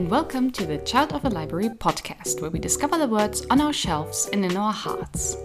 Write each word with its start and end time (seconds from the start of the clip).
and 0.00 0.10
welcome 0.10 0.50
to 0.50 0.64
the 0.64 0.78
Child 0.78 1.12
of 1.12 1.26
a 1.26 1.28
Library 1.28 1.68
podcast, 1.68 2.40
where 2.40 2.50
we 2.50 2.58
discover 2.58 2.96
the 2.96 3.06
words 3.06 3.44
on 3.50 3.60
our 3.60 3.70
shelves 3.70 4.30
and 4.32 4.46
in 4.46 4.56
our 4.56 4.72
hearts. 4.72 5.36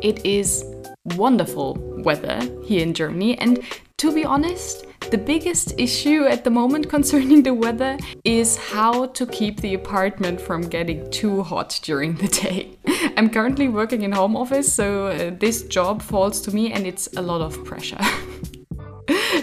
It 0.00 0.24
is 0.24 0.64
wonderful 1.16 1.74
weather 2.02 2.40
here 2.64 2.80
in 2.80 2.94
Germany, 2.94 3.36
and 3.36 3.62
to 3.98 4.10
be 4.14 4.24
honest, 4.24 4.86
the 5.10 5.18
biggest 5.18 5.78
issue 5.78 6.24
at 6.24 6.44
the 6.44 6.50
moment 6.50 6.88
concerning 6.96 7.42
the 7.42 7.52
weather 7.52 7.98
is 8.24 8.56
how 8.56 9.04
to 9.08 9.26
keep 9.26 9.60
the 9.60 9.74
apartment 9.74 10.40
from 10.40 10.62
getting 10.62 11.10
too 11.10 11.42
hot 11.42 11.78
during 11.82 12.14
the 12.14 12.28
day. 12.28 12.78
I'm 13.18 13.28
currently 13.28 13.68
working 13.68 14.00
in 14.00 14.12
home 14.12 14.34
office, 14.34 14.72
so 14.72 15.08
uh, 15.08 15.32
this 15.38 15.64
job 15.64 16.00
falls 16.00 16.40
to 16.42 16.54
me 16.54 16.72
and 16.72 16.86
it's 16.86 17.06
a 17.18 17.20
lot 17.20 17.42
of 17.42 17.62
pressure. 17.66 18.00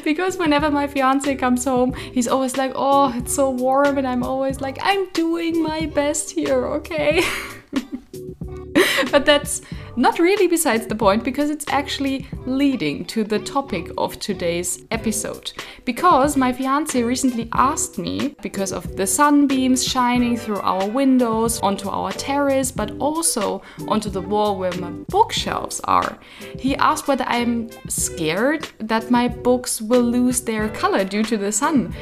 because 0.07 0.38
whenever 0.38 0.71
my 0.71 0.88
fiance 0.88 1.35
comes 1.35 1.66
home, 1.66 1.93
he's 1.93 2.29
always 2.29 2.55
like, 2.55 2.71
Oh, 2.75 3.13
it's 3.17 3.35
so 3.35 3.49
warm. 3.49 3.97
And 3.97 4.07
I'm 4.07 4.23
always 4.23 4.61
like, 4.61 4.77
I'm 4.81 5.09
doing 5.09 5.61
my 5.61 5.85
best 5.85 6.31
here, 6.31 6.66
okay? 6.80 7.27
but 9.11 9.25
that's 9.25 9.59
not 9.98 10.20
really 10.20 10.48
besides 10.48 10.86
the 10.86 10.96
point 10.96 11.24
because 11.24 11.50
it's 11.50 11.66
actually 11.70 12.28
leading 12.46 13.04
to 13.06 13.24
the 13.24 13.40
topic 13.40 13.90
of 13.98 14.20
today's 14.20 14.86
episode. 14.92 15.52
Because 15.86 16.38
my 16.38 16.54
fiance 16.54 17.02
recently 17.02 17.50
asked 17.54 17.98
me, 17.98 18.36
because 18.44 18.72
of 18.72 18.96
the 18.96 19.08
sunbeams 19.08 19.84
shining 19.84 20.38
through 20.38 20.62
our 20.62 20.88
windows 20.88 21.60
onto 21.62 21.90
our 21.90 22.12
terrace, 22.12 22.72
but 22.72 22.92
also 23.00 23.64
onto 23.88 24.12
the 24.12 24.22
wall 24.22 24.60
where 24.60 24.73
my 24.73 24.92
bookshelves 25.10 25.82
are, 25.86 26.20
he 26.59 26.76
asked 26.76 27.08
whether 27.08 27.26
I'm 27.26 27.70
scared 27.89 28.70
that 28.78 29.09
my 29.09 29.28
books 29.28 29.82
will 29.82 30.04
lose 30.04 30.42
their 30.42 30.70
color 30.70 31.04
due 31.04 31.23
to 31.23 31.38
the 31.38 31.52
sun. 31.52 31.94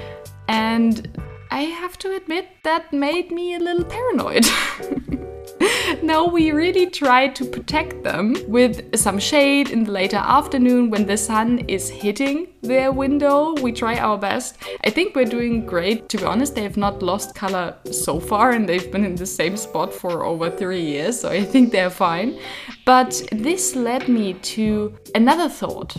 And 0.49 1.17
I 1.49 1.61
have 1.61 1.97
to 1.99 2.13
admit, 2.13 2.49
that 2.63 2.91
made 2.91 3.31
me 3.31 3.55
a 3.55 3.59
little 3.59 3.85
paranoid. 3.85 4.45
no, 6.03 6.25
we 6.25 6.51
really 6.51 6.89
try 6.89 7.27
to 7.27 7.45
protect 7.45 8.03
them 8.03 8.35
with 8.47 8.95
some 8.95 9.19
shade 9.19 9.69
in 9.69 9.83
the 9.83 9.91
later 9.91 10.17
afternoon 10.17 10.89
when 10.89 11.05
the 11.05 11.17
sun 11.17 11.59
is 11.67 11.89
hitting 11.89 12.47
their 12.61 12.91
window. 12.91 13.53
We 13.61 13.71
try 13.71 13.97
our 13.97 14.17
best. 14.17 14.57
I 14.83 14.89
think 14.89 15.15
we're 15.15 15.25
doing 15.25 15.65
great. 15.65 16.09
To 16.09 16.17
be 16.17 16.23
honest, 16.23 16.55
they 16.55 16.63
have 16.63 16.77
not 16.77 17.01
lost 17.01 17.35
color 17.35 17.75
so 17.91 18.19
far 18.19 18.51
and 18.51 18.67
they've 18.67 18.91
been 18.91 19.05
in 19.05 19.15
the 19.15 19.25
same 19.25 19.57
spot 19.57 19.93
for 19.93 20.25
over 20.25 20.49
three 20.49 20.81
years, 20.81 21.19
so 21.19 21.29
I 21.29 21.43
think 21.43 21.71
they're 21.71 21.89
fine. 21.89 22.39
But 22.85 23.21
this 23.31 23.75
led 23.75 24.07
me 24.07 24.33
to 24.55 24.97
another 25.13 25.49
thought. 25.49 25.95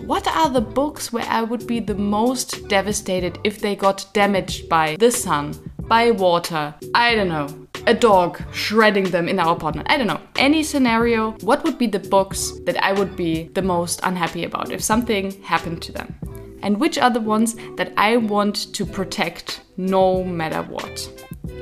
What 0.00 0.28
are 0.28 0.50
the 0.50 0.60
books 0.60 1.12
where 1.12 1.24
I 1.26 1.42
would 1.42 1.66
be 1.66 1.80
the 1.80 1.94
most 1.94 2.68
devastated 2.68 3.38
if 3.44 3.60
they 3.60 3.74
got 3.74 4.06
damaged 4.12 4.68
by 4.68 4.96
the 4.96 5.10
sun, 5.10 5.54
by 5.88 6.10
water? 6.10 6.74
I 6.94 7.14
don't 7.14 7.28
know 7.28 7.65
a 7.86 7.94
dog 7.94 8.42
shredding 8.52 9.10
them 9.10 9.28
in 9.28 9.38
our 9.38 9.54
apartment. 9.54 9.88
I 9.90 9.96
don't 9.96 10.06
know. 10.06 10.20
Any 10.36 10.62
scenario, 10.62 11.32
what 11.42 11.62
would 11.64 11.78
be 11.78 11.86
the 11.86 12.00
books 12.00 12.52
that 12.64 12.82
I 12.82 12.92
would 12.92 13.16
be 13.16 13.44
the 13.54 13.62
most 13.62 14.00
unhappy 14.02 14.44
about 14.44 14.72
if 14.72 14.82
something 14.82 15.30
happened 15.42 15.82
to 15.82 15.92
them? 15.92 16.14
And 16.62 16.80
which 16.80 16.98
are 16.98 17.10
the 17.10 17.20
ones 17.20 17.54
that 17.76 17.92
I 17.96 18.16
want 18.16 18.74
to 18.74 18.84
protect 18.84 19.60
no 19.76 20.24
matter 20.24 20.62
what? 20.62 21.08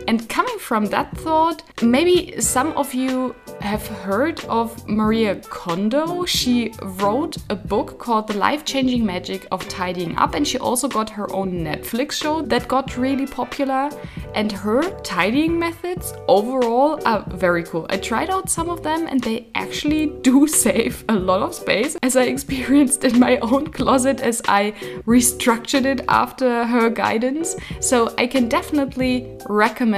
And 0.07 0.29
coming 0.29 0.59
from 0.59 0.87
that 0.87 1.17
thought, 1.17 1.63
maybe 1.83 2.41
some 2.41 2.73
of 2.73 2.93
you 2.93 3.35
have 3.61 3.87
heard 3.87 4.45
of 4.45 4.87
Maria 4.87 5.37
Kondo. 5.37 6.27
She 6.27 6.73
wrote 6.83 7.37
a 7.49 7.55
book 7.55 7.99
called 7.99 8.29
The 8.29 8.35
Life 8.35 8.65
Changing 8.65 9.05
Magic 9.07 9.47
of 9.51 9.67
Tidying 9.69 10.17
Up, 10.17 10.35
and 10.35 10.47
she 10.47 10.59
also 10.59 10.89
got 10.89 11.09
her 11.11 11.33
own 11.33 11.65
Netflix 11.65 12.13
show 12.13 12.43
that 12.43 12.69
got 12.69 12.97
really 12.99 13.27
popular. 13.27 13.89
And 14.35 14.53
her 14.53 14.83
tidying 15.01 15.59
methods 15.59 16.13
overall 16.29 17.01
are 17.07 17.25
very 17.29 17.63
cool. 17.63 17.87
I 17.89 17.97
tried 17.97 18.29
out 18.29 18.51
some 18.51 18.69
of 18.69 18.83
them, 18.83 19.07
and 19.07 19.23
they 19.23 19.47
actually 19.55 20.07
do 20.23 20.47
save 20.65 21.05
a 21.09 21.15
lot 21.15 21.41
of 21.41 21.55
space, 21.55 21.97
as 22.03 22.17
I 22.17 22.25
experienced 22.25 23.05
in 23.05 23.19
my 23.19 23.39
own 23.39 23.69
closet 23.69 24.21
as 24.21 24.43
I 24.47 24.73
restructured 25.07 25.87
it 25.87 26.03
after 26.09 26.67
her 26.67 26.91
guidance. 26.91 27.57
So 27.81 28.15
I 28.19 28.27
can 28.27 28.49
definitely 28.49 29.39
recommend 29.49 29.94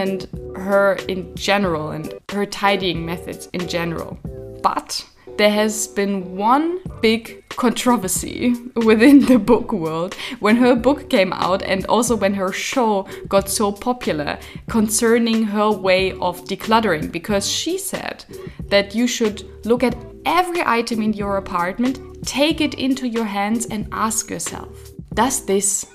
her 0.55 0.99
in 1.09 1.35
general 1.35 1.91
and 1.91 2.15
her 2.31 2.47
tidying 2.47 3.05
methods 3.05 3.49
in 3.53 3.67
general. 3.69 4.19
But 4.63 5.05
there 5.37 5.51
has 5.51 5.89
been 5.89 6.37
one 6.37 6.81
big 7.01 7.45
controversy 7.51 8.55
within 8.75 9.21
the 9.27 9.39
book 9.39 9.73
world 9.73 10.15
when 10.41 10.57
her 10.57 10.75
book 10.75 11.09
came 11.11 11.33
out 11.33 11.63
and 11.63 11.85
also 11.87 12.17
when 12.17 12.35
her 12.35 12.53
show 12.53 13.07
got 13.29 13.49
so 13.49 13.73
popular 13.73 14.39
concerning 14.69 15.45
her 15.45 15.71
way 15.71 16.13
of 16.13 16.45
decluttering 16.45 17.11
because 17.11 17.51
she 17.51 17.79
said 17.79 18.25
that 18.69 18.95
you 18.95 19.07
should 19.07 19.45
look 19.65 19.83
at 19.83 19.97
every 20.25 20.63
item 20.63 21.03
in 21.03 21.13
your 21.13 21.37
apartment, 21.37 21.99
take 22.27 22.61
it 22.61 22.75
into 22.75 23.07
your 23.09 23.25
hands 23.25 23.67
and 23.67 23.89
ask 23.93 24.31
yourself, 24.31 24.91
does 25.15 25.47
this 25.47 25.87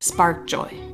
spark 0.00 0.46
joy? 0.46 0.89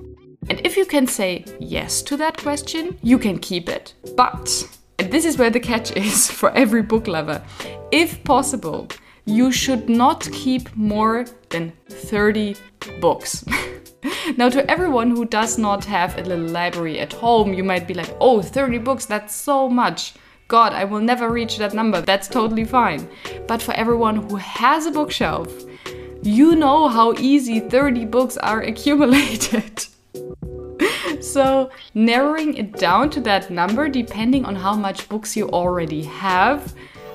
And 0.49 0.61
if 0.65 0.77
you 0.77 0.85
can 0.85 1.07
say 1.07 1.45
yes 1.59 2.03
to 2.03 2.17
that 2.19 2.37
question, 2.39 2.99
you 3.03 3.19
can 3.19 3.39
keep 3.39 3.69
it. 3.69 3.95
But, 4.17 4.69
and 4.99 5.11
this 5.11 5.25
is 5.25 5.39
where 5.39 5.51
the 5.51 5.61
catch 5.61 5.91
is 5.97 6.31
for 6.41 6.51
every 6.53 6.83
book 6.83 7.07
lover, 7.07 7.43
if 7.91 8.23
possible, 8.25 8.89
you 9.25 9.51
should 9.51 9.89
not 9.89 10.31
keep 10.33 10.75
more 10.77 11.27
than 11.51 11.73
30 11.89 12.57
books. 13.01 13.45
now, 14.37 14.49
to 14.49 14.71
everyone 14.71 15.11
who 15.11 15.25
does 15.25 15.59
not 15.59 15.85
have 15.85 16.17
a 16.17 16.23
little 16.23 16.49
library 16.49 17.01
at 17.01 17.13
home, 17.13 17.53
you 17.53 17.65
might 17.65 17.89
be 17.89 17.95
like, 17.95 18.15
oh, 18.21 18.41
30 18.41 18.79
books, 18.79 19.05
that's 19.05 19.35
so 19.35 19.69
much. 19.69 20.15
God, 20.49 20.73
I 20.73 20.85
will 20.85 21.01
never 21.01 21.29
reach 21.29 21.59
that 21.59 21.75
number. 21.75 22.01
That's 22.01 22.29
totally 22.29 22.65
fine. 22.65 23.09
But 23.49 23.61
for 23.61 23.75
everyone 23.75 24.29
who 24.29 24.37
has 24.37 24.87
a 24.87 24.93
bookshelf, 24.93 25.53
you 26.23 26.55
know 26.55 26.87
how 26.87 27.15
easy 27.15 27.59
30 27.59 28.05
books 28.05 28.37
are 28.37 28.61
accumulated. 28.73 29.87
so, 31.21 31.71
narrowing 31.95 32.57
it 32.57 32.73
down 32.73 33.11
to 33.11 33.21
that 33.23 33.51
number, 33.51 33.89
depending 33.89 34.45
on 34.45 34.55
how 34.55 34.75
much 34.75 35.09
books 35.09 35.37
you 35.37 35.49
already 35.51 36.03
have, 36.05 36.75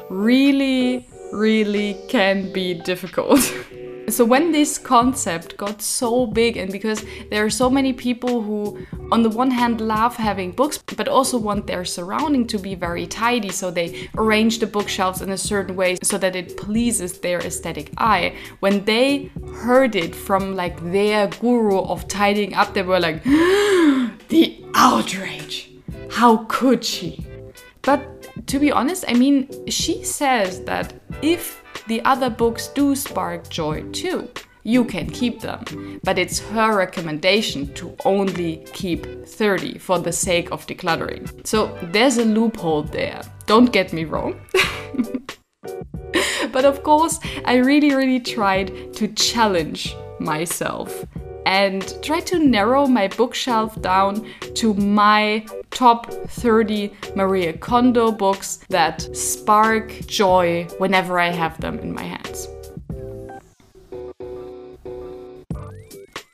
really, 0.10 1.08
really 1.32 1.98
can 2.08 2.52
be 2.52 2.74
difficult. 2.74 3.40
so 4.14 4.26
when 4.26 4.52
this 4.52 4.78
concept 4.78 5.58
got 5.58 5.82
so 5.82 6.26
big 6.26 6.58
and 6.58 6.72
because 6.72 7.04
there 7.30 7.46
are 7.46 7.50
so 7.50 7.70
many 7.70 7.94
people 7.94 8.42
who 8.42 8.86
on 9.12 9.24
the 9.24 9.30
one 9.30 9.52
hand 9.52 9.82
love 9.82 10.16
having 10.16 10.52
books 10.52 10.78
but 10.98 11.08
also 11.08 11.38
want 11.38 11.68
their 11.68 11.86
surrounding 11.86 12.46
to 12.48 12.58
be 12.58 12.76
very 12.76 13.06
tidy 13.08 13.50
so 13.50 13.72
they 13.72 14.10
arrange 14.18 14.60
the 14.60 14.68
bookshelves 14.68 15.22
in 15.22 15.30
a 15.30 15.38
certain 15.38 15.76
way 15.76 15.98
so 16.02 16.18
that 16.18 16.36
it 16.36 16.58
pleases 16.58 17.20
their 17.20 17.40
aesthetic 17.40 17.92
eye. 17.98 18.36
When 18.60 18.86
they 18.86 19.32
heard 19.56 19.96
it 19.96 20.16
from 20.16 20.56
like 20.56 20.80
their 20.92 21.28
guru 21.28 21.80
of 21.80 22.08
tidying 22.08 22.54
up 22.54 22.74
they 22.74 22.84
were 22.84 23.00
like 23.00 23.24
the 23.24 24.64
outrage! 24.74 25.72
How 26.10 26.46
could 26.50 26.84
she? 26.84 27.26
But 27.82 28.22
to 28.48 28.60
be 28.60 28.72
honest 28.72 29.04
i 29.08 29.14
mean 29.14 29.48
she 29.68 30.04
says 30.04 30.64
that 30.64 30.94
if 31.22 31.61
the 31.88 32.02
other 32.06 32.30
books 32.30 32.68
do 32.68 32.96
spark 32.96 33.50
joy 33.50 33.84
too. 33.92 34.30
You 34.64 34.86
can 34.86 35.10
keep 35.10 35.42
them, 35.42 36.00
but 36.04 36.20
it's 36.20 36.40
her 36.40 36.78
recommendation 36.78 37.74
to 37.74 37.96
only 38.06 38.58
keep 38.74 39.26
30 39.26 39.80
for 39.80 39.98
the 39.98 40.12
sake 40.12 40.52
of 40.52 40.68
decluttering. 40.68 41.46
So 41.48 41.76
there's 41.82 42.18
a 42.18 42.26
loophole 42.26 42.84
there. 42.84 43.22
Don't 43.48 43.74
get 43.74 43.92
me 43.92 44.06
wrong. 44.06 44.40
but 46.52 46.66
of 46.66 46.84
course, 46.84 47.20
I 47.46 47.56
really, 47.56 47.96
really 47.96 48.20
tried 48.20 48.94
to 48.94 49.08
challenge 49.08 49.96
myself 50.20 51.06
and 51.48 51.96
try 52.04 52.20
to 52.20 52.38
narrow 52.38 52.86
my 52.86 53.08
bookshelf 53.08 53.82
down 53.82 54.28
to 54.56 54.76
my 54.76 55.44
top 55.72 56.12
30 56.12 56.94
Maria 57.16 57.54
Kondo 57.54 58.12
books 58.12 58.60
that 58.70 59.02
spark 59.16 59.90
joy 60.06 60.66
whenever 60.78 61.20
I 61.20 61.30
have 61.30 61.60
them 61.60 61.80
in 61.80 61.94
my 61.94 62.04
hands. 62.04 62.48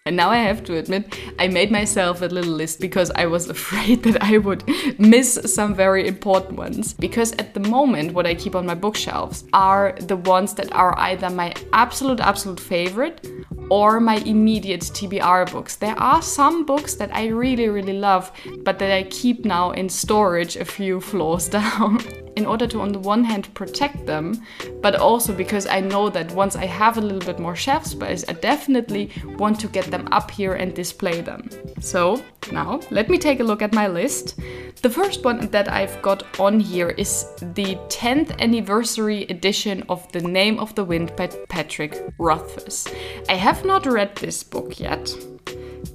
And 0.07 0.15
now 0.15 0.29
I 0.29 0.37
have 0.37 0.63
to 0.63 0.77
admit, 0.77 1.19
I 1.37 1.49
made 1.49 1.69
myself 1.69 2.21
a 2.21 2.27
little 2.27 2.53
list 2.53 2.79
because 2.79 3.11
I 3.11 3.25
was 3.25 3.49
afraid 3.57 4.03
that 4.03 4.23
I 4.23 4.37
would 4.37 4.63
miss 4.97 5.37
some 5.53 5.75
very 5.75 6.07
important 6.07 6.57
ones. 6.57 6.93
Because 6.93 7.33
at 7.33 7.53
the 7.53 7.59
moment, 7.59 8.13
what 8.13 8.25
I 8.25 8.33
keep 8.33 8.55
on 8.55 8.65
my 8.65 8.73
bookshelves 8.73 9.43
are 9.51 9.97
the 9.99 10.15
ones 10.15 10.53
that 10.53 10.71
are 10.71 10.97
either 10.97 11.29
my 11.29 11.53
absolute, 11.73 12.21
absolute 12.21 12.61
favorite 12.61 13.27
or 13.69 13.99
my 13.99 14.17
immediate 14.17 14.81
TBR 14.81 15.51
books. 15.51 15.75
There 15.75 15.99
are 15.99 16.21
some 16.21 16.65
books 16.65 16.95
that 16.95 17.13
I 17.13 17.27
really, 17.27 17.67
really 17.67 17.97
love, 17.97 18.31
but 18.63 18.79
that 18.79 18.91
I 18.91 19.03
keep 19.03 19.45
now 19.45 19.71
in 19.71 19.89
storage 19.89 20.55
a 20.55 20.65
few 20.65 21.01
floors 21.01 21.47
down. 21.59 21.99
In 22.37 22.45
order 22.45 22.67
to, 22.67 22.79
on 22.79 22.91
the 22.91 22.99
one 22.99 23.23
hand, 23.23 23.51
protect 23.55 24.05
them, 24.05 24.45
but 24.79 24.95
also 24.95 25.33
because 25.33 25.65
I 25.65 25.79
know 25.79 26.07
that 26.09 26.31
once 26.33 26.55
I 26.55 26.65
have 26.65 26.97
a 26.97 27.01
little 27.01 27.19
bit 27.19 27.39
more 27.39 27.55
shelf 27.55 27.85
space, 27.85 28.23
I 28.29 28.33
definitely 28.33 29.11
want 29.39 29.59
to 29.61 29.67
get 29.67 29.85
them 29.85 30.07
up 30.11 30.29
here 30.29 30.53
and 30.53 30.73
display 30.73 31.21
them. 31.21 31.49
So 31.81 32.23
now 32.51 32.79
let 32.91 33.09
me 33.09 33.17
take 33.17 33.39
a 33.39 33.43
look 33.43 33.63
at 33.63 33.73
my 33.73 33.87
list. 33.87 34.39
The 34.83 34.89
first 34.89 35.25
one 35.25 35.49
that 35.49 35.67
I've 35.67 35.99
got 36.03 36.39
on 36.39 36.59
here 36.59 36.89
is 36.89 37.25
the 37.41 37.75
10th 37.89 38.39
anniversary 38.39 39.23
edition 39.23 39.83
of 39.89 40.09
The 40.11 40.21
Name 40.21 40.59
of 40.59 40.75
the 40.75 40.85
Wind 40.85 41.15
by 41.15 41.27
Patrick 41.49 42.13
Rothfuss. 42.19 42.87
I 43.27 43.33
have 43.33 43.65
not 43.65 43.87
read 43.87 44.15
this 44.15 44.43
book 44.43 44.79
yet 44.79 45.11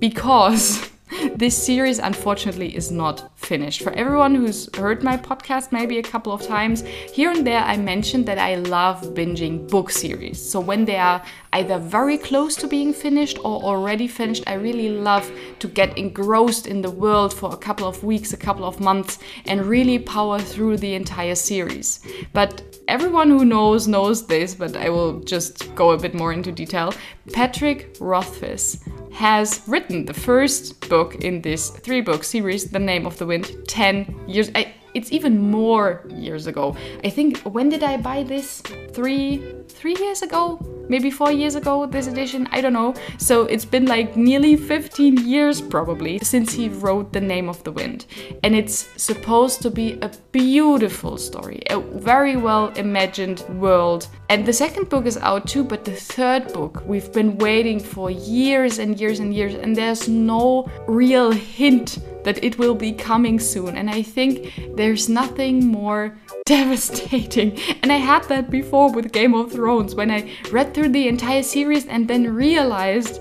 because 0.00 0.90
this 1.34 1.56
series 1.56 1.98
unfortunately 1.98 2.74
is 2.74 2.90
not 2.90 3.30
finished. 3.38 3.82
For 3.82 3.92
everyone 3.92 4.34
who's 4.34 4.68
heard 4.76 5.02
my 5.02 5.16
podcast 5.16 5.72
maybe 5.72 5.98
a 5.98 6.02
couple 6.02 6.32
of 6.32 6.42
times, 6.46 6.82
here 7.12 7.30
and 7.30 7.46
there 7.46 7.60
I 7.60 7.76
mentioned 7.76 8.26
that 8.26 8.38
I 8.38 8.56
love 8.56 9.02
binging 9.14 9.68
book 9.68 9.90
series. 9.90 10.40
So 10.40 10.60
when 10.60 10.84
they 10.84 10.96
are 10.96 11.22
either 11.52 11.78
very 11.78 12.18
close 12.18 12.56
to 12.56 12.66
being 12.66 12.92
finished 12.92 13.38
or 13.38 13.62
already 13.62 14.08
finished, 14.08 14.44
I 14.46 14.54
really 14.54 14.88
love 14.88 15.30
to 15.58 15.68
get 15.68 15.96
engrossed 15.98 16.66
in 16.66 16.80
the 16.80 16.90
world 16.90 17.34
for 17.34 17.52
a 17.52 17.56
couple 17.56 17.86
of 17.86 18.02
weeks, 18.02 18.32
a 18.32 18.36
couple 18.36 18.64
of 18.64 18.80
months, 18.80 19.18
and 19.46 19.66
really 19.66 19.98
power 19.98 20.38
through 20.38 20.78
the 20.78 20.94
entire 20.94 21.34
series. 21.34 22.00
But 22.32 22.62
everyone 22.88 23.28
who 23.30 23.44
knows 23.44 23.86
knows 23.86 24.26
this, 24.26 24.54
but 24.54 24.76
I 24.76 24.88
will 24.88 25.20
just 25.20 25.74
go 25.74 25.90
a 25.90 25.98
bit 25.98 26.14
more 26.14 26.32
into 26.32 26.52
detail. 26.52 26.94
Patrick 27.32 27.96
Rothfuss 28.00 28.78
has 29.12 29.62
written 29.66 30.06
the 30.06 30.14
first 30.14 30.88
book 30.88 31.16
in 31.16 31.42
this 31.42 31.70
three 31.70 32.00
book 32.00 32.24
series, 32.24 32.70
The 32.70 32.78
Name 32.78 33.06
of 33.06 33.18
the 33.18 33.26
Wind, 33.26 33.54
10 33.68 34.24
years. 34.26 34.50
I, 34.54 34.74
it's 34.94 35.12
even 35.12 35.38
more 35.50 36.04
years 36.08 36.46
ago. 36.46 36.76
I 37.04 37.10
think 37.10 37.38
when 37.40 37.68
did 37.68 37.82
I 37.82 37.96
buy 37.96 38.22
this? 38.22 38.60
Three 38.92 39.42
three 39.68 39.96
years 39.96 40.22
ago, 40.22 40.58
maybe 40.92 41.10
four 41.10 41.32
years 41.32 41.54
ago, 41.54 41.86
this 41.86 42.06
edition, 42.06 42.46
I 42.52 42.60
don't 42.60 42.74
know. 42.74 42.92
So 43.16 43.46
it's 43.46 43.64
been 43.64 43.86
like 43.86 44.14
nearly 44.14 44.56
15 44.56 45.26
years 45.26 45.58
probably 45.62 46.18
since 46.18 46.52
he 46.52 46.68
wrote 46.68 47.14
The 47.14 47.20
Name 47.20 47.48
of 47.48 47.64
the 47.64 47.72
Wind. 47.72 48.04
And 48.42 48.54
it's 48.54 48.88
supposed 48.98 49.62
to 49.62 49.70
be 49.70 49.98
a 50.02 50.10
beautiful 50.32 51.16
story, 51.16 51.62
a 51.70 51.80
very 51.80 52.36
well 52.36 52.68
imagined 52.76 53.40
world. 53.58 54.06
And 54.28 54.44
the 54.44 54.52
second 54.52 54.90
book 54.90 55.06
is 55.06 55.16
out 55.16 55.48
too, 55.48 55.64
but 55.64 55.86
the 55.86 55.96
third 55.96 56.52
book 56.52 56.82
we've 56.86 57.12
been 57.12 57.38
waiting 57.38 57.80
for 57.80 58.10
years 58.10 58.78
and 58.78 59.00
years 59.00 59.18
and 59.18 59.32
years, 59.34 59.54
and 59.54 59.74
there's 59.74 60.08
no 60.08 60.70
real 60.86 61.30
hint 61.30 61.98
that 62.24 62.42
it 62.42 62.58
will 62.58 62.74
be 62.74 62.92
coming 62.92 63.38
soon. 63.38 63.76
And 63.76 63.90
I 63.90 64.02
think 64.02 64.52
there's 64.74 65.08
nothing 65.08 65.66
more 65.66 66.16
devastating. 66.44 67.58
And 67.82 67.92
I 67.92 67.96
had 67.96 68.24
that 68.24 68.50
before 68.50 68.90
with 68.92 69.12
Game 69.12 69.34
of 69.34 69.52
Thrones 69.52 69.94
when 69.94 70.10
I 70.10 70.30
read 70.50 70.74
through 70.74 70.81
the 70.88 71.08
entire 71.08 71.42
series 71.42 71.86
and 71.86 72.08
then 72.08 72.34
realized 72.34 73.20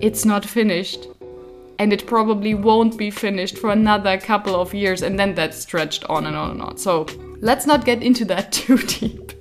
it's 0.00 0.24
not 0.24 0.44
finished. 0.44 1.08
And 1.78 1.92
it 1.92 2.06
probably 2.06 2.54
won't 2.54 2.96
be 2.96 3.10
finished 3.10 3.58
for 3.58 3.70
another 3.70 4.18
couple 4.18 4.54
of 4.54 4.72
years, 4.72 5.02
and 5.02 5.18
then 5.18 5.34
that 5.34 5.54
stretched 5.54 6.04
on 6.04 6.26
and 6.26 6.36
on 6.36 6.50
and 6.52 6.62
on. 6.62 6.76
So 6.76 7.06
let's 7.40 7.66
not 7.66 7.84
get 7.84 8.02
into 8.02 8.24
that 8.26 8.52
too 8.52 8.78
deep. 8.78 9.32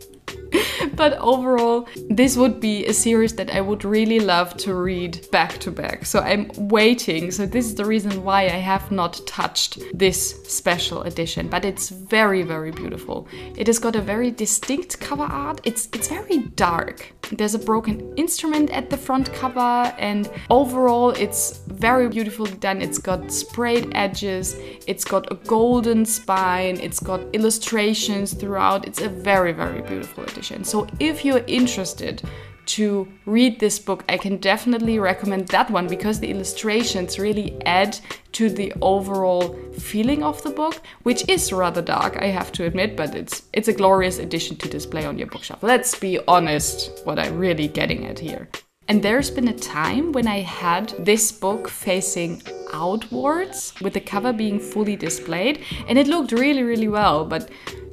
but 0.96 1.18
overall, 1.20 1.88
this 2.10 2.38
would 2.38 2.60
be 2.60 2.86
a 2.86 2.94
series 2.94 3.36
that 3.36 3.54
I 3.54 3.62
would 3.62 3.84
really 3.84 4.20
love 4.20 4.56
to 4.58 4.76
read 4.76 5.28
back 5.32 5.58
to 5.60 5.72
back. 5.72 6.06
So 6.06 6.20
I'm 6.20 6.50
waiting. 6.56 7.32
So 7.32 7.46
this 7.46 7.66
is 7.66 7.76
the 7.76 7.86
reason 7.86 8.24
why 8.24 8.44
I 8.44 8.60
have 8.72 8.92
not 8.92 9.26
touched 9.26 9.80
this 9.94 10.44
special 10.44 11.04
edition, 11.04 11.48
but 11.48 11.66
it's 11.66 11.90
very 11.90 12.44
very 12.44 12.72
beautiful. 12.72 13.28
It 13.56 13.68
has 13.68 13.80
got 13.80 13.96
a 13.96 14.02
very 14.02 14.32
distinct 14.32 15.00
cover 15.00 15.24
art. 15.24 15.62
It's 15.64 15.88
it's 15.94 16.08
very 16.08 16.40
dark. 16.56 17.14
There's 17.32 17.56
a 17.56 17.60
broken 17.60 18.14
instrument 18.18 18.72
at 18.72 18.90
the 18.90 18.98
front 18.98 19.32
cover 19.34 19.94
and 19.98 20.30
overall 20.50 21.12
it's 21.12 21.60
very 21.68 22.10
beautifully 22.10 22.52
done. 22.52 22.82
It's 22.82 22.98
got 22.98 23.32
sprayed 23.32 23.90
edges, 23.94 24.56
it's 24.88 25.06
got 25.06 25.32
a 25.32 25.36
golden 25.36 26.06
spine, 26.06 26.78
it's 26.82 27.00
got 27.00 27.22
illustrations 27.34 28.34
throughout. 28.34 28.88
It's 28.88 29.02
a 29.02 29.10
very 29.10 29.54
very 29.54 29.82
beautiful 29.82 30.24
edition. 30.24 30.41
So 30.64 30.88
if 31.00 31.24
you're 31.24 31.44
interested 31.48 32.22
to 32.68 33.08
read 33.26 33.60
this 33.60 33.80
book, 33.80 34.04
I 34.08 34.18
can 34.18 34.38
definitely 34.38 35.00
recommend 35.00 35.48
that 35.50 35.70
one 35.70 35.88
because 35.88 36.20
the 36.20 36.30
illustrations 36.30 37.20
really 37.20 37.62
add 37.66 38.00
to 38.34 38.50
the 38.50 38.74
overall 38.82 39.56
feeling 39.78 40.24
of 40.24 40.42
the 40.44 40.52
book, 40.52 40.82
which 41.04 41.28
is 41.28 41.52
rather 41.52 41.82
dark, 41.82 42.18
I 42.22 42.28
have 42.28 42.52
to 42.54 42.66
admit, 42.66 42.96
but 42.96 43.16
it's 43.16 43.44
it's 43.54 43.68
a 43.68 43.74
glorious 43.74 44.20
addition 44.20 44.56
to 44.58 44.70
display 44.70 45.06
on 45.06 45.18
your 45.18 45.28
bookshelf. 45.28 45.64
Let's 45.64 45.98
be 46.00 46.20
honest, 46.28 47.06
what 47.06 47.20
I'm 47.20 47.38
really 47.38 47.68
getting 47.68 48.06
at 48.06 48.20
here. 48.20 48.48
And 48.88 49.04
there's 49.04 49.30
been 49.30 49.48
a 49.48 49.58
time 49.58 50.12
when 50.12 50.28
I 50.28 50.40
had 50.42 50.90
this 51.00 51.32
book 51.32 51.70
facing 51.70 52.42
outwards 52.74 53.74
with 53.82 53.94
the 53.94 54.02
cover 54.02 54.34
being 54.34 54.60
fully 54.60 54.96
displayed 54.96 55.64
and 55.88 55.98
it 55.98 56.08
looked 56.08 56.32
really 56.32 56.64
really 56.64 56.88
well, 56.88 57.26
but 57.26 57.50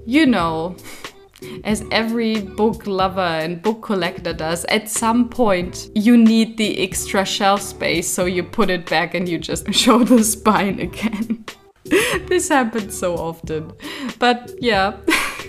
you 0.07 0.25
know, 0.25 0.77
as 1.65 1.85
every 1.91 2.41
book 2.41 2.87
lover 2.87 3.21
and 3.21 3.63
book 3.63 3.83
collector 3.83 4.33
does, 4.33 4.65
at 4.67 4.89
some 4.89 5.29
point 5.29 5.91
you 5.95 6.17
need 6.17 6.57
the 6.57 6.83
extra 6.83 7.25
shelf 7.25 7.63
space, 7.63 8.09
so 8.09 8.25
you 8.25 8.43
put 8.43 8.71
it 8.71 8.89
back 8.89 9.15
and 9.15 9.29
you 9.29 9.39
just 9.39 9.73
show 9.83 10.05
the 10.05 10.25
spine 10.25 10.81
again. 10.81 11.45
this 12.27 12.49
happens 12.49 12.99
so 12.99 13.17
often. 13.17 13.73
But 14.19 14.55
yeah. 14.61 14.97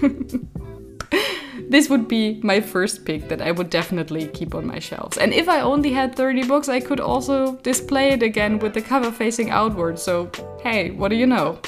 this 1.69 1.89
would 1.89 2.07
be 2.07 2.39
my 2.43 2.61
first 2.61 3.05
pick 3.05 3.27
that 3.29 3.41
I 3.41 3.51
would 3.51 3.69
definitely 3.69 4.27
keep 4.27 4.55
on 4.55 4.65
my 4.65 4.79
shelves. 4.79 5.17
And 5.17 5.33
if 5.33 5.49
I 5.49 5.61
only 5.61 5.91
had 5.91 6.15
30 6.15 6.45
books, 6.45 6.69
I 6.69 6.79
could 6.79 6.99
also 6.99 7.57
display 7.57 8.09
it 8.09 8.23
again 8.23 8.59
with 8.59 8.73
the 8.73 8.81
cover 8.81 9.11
facing 9.11 9.49
outward. 9.49 9.99
So, 9.99 10.31
hey, 10.61 10.91
what 10.91 11.09
do 11.09 11.15
you 11.15 11.27
know? 11.27 11.59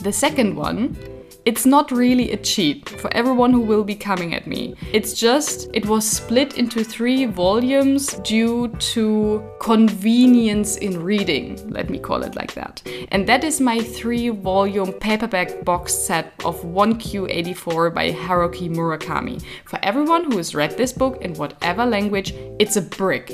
the 0.00 0.12
second 0.12 0.56
one 0.56 0.96
it's 1.44 1.64
not 1.64 1.90
really 1.90 2.32
a 2.32 2.36
cheat 2.36 2.88
for 2.88 3.12
everyone 3.14 3.52
who 3.52 3.60
will 3.60 3.84
be 3.84 3.94
coming 3.94 4.34
at 4.34 4.46
me. 4.46 4.74
It's 4.92 5.14
just, 5.14 5.70
it 5.72 5.86
was 5.86 6.08
split 6.08 6.58
into 6.58 6.84
three 6.84 7.24
volumes 7.24 8.14
due 8.24 8.68
to 8.68 9.42
convenience 9.60 10.76
in 10.76 11.02
reading, 11.02 11.70
let 11.70 11.90
me 11.90 11.98
call 11.98 12.22
it 12.22 12.34
like 12.34 12.54
that. 12.54 12.82
And 13.08 13.26
that 13.26 13.44
is 13.44 13.60
my 13.60 13.80
three 13.80 14.28
volume 14.28 14.92
paperback 14.92 15.64
box 15.64 15.94
set 15.94 16.32
of 16.44 16.60
1Q84 16.62 17.94
by 17.94 18.12
Haruki 18.12 18.68
Murakami. 18.68 19.42
For 19.64 19.78
everyone 19.82 20.30
who 20.30 20.36
has 20.36 20.54
read 20.54 20.76
this 20.76 20.92
book 20.92 21.22
in 21.22 21.34
whatever 21.34 21.86
language, 21.86 22.34
it's 22.58 22.76
a 22.76 22.82
brick. 22.82 23.32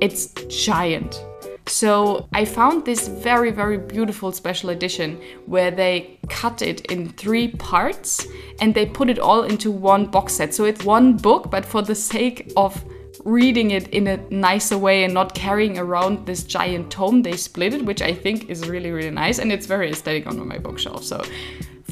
It's 0.00 0.32
giant. 0.48 1.24
So 1.66 2.28
I 2.32 2.44
found 2.44 2.84
this 2.84 3.08
very, 3.08 3.50
very 3.50 3.78
beautiful 3.78 4.32
special 4.32 4.70
edition 4.70 5.20
where 5.46 5.70
they 5.70 6.18
cut 6.28 6.60
it 6.60 6.84
in 6.86 7.08
three 7.08 7.48
parts 7.48 8.26
and 8.60 8.74
they 8.74 8.86
put 8.86 9.08
it 9.08 9.18
all 9.18 9.44
into 9.44 9.70
one 9.70 10.06
box 10.06 10.34
set. 10.34 10.54
So 10.54 10.64
it's 10.64 10.84
one 10.84 11.16
book, 11.16 11.50
but 11.50 11.64
for 11.64 11.80
the 11.82 11.94
sake 11.94 12.52
of 12.56 12.84
reading 13.24 13.70
it 13.70 13.88
in 13.88 14.06
a 14.06 14.18
nicer 14.28 14.76
way 14.76 15.04
and 15.04 15.14
not 15.14 15.34
carrying 15.34 15.78
around 15.78 16.26
this 16.26 16.44
giant 16.44 16.90
tome, 16.90 17.22
they 17.22 17.36
split 17.36 17.72
it, 17.72 17.84
which 17.84 18.02
I 18.02 18.12
think 18.12 18.50
is 18.50 18.68
really, 18.68 18.90
really 18.90 19.10
nice 19.10 19.38
and 19.38 19.50
it's 19.50 19.66
very 19.66 19.90
aesthetic 19.90 20.26
on 20.26 20.46
my 20.46 20.58
bookshelf. 20.58 21.02
So 21.02 21.22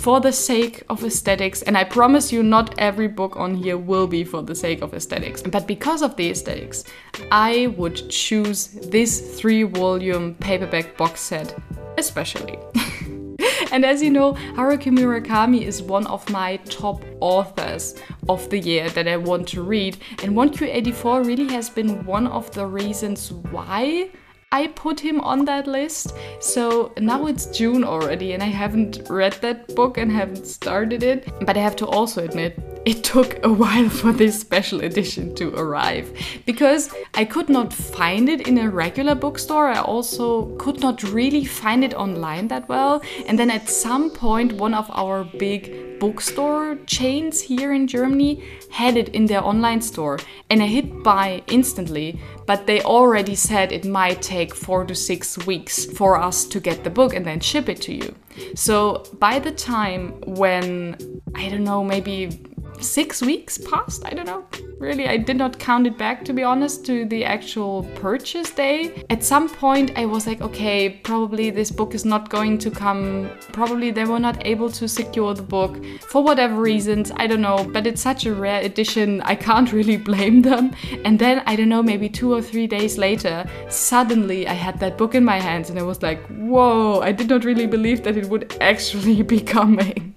for 0.03 0.19
the 0.19 0.33
sake 0.33 0.83
of 0.91 1.05
aesthetics. 1.05 1.63
And 1.63 1.79
I 1.79 1.85
promise 1.85 2.33
you, 2.33 2.43
not 2.43 2.77
every 2.77 3.07
book 3.07 3.37
on 3.37 3.55
here 3.55 3.79
will 3.79 4.09
be 4.09 4.25
for 4.25 4.43
the 4.43 4.55
sake 4.55 4.83
of 4.83 4.95
aesthetics. 4.95 5.43
But 5.43 5.69
because 5.69 6.03
of 6.03 6.17
the 6.17 6.29
aesthetics, 6.29 6.83
I 7.31 7.69
would 7.77 8.11
choose 8.11 8.67
this 8.67 9.39
three 9.39 9.63
volume 9.63 10.35
paperback 10.35 10.97
box 10.97 11.21
set, 11.21 11.57
especially. 11.99 12.59
and 13.71 13.85
as 13.85 14.03
you 14.03 14.11
know, 14.11 14.33
Haruki 14.57 14.91
Murakami 14.91 15.63
is 15.63 15.81
one 15.81 16.09
of 16.09 16.29
my 16.31 16.57
top 16.65 17.05
authors 17.21 17.95
of 18.29 18.51
the 18.51 18.59
year 18.59 18.91
that 18.91 19.07
I 19.07 19.17
want 19.17 19.47
to 19.51 19.63
read. 19.63 19.99
And 20.25 20.33
1Q84 20.33 21.25
really 21.25 21.49
has 21.55 21.71
been 21.71 22.05
one 22.05 22.27
of 22.27 22.51
the 22.51 22.67
reasons 22.67 23.31
why 23.31 24.11
I 24.53 24.67
put 24.67 25.01
him 25.01 25.21
on 25.23 25.47
that 25.47 25.67
list. 25.67 26.15
So 26.39 26.93
now 26.99 27.27
it's 27.27 27.47
June 27.47 27.85
already 27.85 28.35
and 28.35 28.43
I 28.43 28.49
haven't 28.49 29.01
read 29.09 29.33
that 29.41 29.75
book 29.75 29.97
and 29.97 30.13
haven't 30.13 30.47
started 30.47 31.03
it. 31.03 31.27
But 31.41 31.57
I 31.57 31.61
have 31.61 31.77
to 31.77 31.87
also 31.87 32.23
admit, 32.23 32.59
it 32.85 33.05
took 33.13 33.45
a 33.45 33.53
while 33.53 33.89
for 33.89 34.13
this 34.13 34.39
special 34.39 34.81
edition 34.83 35.35
to 35.37 35.55
arrive 35.55 36.13
because 36.45 36.91
I 37.15 37.25
could 37.25 37.49
not 37.49 37.73
find 37.73 38.29
it 38.29 38.47
in 38.47 38.59
a 38.59 38.69
regular 38.69 39.15
bookstore. 39.15 39.69
I 39.69 39.81
also 39.81 40.55
could 40.57 40.81
not 40.81 41.03
really 41.03 41.45
find 41.45 41.83
it 41.83 41.95
online 41.95 42.49
that 42.49 42.69
well. 42.69 43.03
And 43.27 43.39
then 43.39 43.51
at 43.51 43.69
some 43.69 44.11
point, 44.11 44.53
one 44.53 44.75
of 44.75 44.91
our 44.91 45.25
big 45.25 45.99
bookstore 46.03 46.77
chains 46.87 47.41
here 47.41 47.73
in 47.73 47.87
Germany 47.87 48.43
had 48.71 48.97
it 48.97 49.11
in 49.11 49.27
their 49.27 49.45
online 49.45 49.81
store. 49.81 50.19
And 50.51 50.61
I 50.61 50.67
hit 50.67 51.05
buy 51.05 51.43
instantly, 51.47 52.19
but 52.45 52.67
they 52.67 52.83
already 52.83 53.37
said 53.37 53.71
it 53.71 53.85
might 53.85 54.21
take 54.21 54.42
four 54.51 54.85
to 54.85 54.95
six 54.95 55.39
weeks 55.47 55.85
for 55.85 56.19
us 56.19 56.45
to 56.47 56.61
get 56.61 56.85
the 56.85 56.91
book 56.91 57.15
and 57.15 57.25
then 57.25 57.41
ship 57.41 57.69
it 57.69 57.81
to 57.83 57.95
you. 57.95 58.15
So 58.55 59.05
by 59.19 59.39
the 59.39 59.53
time 59.53 60.21
when, 60.23 61.21
I 61.35 61.49
don't 61.49 61.65
know, 61.65 61.85
maybe 61.85 62.41
six 62.81 63.23
weeks 63.23 63.59
passed. 63.59 64.05
I 64.05 64.11
don't 64.11 64.27
know. 64.27 64.45
Really, 64.83 65.07
I 65.07 65.17
did 65.17 65.37
not 65.37 65.61
count 65.61 65.87
it 65.87 65.97
back 65.97 66.25
to 66.25 66.33
be 66.33 66.43
honest 66.43 66.85
to 66.87 67.05
the 67.05 67.25
actual 67.25 67.85
purchase 67.95 68.51
day. 68.51 69.05
At 69.11 69.23
some 69.23 69.49
point, 69.49 69.93
I 69.95 70.07
was 70.07 70.27
like, 70.27 70.41
okay, 70.41 70.91
probably 71.05 71.51
this 71.51 71.71
book 71.71 71.95
is 71.95 72.05
not 72.05 72.31
going 72.31 72.59
to 72.59 72.69
come. 72.69 73.31
Probably 73.53 73.93
they 73.93 74.05
were 74.05 74.19
not 74.19 74.45
able 74.45 74.69
to 74.73 74.89
secure 74.89 75.35
the 75.35 75.43
book 75.45 75.79
for 76.09 76.25
whatever 76.25 76.61
reasons. 76.61 77.13
I 77.15 77.29
don't 77.29 77.43
know. 77.43 77.65
But 77.73 77.87
it's 77.87 78.03
such 78.03 78.27
a 78.27 78.35
rare 78.35 78.61
edition, 78.61 79.21
I 79.21 79.37
can't 79.37 79.73
really 79.79 79.99
blame 79.99 80.43
them. 80.43 80.75
And 81.05 81.17
then, 81.17 81.45
I 81.47 81.55
don't 81.55 81.69
know, 81.69 81.85
maybe 81.85 82.09
two 82.09 82.33
or 82.33 82.43
three 82.43 82.67
days 82.67 82.99
later, 82.99 83.49
suddenly 83.69 84.49
I 84.49 84.55
had 84.55 84.81
that 84.81 84.99
book 84.99 85.15
in 85.15 85.25
my 85.25 85.39
hands 85.39 85.71
and 85.71 85.79
I 85.79 85.85
was 85.85 86.03
like, 86.03 86.27
whoa, 86.27 86.99
I 87.03 87.13
did 87.13 87.29
not 87.29 87.45
really 87.45 87.69
believe 87.69 88.03
that 88.03 88.17
it 88.17 88.29
would 88.29 88.57
actually 88.61 89.23
be 89.23 89.39
coming. 89.39 90.13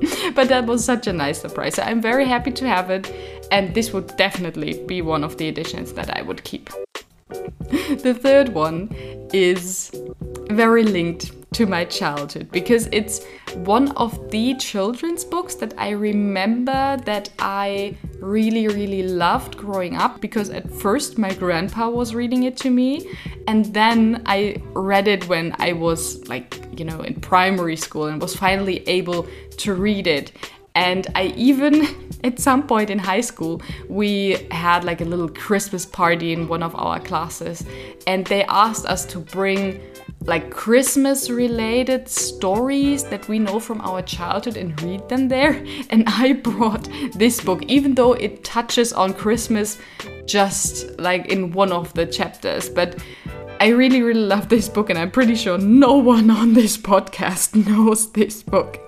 but 0.34 0.48
that 0.48 0.66
was 0.66 0.84
such 0.84 1.06
a 1.06 1.12
nice 1.12 1.40
surprise. 1.40 1.78
I'm 1.78 2.00
very 2.00 2.26
happy 2.26 2.50
to 2.52 2.66
have 2.66 2.90
it, 2.90 3.12
and 3.50 3.74
this 3.74 3.92
would 3.92 4.16
definitely 4.16 4.84
be 4.86 5.02
one 5.02 5.24
of 5.24 5.36
the 5.36 5.48
editions 5.48 5.92
that 5.94 6.16
I 6.16 6.22
would 6.22 6.44
keep. 6.44 6.70
the 7.28 8.16
third 8.20 8.50
one 8.50 8.88
is 9.32 9.90
very 10.50 10.84
linked 10.84 11.32
to 11.54 11.66
my 11.66 11.84
childhood 11.84 12.50
because 12.50 12.88
it's 12.90 13.24
one 13.54 13.92
of 13.92 14.30
the 14.30 14.54
children's 14.56 15.24
books 15.24 15.54
that 15.54 15.72
I 15.78 15.90
remember 15.90 16.96
that 17.04 17.30
I 17.38 17.96
really, 18.18 18.66
really 18.66 19.04
loved 19.04 19.56
growing 19.56 19.96
up 19.96 20.20
because 20.20 20.50
at 20.50 20.68
first 20.70 21.16
my 21.16 21.32
grandpa 21.32 21.88
was 21.88 22.14
reading 22.14 22.42
it 22.42 22.56
to 22.58 22.70
me, 22.70 23.08
and 23.46 23.66
then 23.66 24.22
I 24.26 24.62
read 24.72 25.06
it 25.06 25.28
when 25.28 25.54
I 25.58 25.72
was 25.72 26.26
like, 26.28 26.60
you 26.76 26.84
know, 26.84 27.00
in 27.02 27.20
primary 27.20 27.76
school 27.76 28.06
and 28.06 28.20
was 28.20 28.34
finally 28.34 28.86
able 28.88 29.28
to 29.58 29.74
read 29.74 30.06
it. 30.06 30.32
And 30.74 31.06
I 31.14 31.26
even, 31.36 31.86
at 32.24 32.40
some 32.40 32.66
point 32.66 32.90
in 32.90 32.98
high 32.98 33.20
school, 33.20 33.62
we 33.88 34.46
had 34.50 34.82
like 34.82 35.00
a 35.00 35.04
little 35.04 35.28
Christmas 35.28 35.86
party 35.86 36.32
in 36.32 36.48
one 36.48 36.62
of 36.62 36.74
our 36.74 36.98
classes, 36.98 37.64
and 38.06 38.26
they 38.26 38.44
asked 38.44 38.86
us 38.86 39.04
to 39.06 39.20
bring 39.20 39.80
like 40.24 40.50
Christmas 40.50 41.28
related 41.30 42.08
stories 42.08 43.04
that 43.04 43.28
we 43.28 43.38
know 43.38 43.60
from 43.60 43.80
our 43.82 44.02
childhood 44.02 44.56
and 44.56 44.80
read 44.82 45.08
them 45.08 45.28
there. 45.28 45.64
And 45.90 46.04
I 46.08 46.32
brought 46.32 46.88
this 47.14 47.40
book, 47.40 47.62
even 47.66 47.94
though 47.94 48.14
it 48.14 48.42
touches 48.42 48.92
on 48.92 49.14
Christmas 49.14 49.78
just 50.26 50.98
like 50.98 51.26
in 51.26 51.52
one 51.52 51.72
of 51.72 51.92
the 51.94 52.06
chapters. 52.06 52.68
But 52.68 52.96
I 53.60 53.68
really, 53.68 54.02
really 54.02 54.20
love 54.20 54.48
this 54.48 54.68
book, 54.68 54.90
and 54.90 54.98
I'm 54.98 55.10
pretty 55.10 55.34
sure 55.34 55.58
no 55.58 55.96
one 55.96 56.30
on 56.30 56.54
this 56.54 56.76
podcast 56.76 57.54
knows 57.68 58.12
this 58.12 58.42
book. 58.42 58.78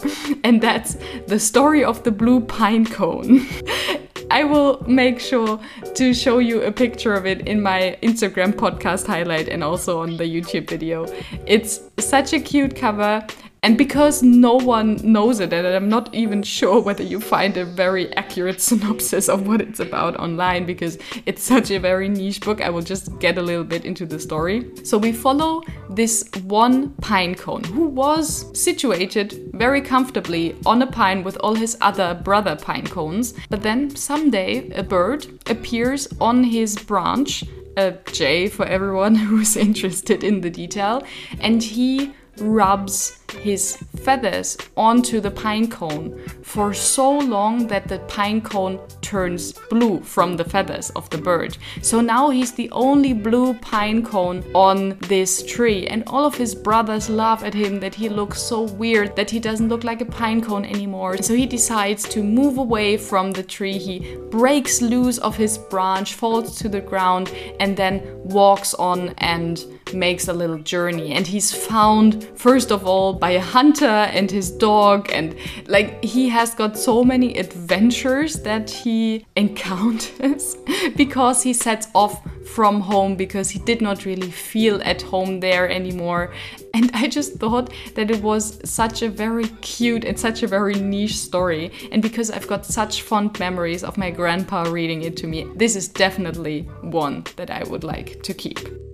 And 0.45 0.61
that's 0.61 0.97
The 1.27 1.39
Story 1.39 1.85
of 1.85 2.03
the 2.03 2.11
Blue 2.11 2.41
Pine 2.41 2.85
Cone. 2.85 3.47
I 4.31 4.45
will 4.45 4.83
make 4.87 5.21
sure 5.21 5.61
to 5.95 6.13
show 6.13 6.39
you 6.39 6.63
a 6.63 6.73
picture 6.73 7.15
of 7.15 7.27
it 7.27 7.47
in 7.47 7.63
my 7.63 7.97
Instagram 8.03 8.53
podcast 8.53 9.07
highlight 9.07 9.49
and 9.49 9.63
also 9.63 10.01
on 10.01 10.17
the 10.17 10.25
YouTube 10.25 10.69
video. 10.69 11.07
It's 11.47 11.81
such 11.99 12.33
a 12.33 12.41
cute 12.41 12.75
cover 12.75 13.25
and 13.67 13.77
because 13.77 14.23
no 14.23 14.55
one 14.55 14.95
knows 15.03 15.41
it, 15.41 15.53
and 15.53 15.67
I'm 15.67 15.89
not 15.89 16.15
even 16.15 16.45
sure 16.45 16.81
whether 16.81 17.03
you 17.03 17.19
find 17.19 17.57
a 17.57 17.65
very 17.65 18.15
accurate 18.15 18.61
synopsis 18.61 19.29
of 19.29 19.49
what 19.49 19.61
it's 19.61 19.81
about 19.81 20.15
online 20.21 20.67
because 20.67 20.99
it's 21.27 21.43
such 21.43 21.73
a 21.73 21.81
very 21.81 22.09
niche 22.09 22.41
book, 22.43 22.61
I 22.61 22.71
will 22.71 22.83
just 22.83 23.19
get 23.19 23.39
a 23.39 23.43
little 23.43 23.65
bit 23.65 23.85
into 23.85 24.07
the 24.07 24.21
story. 24.21 24.71
So 24.85 24.99
we 24.99 25.11
follow 25.11 25.65
this 25.91 26.31
one 26.45 26.91
pine 27.01 27.35
cone 27.35 27.65
who 27.65 27.89
was 27.89 28.57
situated 28.57 29.51
very 29.55 29.81
comfortably 29.81 30.55
on 30.65 30.81
a 30.83 30.87
pine 30.87 31.25
with 31.25 31.37
all 31.39 31.57
his 31.57 31.77
other 31.81 32.15
brother 32.15 32.55
pine 32.55 32.87
cones. 32.87 33.35
But 33.51 33.65
then 33.65 33.91
someday 33.97 34.71
a 34.77 34.85
bird 34.85 35.27
appears 35.51 36.07
on 36.21 36.45
his 36.45 36.79
branch 36.79 37.43
a 37.77 37.95
jay 38.13 38.49
for 38.49 38.65
everyone 38.65 39.15
who's 39.27 39.57
interested 39.57 40.23
in 40.23 40.41
the 40.41 40.51
detail, 40.51 41.03
and 41.41 41.61
he 41.61 42.15
rubs 42.39 43.19
his 43.41 43.77
feathers 43.97 44.57
onto 44.77 45.21
the 45.21 45.31
pine 45.31 45.69
cone 45.69 46.19
for 46.43 46.73
so 46.73 47.19
long 47.19 47.67
that 47.67 47.89
the 47.89 47.99
pine 48.01 48.41
cone 48.41 48.79
turns 49.03 49.53
blue 49.53 50.01
from 50.01 50.37
the 50.37 50.45
feathers 50.45 50.91
of 50.91 51.09
the 51.11 51.19
bird. 51.19 51.57
So 51.83 52.01
now 52.01 52.31
he's 52.31 52.53
the 52.53 52.71
only 52.71 53.13
blue 53.13 53.55
pine 53.55 54.05
cone 54.05 54.45
on 54.55 54.99
this 55.01 55.43
tree, 55.43 55.87
and 55.87 56.03
all 56.07 56.25
of 56.25 56.37
his 56.37 56.55
brothers 56.55 57.11
laugh 57.11 57.43
at 57.43 57.55
him 57.55 57.81
that 57.81 57.95
he 57.95 58.09
looks 58.09 58.41
so 58.41 58.63
weird, 58.63 59.17
that 59.17 59.31
he 59.31 59.41
doesn't 59.41 59.69
look 59.69 59.85
like 59.85 60.01
a 60.01 60.07
pine 60.07 60.41
cone 60.41 60.65
anymore. 60.65 61.17
So 61.19 61.35
he 61.35 61.47
decides 61.47 62.09
to 62.11 62.23
move 62.23 62.59
away 62.59 62.97
from 62.97 63.33
the 63.33 63.43
tree. 63.43 63.79
He 63.79 64.17
breaks 64.31 64.81
loose 64.81 65.19
of 65.19 65.37
his 65.37 65.59
branch, 65.59 66.15
falls 66.15 66.59
to 66.59 66.69
the 66.69 66.81
ground, 66.81 67.33
and 67.61 67.77
then 67.77 68.03
walks 68.25 68.75
on 68.75 69.11
and 69.19 69.65
makes 69.95 70.29
a 70.29 70.33
little 70.33 70.59
journey. 70.59 71.13
And 71.13 71.27
he's 71.27 71.53
found, 71.53 72.25
first 72.35 72.71
of 72.71 72.87
all, 72.87 73.13
by 73.13 73.31
a 73.31 73.41
hunter 73.41 73.85
and 73.87 74.31
his 74.31 74.51
dog. 74.51 75.11
And 75.13 75.37
like 75.67 76.03
he 76.05 76.29
has 76.29 76.55
got 76.55 76.79
so 76.79 77.05
many 77.05 77.39
adventures 77.39 78.41
that 78.43 78.71
he 78.71 79.27
encounters 79.37 80.57
because 80.97 81.43
he 81.43 81.53
sets 81.53 81.89
off 81.95 82.21
from 82.47 82.81
home 82.81 83.17
because 83.17 83.51
he 83.51 83.59
did 83.59 83.81
not 83.81 84.05
really 84.05 84.31
feel 84.31 84.81
at 84.83 85.03
home 85.03 85.41
there 85.41 85.69
anymore. 85.69 86.33
And 86.75 86.91
I 86.95 87.09
just 87.09 87.35
thought 87.35 87.73
that 87.95 88.11
it 88.11 88.23
was 88.23 88.61
such 88.65 89.03
a 89.03 89.09
very 89.09 89.49
cute 89.61 90.05
and 90.05 90.19
such 90.19 90.43
a 90.43 90.47
very 90.47 90.75
niche 90.75 91.17
story. 91.17 91.73
And 91.91 92.03
because 92.03 92.31
I've 92.31 92.47
got 92.47 92.65
such 92.65 93.03
fond 93.03 93.39
memories 93.39 93.83
of 93.83 93.99
my 93.99 94.11
grandpa 94.11 94.65
reading 94.65 95.03
it 95.03 95.17
to 95.19 95.27
me, 95.27 95.47
this 95.57 95.77
is 95.77 95.89
definitely 95.89 96.63
one 96.83 97.25
that 97.37 97.51
I 97.51 97.65
would 97.65 97.85
like 97.85 98.23
to 98.23 98.35
keep. 98.35 98.86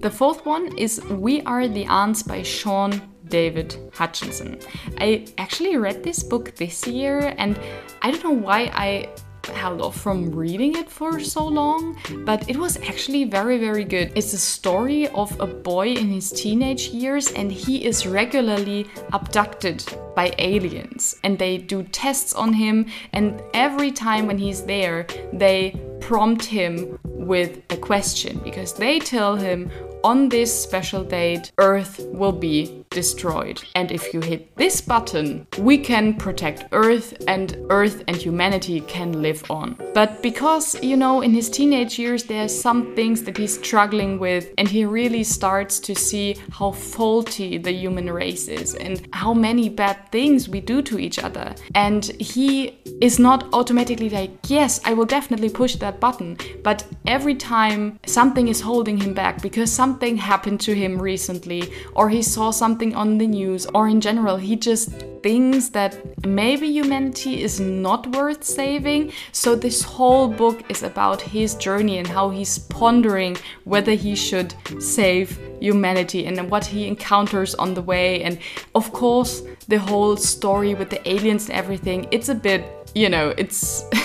The 0.00 0.10
fourth 0.10 0.46
one 0.46 0.78
is 0.78 1.04
We 1.10 1.42
Are 1.42 1.68
the 1.68 1.84
Ants 1.84 2.22
by 2.22 2.42
Shaun 2.42 3.02
David 3.28 3.76
Hutchinson. 3.92 4.58
I 4.96 5.26
actually 5.36 5.76
read 5.76 6.02
this 6.02 6.22
book 6.22 6.54
this 6.56 6.86
year 6.86 7.34
and 7.36 7.60
I 8.00 8.10
don't 8.10 8.24
know 8.24 8.30
why 8.30 8.70
I 8.72 9.10
held 9.54 9.82
off 9.82 10.00
from 10.00 10.30
reading 10.30 10.76
it 10.76 10.88
for 10.90 11.20
so 11.20 11.46
long, 11.46 11.98
but 12.24 12.48
it 12.48 12.56
was 12.56 12.78
actually 12.78 13.24
very, 13.24 13.58
very 13.58 13.84
good. 13.84 14.12
It's 14.14 14.32
a 14.32 14.38
story 14.38 15.08
of 15.08 15.38
a 15.38 15.46
boy 15.46 15.88
in 15.88 16.08
his 16.08 16.30
teenage 16.32 16.88
years, 16.88 17.32
and 17.32 17.50
he 17.50 17.84
is 17.84 18.06
regularly 18.06 18.86
abducted 19.12 19.84
by 20.14 20.34
aliens, 20.38 21.16
and 21.24 21.38
they 21.38 21.58
do 21.58 21.82
tests 21.82 22.34
on 22.34 22.52
him. 22.52 22.86
And 23.12 23.42
every 23.52 23.90
time 23.90 24.26
when 24.26 24.38
he's 24.38 24.62
there, 24.62 25.06
they 25.32 25.78
prompt 26.00 26.44
him 26.44 26.98
with 27.04 27.62
a 27.70 27.76
question 27.76 28.38
because 28.42 28.74
they 28.74 28.98
tell 28.98 29.36
him 29.36 29.70
on 30.02 30.28
this 30.28 30.50
special 30.62 31.04
date, 31.04 31.52
Earth 31.58 32.00
will 32.12 32.32
be 32.32 32.84
destroyed. 32.90 33.62
And 33.74 33.92
if 33.92 34.12
you 34.12 34.20
hit 34.20 34.56
this 34.56 34.80
button, 34.80 35.46
we 35.58 35.78
can 35.78 36.14
protect 36.14 36.64
Earth 36.72 37.14
and 37.28 37.56
Earth 37.68 38.02
and 38.08 38.16
humanity 38.16 38.80
can 38.80 39.22
live 39.22 39.48
on. 39.50 39.76
But 39.94 40.22
because, 40.22 40.80
you 40.82 40.96
know, 40.96 41.20
in 41.20 41.32
his 41.32 41.50
teenage 41.50 41.98
years, 41.98 42.24
there 42.24 42.44
are 42.44 42.48
some 42.48 42.94
things 42.96 43.22
that 43.24 43.36
he's 43.36 43.58
struggling 43.58 44.18
with, 44.18 44.52
and 44.58 44.68
he 44.68 44.84
really 44.84 45.22
starts 45.22 45.78
to 45.80 45.94
see 45.94 46.36
how 46.50 46.72
faulty 46.72 47.58
the 47.58 47.72
human 47.72 48.10
race 48.10 48.48
is 48.48 48.74
and 48.74 49.06
how 49.12 49.34
many 49.34 49.68
bad 49.68 50.10
things 50.10 50.48
we 50.48 50.60
do 50.60 50.82
to 50.82 50.98
each 50.98 51.18
other. 51.18 51.54
And 51.74 52.04
he 52.18 52.78
is 53.00 53.18
not 53.18 53.52
automatically 53.52 54.08
like, 54.08 54.30
yes, 54.48 54.80
I 54.84 54.94
will 54.94 55.04
definitely 55.04 55.50
push 55.50 55.76
that 55.76 55.89
button. 55.92 56.36
But 56.62 56.84
every 57.06 57.34
time 57.34 57.98
something 58.06 58.48
is 58.48 58.60
holding 58.60 58.98
him 58.98 59.14
back 59.14 59.42
because 59.42 59.72
something 59.72 60.16
happened 60.16 60.60
to 60.62 60.74
him 60.74 61.00
recently, 61.00 61.72
or 61.94 62.08
he 62.08 62.22
saw 62.22 62.50
something 62.50 62.94
on 62.94 63.18
the 63.18 63.26
news, 63.26 63.66
or 63.74 63.88
in 63.88 64.00
general, 64.00 64.36
he 64.36 64.56
just 64.56 64.90
thinks 65.22 65.68
that 65.70 65.98
maybe 66.26 66.66
humanity 66.68 67.42
is 67.42 67.60
not 67.60 68.06
worth 68.16 68.44
saving. 68.44 69.12
So, 69.32 69.54
this 69.54 69.82
whole 69.82 70.28
book 70.28 70.62
is 70.70 70.82
about 70.82 71.20
his 71.20 71.54
journey 71.54 71.98
and 71.98 72.06
how 72.06 72.30
he's 72.30 72.58
pondering 72.58 73.36
whether 73.64 73.92
he 73.92 74.14
should 74.14 74.54
save 74.80 75.38
humanity 75.60 76.26
and 76.26 76.50
what 76.50 76.64
he 76.66 76.86
encounters 76.86 77.54
on 77.54 77.74
the 77.74 77.82
way. 77.82 78.22
And 78.22 78.38
of 78.74 78.92
course, 78.92 79.42
the 79.68 79.78
whole 79.78 80.16
story 80.16 80.74
with 80.74 80.90
the 80.90 81.06
aliens 81.08 81.48
and 81.48 81.58
everything, 81.58 82.08
it's 82.10 82.28
a 82.28 82.34
bit, 82.34 82.64
you 82.94 83.08
know, 83.08 83.34
it's. 83.36 83.84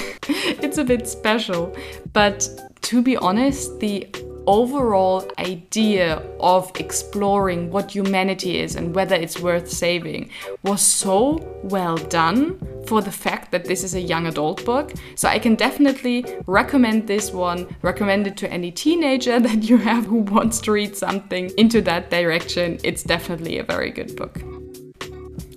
it's 0.76 0.82
a 0.82 0.84
bit 0.84 1.08
special, 1.08 1.74
but 2.12 2.50
to 2.82 3.02
be 3.02 3.16
honest, 3.16 3.80
the 3.80 4.06
overall 4.46 5.26
idea 5.40 6.18
of 6.42 6.70
exploring 6.76 7.72
what 7.72 7.92
humanity 7.92 8.60
is 8.60 8.76
and 8.76 8.94
whether 8.94 9.16
it's 9.16 9.40
worth 9.40 9.70
saving 9.72 10.30
was 10.64 10.82
so 10.82 11.40
well 11.64 11.96
done 11.96 12.60
for 12.88 13.02
the 13.02 13.12
fact 13.12 13.54
that 13.54 13.64
this 13.64 13.86
is 13.86 13.96
a 13.96 14.02
young 14.02 14.28
adult 14.28 14.66
book. 14.66 14.92
So 15.16 15.30
I 15.30 15.40
can 15.40 15.56
definitely 15.56 16.26
recommend 16.46 17.08
this 17.08 17.32
one, 17.32 17.74
recommend 17.82 18.28
it 18.28 18.36
to 18.38 18.52
any 18.52 18.70
teenager 18.70 19.40
that 19.48 19.64
you 19.64 19.78
have 19.78 20.06
who 20.06 20.18
wants 20.18 20.60
to 20.62 20.74
read 20.74 20.98
something 20.98 21.52
into 21.58 21.82
that 21.84 22.10
direction. 22.10 22.80
It's 22.84 23.02
definitely 23.02 23.60
a 23.60 23.64
very 23.64 23.92
good 23.92 24.14
book. 24.18 24.42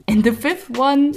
And 0.07 0.23
the 0.23 0.33
fifth 0.33 0.71
one, 0.71 1.15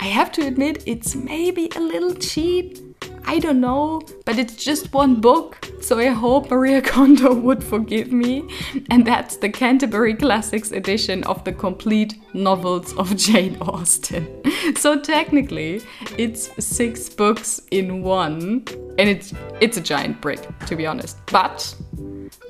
I 0.00 0.06
have 0.06 0.32
to 0.32 0.44
admit, 0.44 0.82
it's 0.86 1.14
maybe 1.14 1.70
a 1.76 1.80
little 1.80 2.14
cheap 2.14 2.83
I 3.26 3.38
don't 3.38 3.60
know, 3.60 4.02
but 4.24 4.38
it's 4.38 4.56
just 4.56 4.92
one 4.92 5.20
book, 5.20 5.70
so 5.80 5.98
I 5.98 6.06
hope 6.06 6.50
Maria 6.50 6.80
Kondo 6.92 7.34
would 7.34 7.64
forgive 7.64 8.12
me. 8.12 8.48
And 8.90 9.06
that's 9.06 9.36
the 9.36 9.48
Canterbury 9.48 10.14
Classics 10.14 10.70
edition 10.72 11.24
of 11.24 11.42
the 11.44 11.52
complete 11.52 12.14
novels 12.32 12.92
of 12.94 13.16
Jane 13.26 13.56
Austen. 13.60 14.26
So 14.76 15.00
technically, 15.00 15.82
it's 16.18 16.50
six 16.64 17.08
books 17.08 17.60
in 17.70 18.02
one, 18.02 18.64
and 18.98 19.08
it's 19.08 19.32
it's 19.60 19.76
a 19.76 19.80
giant 19.80 20.20
brick, 20.20 20.46
to 20.66 20.76
be 20.76 20.86
honest. 20.86 21.18
But 21.26 21.74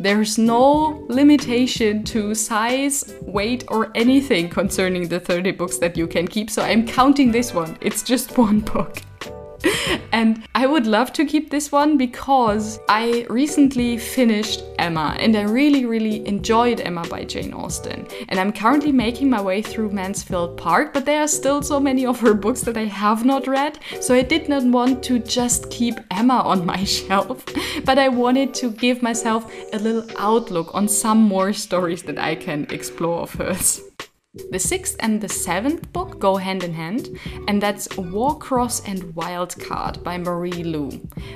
there's 0.00 0.38
no 0.38 1.04
limitation 1.08 2.02
to 2.04 2.34
size, 2.34 3.14
weight, 3.22 3.64
or 3.68 3.90
anything 3.94 4.48
concerning 4.48 5.08
the 5.08 5.20
30 5.20 5.52
books 5.52 5.78
that 5.78 5.96
you 5.96 6.06
can 6.06 6.26
keep, 6.26 6.50
so 6.50 6.62
I'm 6.62 6.86
counting 6.86 7.30
this 7.30 7.54
one. 7.54 7.78
It's 7.80 8.02
just 8.02 8.36
one 8.38 8.60
book. 8.60 8.98
and 10.12 10.44
I 10.54 10.66
would 10.66 10.86
love 10.86 11.12
to 11.14 11.24
keep 11.24 11.50
this 11.50 11.72
one 11.72 11.96
because 11.96 12.80
I 12.88 13.26
recently 13.30 13.98
finished 13.98 14.62
Emma 14.78 15.16
and 15.18 15.36
I 15.36 15.42
really, 15.42 15.84
really 15.84 16.26
enjoyed 16.26 16.80
Emma 16.80 17.06
by 17.08 17.24
Jane 17.24 17.52
Austen. 17.52 18.06
And 18.28 18.38
I'm 18.38 18.52
currently 18.52 18.92
making 18.92 19.30
my 19.30 19.40
way 19.40 19.62
through 19.62 19.90
Mansfield 19.90 20.56
Park, 20.56 20.92
but 20.92 21.04
there 21.04 21.20
are 21.20 21.28
still 21.28 21.62
so 21.62 21.80
many 21.80 22.06
of 22.06 22.20
her 22.20 22.34
books 22.34 22.62
that 22.62 22.76
I 22.76 22.84
have 22.84 23.24
not 23.24 23.46
read. 23.46 23.78
So 24.00 24.14
I 24.14 24.22
did 24.22 24.48
not 24.48 24.64
want 24.64 25.02
to 25.04 25.18
just 25.18 25.70
keep 25.70 25.94
Emma 26.10 26.40
on 26.40 26.66
my 26.66 26.84
shelf, 26.96 27.44
but 27.84 27.98
I 27.98 28.08
wanted 28.08 28.54
to 28.54 28.70
give 28.70 29.02
myself 29.02 29.52
a 29.72 29.78
little 29.78 30.04
outlook 30.18 30.74
on 30.74 30.88
some 30.88 31.22
more 31.22 31.52
stories 31.52 32.02
that 32.04 32.18
I 32.18 32.34
can 32.34 32.66
explore 32.70 33.22
of 33.22 33.32
hers. 33.34 33.82
The 34.50 34.58
sixth 34.58 34.96
and 34.98 35.20
the 35.20 35.28
seventh 35.28 35.92
book 35.92 36.18
go 36.18 36.36
hand 36.36 36.64
in 36.64 36.72
hand, 36.72 37.20
and 37.46 37.62
that's 37.62 37.86
Warcross 37.88 38.82
and 38.84 39.14
Wildcard 39.14 40.02
by 40.02 40.18
Marie 40.18 40.64
Lu. 40.64 40.90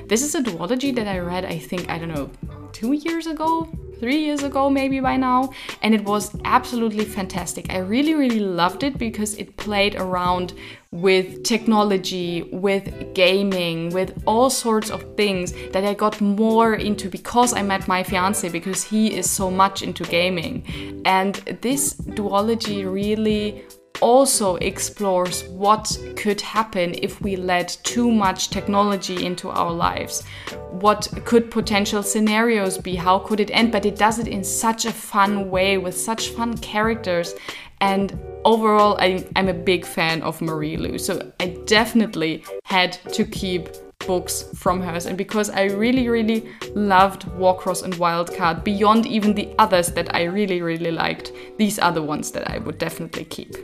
This 0.07 0.21
is 0.21 0.35
a 0.35 0.41
duology 0.41 0.93
that 0.95 1.07
I 1.07 1.19
read, 1.19 1.45
I 1.45 1.57
think, 1.59 1.89
I 1.89 1.97
don't 1.97 2.13
know, 2.13 2.29
two 2.73 2.91
years 2.91 3.25
ago, 3.25 3.69
three 3.99 4.17
years 4.17 4.43
ago, 4.43 4.69
maybe 4.69 4.99
by 4.99 5.17
now, 5.17 5.51
and 5.81 5.93
it 5.93 6.03
was 6.03 6.35
absolutely 6.45 7.05
fantastic. 7.05 7.71
I 7.71 7.79
really, 7.79 8.13
really 8.13 8.39
loved 8.39 8.83
it 8.83 8.97
because 8.97 9.35
it 9.35 9.57
played 9.57 9.95
around 9.95 10.53
with 10.91 11.43
technology, 11.43 12.43
with 12.51 13.13
gaming, 13.13 13.91
with 13.91 14.23
all 14.25 14.49
sorts 14.49 14.89
of 14.89 15.03
things 15.15 15.53
that 15.71 15.83
I 15.83 15.93
got 15.93 16.19
more 16.19 16.73
into 16.73 17.09
because 17.09 17.53
I 17.53 17.61
met 17.61 17.87
my 17.87 18.01
fiance, 18.01 18.49
because 18.49 18.83
he 18.83 19.15
is 19.15 19.29
so 19.29 19.51
much 19.51 19.83
into 19.83 20.03
gaming. 20.05 21.01
And 21.05 21.35
this 21.61 21.93
duology 21.93 22.91
really 22.91 23.63
also 24.01 24.55
explores 24.57 25.43
what 25.45 25.97
could 26.15 26.41
happen 26.41 26.95
if 27.01 27.21
we 27.21 27.35
let 27.35 27.77
too 27.83 28.11
much 28.11 28.49
technology 28.49 29.25
into 29.25 29.49
our 29.49 29.71
lives. 29.71 30.23
What 30.71 31.07
could 31.25 31.51
potential 31.51 32.03
scenarios 32.03 32.77
be? 32.77 32.95
How 32.95 33.19
could 33.19 33.39
it 33.39 33.51
end? 33.51 33.71
But 33.71 33.85
it 33.85 33.97
does 33.97 34.19
it 34.19 34.27
in 34.27 34.43
such 34.43 34.85
a 34.85 34.91
fun 34.91 35.49
way 35.49 35.77
with 35.77 35.97
such 35.97 36.29
fun 36.29 36.57
characters. 36.57 37.33
And 37.81 38.19
overall, 38.45 38.97
I, 38.99 39.25
am 39.35 39.47
a 39.47 39.53
big 39.53 39.85
fan 39.85 40.21
of 40.21 40.41
Marie 40.41 40.77
Lu. 40.77 40.97
So 40.97 41.31
I 41.39 41.57
definitely 41.65 42.43
had 42.63 42.93
to 43.13 43.25
keep 43.25 43.69
books 44.05 44.43
from 44.55 44.81
hers. 44.81 45.05
And 45.05 45.17
because 45.17 45.49
I 45.49 45.65
really, 45.65 46.09
really 46.09 46.49
loved 46.73 47.27
Warcross 47.37 47.83
and 47.83 47.93
Wildcard 47.95 48.63
beyond 48.63 49.05
even 49.05 49.33
the 49.33 49.53
others 49.59 49.89
that 49.89 50.13
I 50.15 50.23
really, 50.23 50.61
really 50.61 50.91
liked, 50.91 51.31
these 51.57 51.79
are 51.79 51.91
the 51.91 52.01
ones 52.01 52.31
that 52.31 52.49
I 52.49 52.57
would 52.59 52.77
definitely 52.77 53.25
keep. 53.25 53.55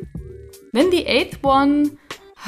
Then 0.76 0.90
the 0.90 1.08
eighth 1.08 1.42
one, 1.42 1.98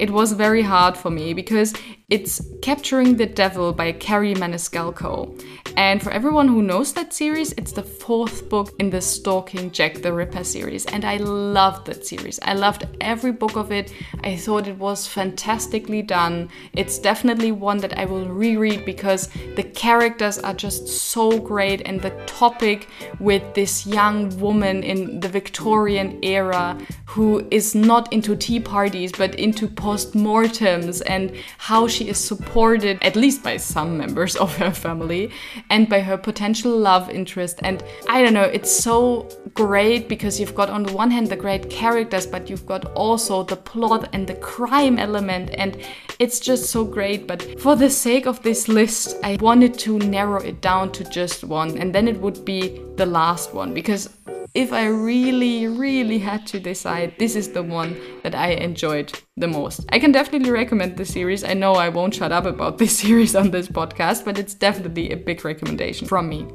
it 0.00 0.10
was 0.10 0.32
very 0.32 0.62
hard 0.62 0.96
for 0.96 1.10
me 1.10 1.32
because 1.32 1.74
it's 2.08 2.40
Capturing 2.62 3.16
the 3.16 3.26
Devil 3.26 3.74
by 3.74 3.92
Kerri 3.92 4.34
Maniscalco. 4.34 5.38
And 5.76 6.02
for 6.02 6.10
everyone 6.10 6.48
who 6.48 6.62
knows 6.62 6.94
that 6.94 7.12
series, 7.12 7.52
it's 7.52 7.72
the 7.72 7.82
fourth 7.82 8.48
book 8.48 8.74
in 8.78 8.88
the 8.88 9.02
Stalking 9.02 9.70
Jack 9.70 10.00
the 10.00 10.12
Ripper 10.12 10.42
series. 10.42 10.86
And 10.86 11.04
I 11.04 11.18
loved 11.18 11.86
that 11.86 12.06
series. 12.06 12.40
I 12.42 12.54
loved 12.54 12.86
every 13.02 13.32
book 13.32 13.56
of 13.56 13.70
it. 13.70 13.92
I 14.24 14.36
thought 14.36 14.66
it 14.66 14.78
was 14.78 15.06
fantastically 15.06 16.00
done. 16.00 16.48
It's 16.72 16.98
definitely 16.98 17.52
one 17.52 17.76
that 17.78 17.98
I 17.98 18.06
will 18.06 18.26
reread 18.26 18.86
because 18.86 19.28
the 19.54 19.62
characters 19.62 20.38
are 20.38 20.54
just 20.54 20.88
so 20.88 21.38
great. 21.38 21.82
And 21.86 22.00
the 22.00 22.10
topic 22.26 22.88
with 23.20 23.42
this 23.52 23.86
young 23.86 24.36
woman 24.40 24.82
in 24.82 25.20
the 25.20 25.28
Victorian 25.28 26.18
era 26.24 26.78
who 27.04 27.46
is 27.50 27.74
not 27.74 28.12
into 28.12 28.36
tea 28.36 28.60
parties 28.60 29.12
but 29.12 29.34
into 29.36 29.66
post-mortems 29.66 31.00
and 31.02 31.34
how 31.56 31.88
she 31.88 31.97
is 32.06 32.18
supported, 32.18 32.98
at 33.02 33.16
least 33.16 33.42
by 33.42 33.56
some 33.56 33.96
members 33.96 34.36
of 34.36 34.54
her 34.58 34.70
family 34.70 35.30
and 35.70 35.88
by 35.88 36.00
her 36.00 36.16
potential 36.16 36.76
love 36.76 37.10
interest. 37.10 37.60
And 37.62 37.82
I 38.08 38.22
don't 38.22 38.34
know, 38.34 38.42
it's 38.42 38.70
so 38.70 39.28
great 39.54 40.08
because 40.08 40.38
you've 40.38 40.54
got 40.54 40.70
on 40.70 40.82
the 40.82 40.92
one 40.92 41.10
hand 41.10 41.28
the 41.28 41.36
great 41.36 41.70
characters, 41.70 42.26
but 42.26 42.50
you've 42.50 42.66
got 42.66 42.84
also 42.92 43.42
the 43.42 43.56
plot 43.56 44.08
and 44.12 44.26
the 44.26 44.34
crime 44.34 44.98
element, 44.98 45.50
and 45.54 45.76
it's 46.18 46.40
just 46.40 46.70
so 46.70 46.84
great. 46.84 47.26
But 47.26 47.60
for 47.60 47.74
the 47.74 47.90
sake 47.90 48.26
of 48.26 48.42
this 48.42 48.68
list, 48.68 49.16
I 49.22 49.38
wanted 49.40 49.78
to 49.80 49.98
narrow 49.98 50.40
it 50.42 50.60
down 50.60 50.92
to 50.92 51.04
just 51.10 51.44
one, 51.44 51.78
and 51.78 51.94
then 51.94 52.08
it 52.08 52.20
would 52.20 52.44
be 52.44 52.82
the 52.98 53.06
last 53.06 53.54
one 53.54 53.72
because 53.72 54.10
if 54.54 54.72
I 54.72 54.86
really, 54.86 55.68
really 55.68 56.18
had 56.18 56.46
to 56.48 56.60
decide, 56.60 57.14
this 57.18 57.36
is 57.36 57.52
the 57.52 57.62
one 57.62 57.96
that 58.22 58.34
I 58.34 58.48
enjoyed 58.50 59.12
the 59.36 59.46
most. 59.46 59.84
I 59.90 59.98
can 59.98 60.10
definitely 60.10 60.50
recommend 60.50 60.96
the 60.96 61.04
series. 61.04 61.44
I 61.44 61.54
know 61.54 61.74
I 61.74 61.88
won't 61.90 62.14
shut 62.14 62.32
up 62.32 62.44
about 62.44 62.78
this 62.78 62.98
series 63.04 63.36
on 63.36 63.50
this 63.50 63.68
podcast, 63.68 64.24
but 64.24 64.38
it's 64.38 64.54
definitely 64.54 65.10
a 65.10 65.16
big 65.16 65.44
recommendation 65.44 66.06
from 66.06 66.28
me. 66.28 66.46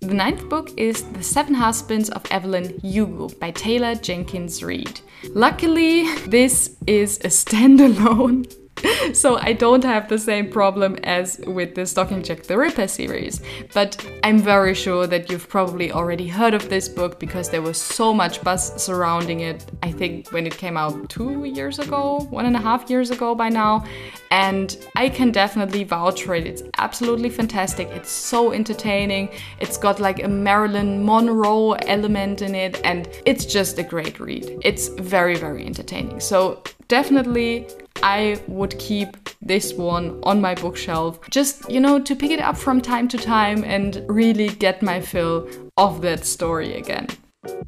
The 0.00 0.14
ninth 0.14 0.48
book 0.48 0.70
is 0.76 1.02
The 1.02 1.22
Seven 1.22 1.54
Husbands 1.54 2.10
of 2.10 2.24
Evelyn 2.30 2.78
Hugo 2.80 3.28
by 3.40 3.50
Taylor 3.50 3.94
Jenkins 3.94 4.62
Reid. 4.62 5.00
Luckily, 5.30 6.14
this 6.26 6.76
is 6.86 7.18
a 7.18 7.28
standalone 7.28 8.46
so 9.12 9.38
I 9.38 9.52
don't 9.52 9.84
have 9.84 10.08
the 10.08 10.18
same 10.18 10.50
problem 10.50 10.96
as 11.04 11.38
with 11.46 11.74
the 11.74 11.86
Stalking 11.86 12.22
Jack 12.22 12.42
the 12.44 12.58
Ripper 12.58 12.88
series. 12.88 13.40
But 13.72 14.04
I'm 14.22 14.38
very 14.38 14.74
sure 14.74 15.06
that 15.06 15.30
you've 15.30 15.48
probably 15.48 15.92
already 15.92 16.28
heard 16.28 16.54
of 16.54 16.68
this 16.68 16.88
book 16.88 17.18
because 17.18 17.50
there 17.50 17.62
was 17.62 17.80
so 17.80 18.12
much 18.12 18.42
buzz 18.42 18.82
surrounding 18.82 19.40
it. 19.40 19.64
I 19.82 19.92
think 19.92 20.30
when 20.30 20.46
it 20.46 20.56
came 20.56 20.76
out 20.76 21.08
two 21.08 21.44
years 21.44 21.78
ago, 21.78 22.26
one 22.30 22.46
and 22.46 22.56
a 22.56 22.60
half 22.60 22.90
years 22.90 23.10
ago 23.10 23.34
by 23.34 23.48
now. 23.48 23.84
And 24.30 24.76
I 24.96 25.08
can 25.08 25.30
definitely 25.30 25.84
vouch 25.84 26.24
for 26.24 26.34
it. 26.34 26.46
It's 26.46 26.62
absolutely 26.78 27.30
fantastic. 27.30 27.88
It's 27.88 28.10
so 28.10 28.52
entertaining. 28.52 29.30
It's 29.60 29.76
got 29.76 30.00
like 30.00 30.22
a 30.22 30.28
Marilyn 30.28 31.04
Monroe 31.04 31.72
element 31.72 32.42
in 32.42 32.54
it, 32.54 32.80
and 32.84 33.08
it's 33.24 33.46
just 33.46 33.78
a 33.78 33.82
great 33.82 34.18
read. 34.20 34.58
It's 34.62 34.88
very, 34.88 35.36
very 35.36 35.64
entertaining. 35.64 36.20
So 36.20 36.62
definitely 36.88 37.68
I 38.02 38.40
would 38.48 38.78
keep 38.78 39.16
this 39.40 39.74
one 39.74 40.20
on 40.22 40.40
my 40.40 40.54
bookshelf 40.54 41.20
just, 41.30 41.70
you 41.70 41.80
know, 41.80 41.98
to 42.00 42.16
pick 42.16 42.30
it 42.30 42.40
up 42.40 42.56
from 42.56 42.80
time 42.80 43.08
to 43.08 43.18
time 43.18 43.64
and 43.64 44.04
really 44.08 44.48
get 44.48 44.82
my 44.82 45.00
fill 45.00 45.48
of 45.76 46.02
that 46.02 46.24
story 46.24 46.74
again. 46.76 47.08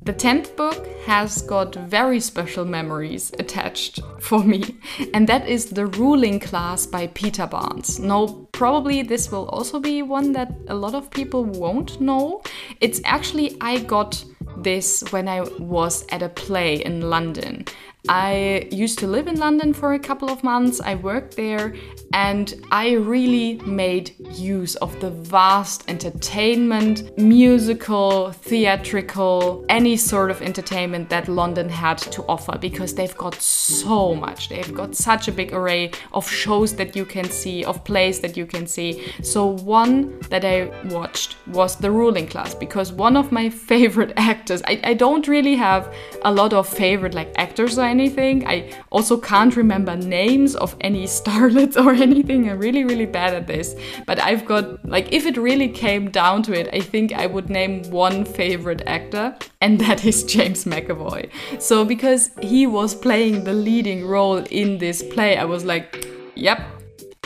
The 0.03 0.12
10th 0.12 0.57
book 0.57 0.87
has 1.07 1.43
got 1.43 1.75
very 1.75 2.19
special 2.21 2.64
memories 2.64 3.31
attached 3.38 4.01
for 4.21 4.43
me, 4.43 4.77
and 5.14 5.29
that 5.29 5.47
is 5.47 5.67
The 5.67 5.87
Ruling 5.87 6.41
Class 6.41 6.87
by 6.87 7.07
Peter 7.09 7.47
Barnes. 7.47 8.01
No, 8.01 8.49
probably 8.53 9.03
this 9.03 9.31
will 9.31 9.49
also 9.51 9.79
be 9.79 10.03
one 10.03 10.33
that 10.33 10.53
a 10.69 10.75
lot 10.75 10.95
of 10.95 11.11
people 11.11 11.45
won't 11.45 12.01
know. 12.01 12.43
It's 12.81 13.01
actually, 13.05 13.57
I 13.61 13.79
got 13.79 14.25
this 14.57 15.05
when 15.11 15.29
I 15.29 15.43
was 15.59 16.05
at 16.09 16.23
a 16.23 16.29
play 16.29 16.83
in 16.83 17.09
London. 17.09 17.64
I 18.09 18.69
used 18.71 18.99
to 19.01 19.07
live 19.07 19.27
in 19.27 19.39
London 19.39 19.73
for 19.73 19.95
a 19.95 19.99
couple 19.99 20.31
of 20.31 20.45
months. 20.45 20.81
I 20.81 20.95
worked 20.95 21.37
there 21.37 21.75
and 22.13 22.55
I 22.71 22.93
really 22.93 23.57
made 23.67 24.15
use 24.37 24.77
of 24.77 24.99
the 25.01 25.11
vast 25.11 25.85
entertainment, 25.89 27.19
musical, 27.19 28.33
theatrical, 28.33 29.65
any 29.69 29.97
sort 29.97 30.31
of 30.31 30.41
entertainment 30.41 31.11
that 31.11 31.29
London 31.29 31.69
had 31.69 31.99
to 31.99 32.23
offer 32.29 32.57
because 32.57 32.95
they've 32.95 33.17
got 33.17 33.35
so 33.35 34.15
much. 34.15 34.49
They've 34.49 34.75
got 34.75 34.95
such 34.95 35.29
a 35.29 35.33
big 35.33 35.53
array 35.53 35.91
of 36.13 36.29
shows 36.29 36.75
that 36.77 36.97
you 36.97 37.05
can 37.05 37.29
see, 37.29 37.65
of 37.65 37.85
plays 37.85 38.21
that 38.21 38.37
you 38.37 38.47
can 38.47 38.67
see. 38.67 39.13
So, 39.23 39.47
one 39.47 40.19
that 40.31 40.45
I 40.45 40.71
watched 40.89 41.37
was 41.49 41.77
The 41.77 41.91
Ruling 41.91 42.27
Class 42.27 42.55
because 42.55 42.93
one 42.93 43.17
of 43.17 43.33
my 43.33 43.51
favorite 43.69 44.13
actors, 44.17 44.63
I, 44.67 44.81
I 44.85 44.95
don't 44.95 45.29
really 45.29 45.57
have 45.57 45.95
a 46.25 46.33
lot 46.33 46.53
of 46.53 46.69
favorite 46.69 47.15
like 47.15 47.33
actors 47.37 47.79
or 47.79 47.83
anything. 47.99 48.47
I 48.47 48.71
also 48.91 49.17
can't 49.19 49.57
remember 49.57 49.97
names 49.97 50.55
of 50.55 50.77
any 50.81 51.05
starlets 51.19 51.77
or 51.77 51.93
anything. 51.93 52.49
I'm 52.49 52.59
really, 52.59 52.85
really 52.85 53.07
bad 53.07 53.35
at 53.35 53.47
this. 53.47 53.75
But 54.07 54.21
I've 54.21 54.45
got, 54.47 54.85
like, 54.85 55.13
if 55.13 55.27
it 55.27 55.37
really 55.37 55.69
came 55.69 56.11
down 56.11 56.43
to 56.45 56.53
it, 56.53 56.69
I 56.73 56.81
think 56.81 57.13
I 57.13 57.27
would 57.27 57.51
name 57.51 57.83
one 57.91 58.25
favorite 58.25 58.83
actor, 58.87 59.37
and 59.61 59.81
that 59.87 60.05
is 60.05 60.25
James 60.25 60.65
McAvoy. 60.65 61.31
So, 61.59 61.85
because 61.85 62.31
he 62.41 62.67
was 62.67 62.95
playing 62.95 63.45
the 63.45 63.53
leading 63.53 64.07
role 64.07 64.39
in 64.51 64.79
this 64.79 65.03
play, 65.03 65.37
I 65.37 65.45
was 65.45 65.65
like, 65.65 66.07
yep, 66.35 66.61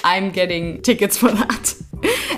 I'm 0.05 0.31
getting 0.31 0.83
tickets 0.83 1.17
for 1.17 1.31
that. 1.43 1.75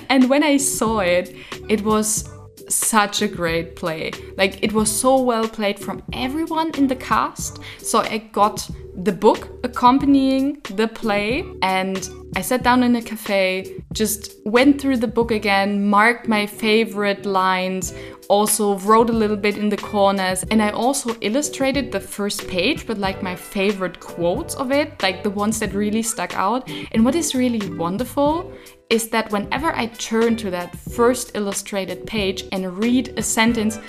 and 0.09 0.29
when 0.29 0.43
I 0.43 0.57
saw 0.57 0.99
it, 0.99 1.35
it 1.69 1.83
was 1.83 2.29
such 2.69 3.21
a 3.21 3.27
great 3.27 3.75
play. 3.75 4.11
Like 4.37 4.63
it 4.63 4.73
was 4.73 4.89
so 4.89 5.21
well 5.21 5.47
played 5.47 5.79
from 5.79 6.03
everyone 6.13 6.71
in 6.75 6.87
the 6.87 6.95
cast. 6.95 7.59
So 7.79 7.99
I 7.99 8.17
got 8.17 8.69
the 8.97 9.11
book 9.11 9.49
accompanying 9.63 10.61
the 10.73 10.87
play 10.87 11.43
and 11.61 12.09
I 12.35 12.41
sat 12.41 12.63
down 12.63 12.83
in 12.83 12.95
a 12.95 13.01
cafe, 13.01 13.83
just 13.93 14.35
went 14.45 14.81
through 14.81 14.97
the 14.97 15.07
book 15.07 15.31
again, 15.31 15.87
marked 15.89 16.27
my 16.27 16.45
favorite 16.45 17.25
lines, 17.25 17.93
also 18.27 18.77
wrote 18.79 19.09
a 19.09 19.13
little 19.13 19.37
bit 19.37 19.57
in 19.57 19.69
the 19.69 19.77
corners, 19.77 20.43
and 20.51 20.61
I 20.61 20.71
also 20.71 21.15
illustrated 21.21 21.91
the 21.91 21.99
first 21.99 22.47
page 22.47 22.87
with 22.87 22.97
like 22.97 23.23
my 23.23 23.35
favorite 23.35 23.99
quotes 23.99 24.55
of 24.55 24.71
it, 24.71 25.01
like 25.01 25.23
the 25.23 25.29
ones 25.29 25.59
that 25.59 25.73
really 25.73 26.01
stuck 26.01 26.35
out. 26.35 26.69
And 26.91 27.05
what 27.05 27.15
is 27.15 27.35
really 27.35 27.69
wonderful 27.75 28.51
is 28.89 29.09
that 29.09 29.31
whenever 29.31 29.75
I 29.75 29.87
turn 29.87 30.35
to 30.37 30.51
that 30.51 30.75
first 30.77 31.31
illustrated 31.33 32.05
page 32.05 32.45
and 32.51 32.77
read 32.77 33.13
a 33.17 33.23
sentence, 33.23 33.79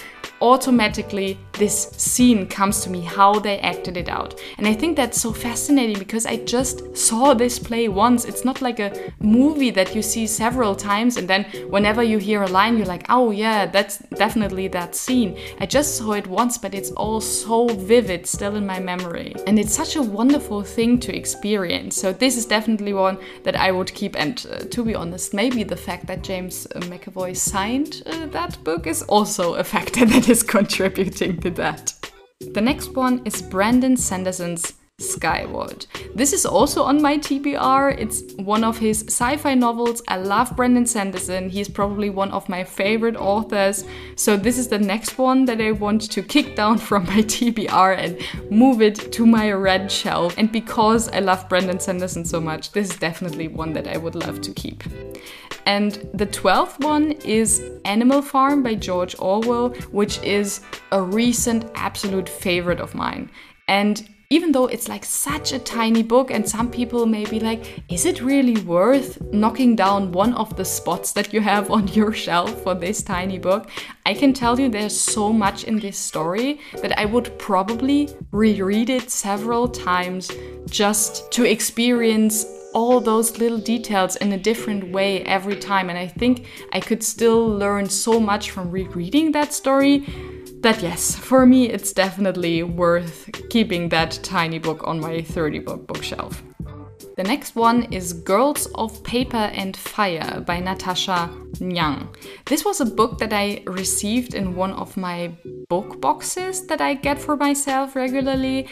automatically 0.41 1.39
this 1.53 1.89
scene 1.97 2.47
comes 2.47 2.83
to 2.83 2.91
me, 2.91 3.01
how 3.01 3.39
they 3.39 3.59
acted 3.61 3.97
it 3.97 4.09
out. 4.09 4.41
And 4.59 4.67
I 4.67 4.75
think 4.75 4.97
that's 4.97 5.21
so 5.21 5.33
fascinating 5.33 5.99
because 5.99 6.27
I 6.27 6.37
just 6.37 6.97
saw 6.97 7.35
this 7.35 7.59
play 7.59 7.89
once. 7.89 8.25
It's 8.25 8.45
not 8.45 8.61
like 8.61 8.79
a 8.79 9.13
movie 9.21 9.71
that 9.71 9.95
you 9.95 10.03
see 10.03 10.27
several 10.27 10.75
times 10.75 11.17
and 11.17 11.29
then 11.29 11.45
whenever 11.69 12.03
you 12.03 12.19
hear 12.19 12.43
a 12.43 12.49
line, 12.49 12.77
you're 12.77 12.87
like, 12.87 13.07
oh 13.09 13.31
yeah, 13.31 13.67
that's 13.67 13.99
definitely 14.17 14.69
that 14.69 14.95
scene. 14.95 15.39
I 15.61 15.67
just 15.67 15.97
saw 15.97 16.13
it 16.13 16.27
once, 16.27 16.59
but 16.59 16.75
it's 16.75 16.91
all 16.93 17.21
so 17.21 17.69
vivid 17.69 18.27
still 18.27 18.57
in 18.57 18.67
my 18.67 18.79
memory. 18.79 19.35
And 19.47 19.59
it's 19.59 19.75
such 19.75 19.97
a 19.97 20.03
wonderful 20.03 20.63
thing 20.63 20.99
to 21.01 21.17
experience. 21.17 21.97
So 21.97 22.13
this 22.13 22.37
is 22.37 22.47
definitely 22.47 22.93
one 22.93 23.19
that 23.45 23.57
I 23.57 23.73
would 23.73 23.93
keep. 23.95 24.17
And 24.17 24.47
uh, 24.51 24.59
to 24.59 24.85
be 24.85 24.95
honest, 24.95 25.33
maybe 25.33 25.65
the 25.65 25.77
fact 25.77 26.07
that 26.07 26.23
James 26.23 26.67
McAvoy 26.75 27.37
signed 27.37 28.03
uh, 28.07 28.27
that 28.27 28.63
book 28.65 28.87
is 28.87 29.03
also 29.03 29.55
a 29.63 29.65
factor 29.65 30.05
that 30.17 30.31
is 30.31 30.43
contributing 30.43 31.39
to 31.39 31.51
that. 31.51 31.93
The 32.55 32.63
next 32.63 32.95
one 32.95 33.21
is 33.27 33.43
Brandon 33.43 33.99
Sanderson's 33.99 34.73
Skyward. 34.99 35.85
This 36.15 36.33
is 36.33 36.47
also 36.47 36.85
on 36.85 37.03
my 37.03 37.19
TBR. 37.19 37.99
It's 37.99 38.23
one 38.37 38.65
of 38.65 38.79
his 38.79 39.03
sci 39.09 39.37
fi 39.37 39.53
novels. 39.53 40.03
I 40.09 40.17
love 40.17 40.57
Brandon 40.57 40.87
Sanderson. 40.87 41.51
He's 41.51 41.69
probably 41.69 42.09
one 42.09 42.31
of 42.31 42.49
my 42.49 42.65
favorite 42.65 43.17
authors. 43.17 43.85
So, 44.17 44.39
this 44.39 44.57
is 44.57 44.69
the 44.69 44.79
next 44.79 45.19
one 45.19 45.45
that 45.45 45.61
I 45.61 45.73
want 45.73 46.11
to 46.11 46.23
kick 46.23 46.57
down 46.57 46.79
from 46.79 47.05
my 47.05 47.21
TBR 47.21 47.99
and 47.99 48.51
move 48.51 48.81
it 48.81 49.13
to 49.13 49.27
my 49.27 49.53
read 49.53 49.93
shelf. 49.93 50.35
And 50.39 50.51
because 50.51 51.11
I 51.11 51.19
love 51.19 51.47
Brandon 51.51 51.79
Sanderson 51.79 52.25
so 52.25 52.41
much, 52.41 52.73
this 52.73 52.89
is 52.89 52.97
definitely 52.97 53.49
one 53.49 53.75
that 53.75 53.87
I 53.87 53.99
would 53.99 54.15
love 54.15 54.41
to 54.41 54.53
keep. 54.53 54.83
And 55.67 56.09
the 56.15 56.27
12th 56.27 56.83
one 56.85 57.13
is 57.25 57.61
Animal 57.85 58.23
Farm 58.23 58.63
by 58.63 58.77
George 58.77 59.17
Orwell, 59.19 59.71
which 59.91 60.23
is 60.23 60.61
a 60.93 61.03
recent 61.03 61.71
absolute 61.75 62.29
favorite 62.29 62.81
of 62.81 62.95
mine. 62.95 63.31
And 63.67 64.09
even 64.31 64.51
though 64.51 64.67
it's 64.67 64.89
like 64.89 65.05
such 65.05 65.53
a 65.53 65.59
tiny 65.59 66.03
book, 66.03 66.33
and 66.33 66.49
some 66.49 66.69
people 66.69 67.07
may 67.07 67.25
be 67.25 67.39
like, 67.39 67.85
is 67.89 68.05
it 68.07 68.21
really 68.21 68.61
worth 68.63 69.21
knocking 69.33 69.77
down 69.77 70.11
one 70.11 70.35
of 70.35 70.57
the 70.57 70.65
spots 70.65 71.13
that 71.13 71.33
you 71.33 71.41
have 71.41 71.71
on 71.71 71.87
your 71.89 72.13
shelf 72.13 72.63
for 72.63 72.75
this 72.75 73.03
tiny 73.03 73.39
book? 73.39 73.71
I 74.05 74.15
can 74.15 74.33
tell 74.33 74.59
you 74.59 74.69
there's 74.69 74.99
so 74.99 75.33
much 75.33 75.65
in 75.65 75.79
this 75.79 75.97
story 75.97 76.61
that 76.83 76.99
I 76.99 77.05
would 77.05 77.39
probably 77.39 78.09
reread 78.33 78.91
it 78.91 79.11
several 79.11 79.69
times 79.69 80.31
just 80.69 81.31
to 81.33 81.45
experience 81.45 82.45
all 82.77 83.01
those 83.01 83.39
little 83.39 83.57
details 83.57 84.17
in 84.17 84.35
a 84.35 84.37
different 84.37 84.93
way 84.93 85.23
every 85.23 85.57
time. 85.57 85.89
And 85.89 85.99
I 85.99 86.07
think 86.07 86.47
I 86.75 86.81
could 86.81 87.03
still 87.03 87.49
learn 87.49 87.89
so 87.89 88.21
much 88.21 88.51
from 88.51 88.71
rereading 88.71 89.33
that 89.33 89.55
story 89.55 90.05
that 90.61 90.83
yes, 90.83 91.17
for 91.17 91.47
me 91.47 91.71
it's 91.71 91.95
definitely 91.95 92.63
worth 92.63 93.31
keeping 93.49 93.89
that 93.89 94.21
tiny 94.23 94.59
book 94.59 94.87
on 94.87 95.01
my 95.01 95.23
30 95.23 95.61
book 95.61 95.87
bookshelf. 95.87 96.43
The 97.17 97.23
next 97.23 97.57
one 97.57 97.85
is 97.95 98.13
Girls 98.13 98.67
of 98.75 99.03
Paper 99.03 99.51
and 99.55 99.75
Fire 99.75 100.43
by 100.43 100.61
Natasha 100.61 101.31
This 102.45 102.65
was 102.65 102.81
a 102.81 102.87
book 102.87 103.19
that 103.19 103.33
I 103.33 103.63
received 103.67 104.35
in 104.35 104.55
one 104.55 104.73
of 104.73 104.97
my 104.97 105.33
book 105.69 106.01
boxes 106.01 106.67
that 106.67 106.81
I 106.81 106.95
get 106.95 107.19
for 107.19 107.37
myself 107.37 107.97
regularly. 107.97 108.69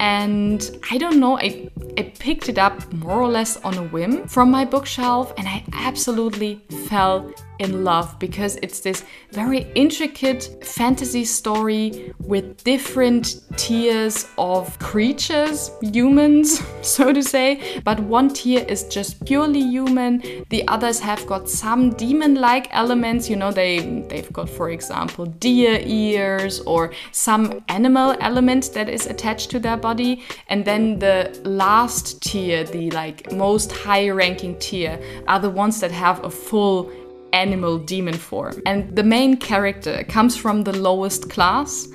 And 0.00 0.78
I 0.90 0.98
don't 0.98 1.20
know, 1.20 1.38
I, 1.38 1.70
I 1.96 2.12
picked 2.18 2.48
it 2.48 2.58
up 2.58 2.92
more 2.92 3.20
or 3.20 3.28
less 3.28 3.56
on 3.58 3.74
a 3.74 3.84
whim 3.84 4.26
from 4.26 4.50
my 4.50 4.64
bookshelf 4.64 5.32
and 5.36 5.46
I 5.46 5.64
absolutely 5.72 6.62
fell 6.88 7.32
in 7.58 7.84
love 7.84 8.18
because 8.18 8.56
it's 8.62 8.80
this 8.80 9.04
very 9.32 9.70
intricate 9.74 10.64
fantasy 10.64 11.24
story 11.24 12.14
with 12.20 12.62
different 12.64 13.40
tiers 13.56 14.28
of 14.38 14.78
creatures, 14.78 15.70
humans, 15.82 16.62
so 16.82 17.12
to 17.12 17.22
say. 17.22 17.80
But 17.84 18.00
one 18.00 18.28
tier 18.28 18.64
is 18.68 18.84
just 18.84 19.24
purely 19.26 19.60
human. 19.60 20.22
The 20.50 20.66
others 20.68 21.00
have 21.00 21.26
got 21.26 21.48
some 21.48 21.90
demon-like 22.28 22.68
elements. 22.70 23.28
You 23.30 23.36
know, 23.36 23.50
they 23.52 24.02
they've 24.08 24.32
got, 24.32 24.48
for 24.48 24.70
example, 24.70 25.26
deer 25.26 25.80
ears 25.84 26.60
or 26.60 26.92
some 27.12 27.62
animal 27.68 28.16
element 28.20 28.72
that 28.74 28.88
is 28.88 29.06
attached 29.06 29.50
to 29.50 29.58
their 29.58 29.76
body. 29.76 30.22
And 30.48 30.64
then 30.64 30.98
the 30.98 31.38
last 31.44 32.22
tier, 32.22 32.64
the 32.64 32.90
like 32.90 33.32
most 33.32 33.72
high-ranking 33.72 34.58
tier, 34.58 34.98
are 35.26 35.40
the 35.40 35.50
ones 35.50 35.80
that 35.80 35.90
have 35.90 36.24
a 36.24 36.30
full 36.30 36.90
animal 37.32 37.78
demon 37.78 38.14
form. 38.14 38.62
And 38.64 38.96
the 38.96 39.02
main 39.02 39.36
character 39.36 40.04
comes 40.04 40.36
from 40.36 40.64
the 40.64 40.72
lowest 40.72 41.28
class 41.30 41.86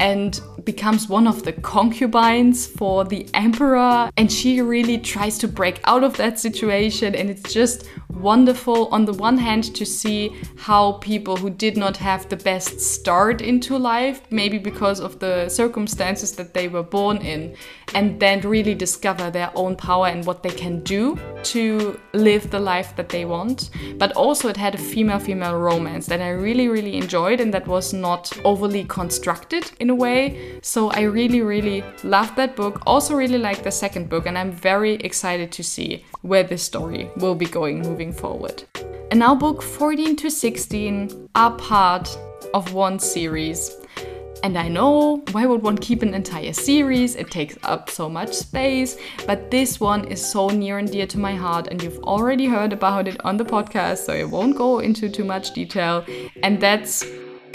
and 0.00 0.40
becomes 0.64 1.08
one 1.08 1.26
of 1.26 1.44
the 1.44 1.52
concubines 1.52 2.66
for 2.66 3.04
the 3.04 3.28
emperor. 3.34 4.10
And 4.16 4.30
she 4.30 4.60
really 4.60 4.98
tries 4.98 5.38
to 5.38 5.48
break 5.48 5.80
out 5.84 6.04
of 6.04 6.16
that 6.16 6.38
situation. 6.38 7.14
And 7.14 7.30
it's 7.30 7.52
just 7.52 7.88
wonderful 8.16 8.88
on 8.88 9.04
the 9.04 9.12
one 9.12 9.38
hand 9.38 9.74
to 9.74 9.84
see 9.84 10.34
how 10.56 10.92
people 10.94 11.36
who 11.36 11.50
did 11.50 11.76
not 11.76 11.96
have 11.96 12.28
the 12.28 12.36
best 12.36 12.80
start 12.80 13.40
into 13.40 13.76
life 13.76 14.22
maybe 14.30 14.58
because 14.58 15.00
of 15.00 15.18
the 15.18 15.48
circumstances 15.48 16.32
that 16.32 16.54
they 16.54 16.68
were 16.68 16.82
born 16.82 17.18
in 17.18 17.54
and 17.94 18.18
then 18.18 18.40
really 18.40 18.74
discover 18.74 19.30
their 19.30 19.50
own 19.54 19.76
power 19.76 20.06
and 20.06 20.24
what 20.24 20.42
they 20.42 20.50
can 20.50 20.82
do 20.82 21.18
to 21.42 21.98
live 22.14 22.50
the 22.50 22.58
life 22.58 22.96
that 22.96 23.08
they 23.08 23.24
want. 23.24 23.70
But 23.98 24.12
also 24.12 24.48
it 24.48 24.56
had 24.56 24.74
a 24.74 24.78
female 24.78 25.18
female 25.18 25.58
romance 25.58 26.06
that 26.06 26.20
I 26.20 26.30
really 26.30 26.68
really 26.68 26.96
enjoyed 26.96 27.40
and 27.40 27.52
that 27.52 27.66
was 27.66 27.92
not 27.92 28.32
overly 28.44 28.84
constructed 28.84 29.70
in 29.86 29.90
a 29.90 29.94
way 29.94 30.56
so 30.66 30.90
I 30.90 31.02
really, 31.02 31.42
really 31.42 31.84
loved 32.02 32.34
that 32.36 32.56
book. 32.56 32.82
Also, 32.86 33.14
really 33.14 33.38
like 33.38 33.62
the 33.62 33.70
second 33.70 34.08
book, 34.08 34.26
and 34.26 34.36
I'm 34.36 34.50
very 34.50 34.94
excited 34.94 35.52
to 35.52 35.62
see 35.62 36.04
where 36.22 36.42
this 36.42 36.62
story 36.62 37.08
will 37.18 37.36
be 37.36 37.46
going 37.46 37.82
moving 37.82 38.12
forward. 38.12 38.64
And 39.12 39.20
now, 39.20 39.34
book 39.36 39.62
14 39.62 40.16
to 40.16 40.28
16 40.28 41.28
are 41.36 41.56
part 41.56 42.18
of 42.52 42.72
one 42.74 42.98
series. 42.98 43.76
And 44.42 44.58
I 44.58 44.66
know 44.66 45.22
why 45.30 45.46
would 45.46 45.62
one 45.62 45.78
keep 45.78 46.02
an 46.02 46.14
entire 46.14 46.52
series? 46.52 47.14
It 47.14 47.30
takes 47.30 47.56
up 47.62 47.88
so 47.88 48.08
much 48.08 48.32
space, 48.32 48.96
but 49.24 49.52
this 49.52 49.78
one 49.78 50.04
is 50.08 50.24
so 50.24 50.48
near 50.48 50.78
and 50.78 50.90
dear 50.90 51.06
to 51.06 51.18
my 51.18 51.34
heart, 51.36 51.68
and 51.68 51.80
you've 51.80 52.00
already 52.00 52.46
heard 52.46 52.72
about 52.72 53.06
it 53.06 53.24
on 53.24 53.36
the 53.36 53.44
podcast, 53.44 53.98
so 53.98 54.12
I 54.12 54.24
won't 54.24 54.56
go 54.56 54.80
into 54.80 55.08
too 55.08 55.24
much 55.24 55.52
detail. 55.52 56.04
And 56.42 56.60
that's 56.60 57.04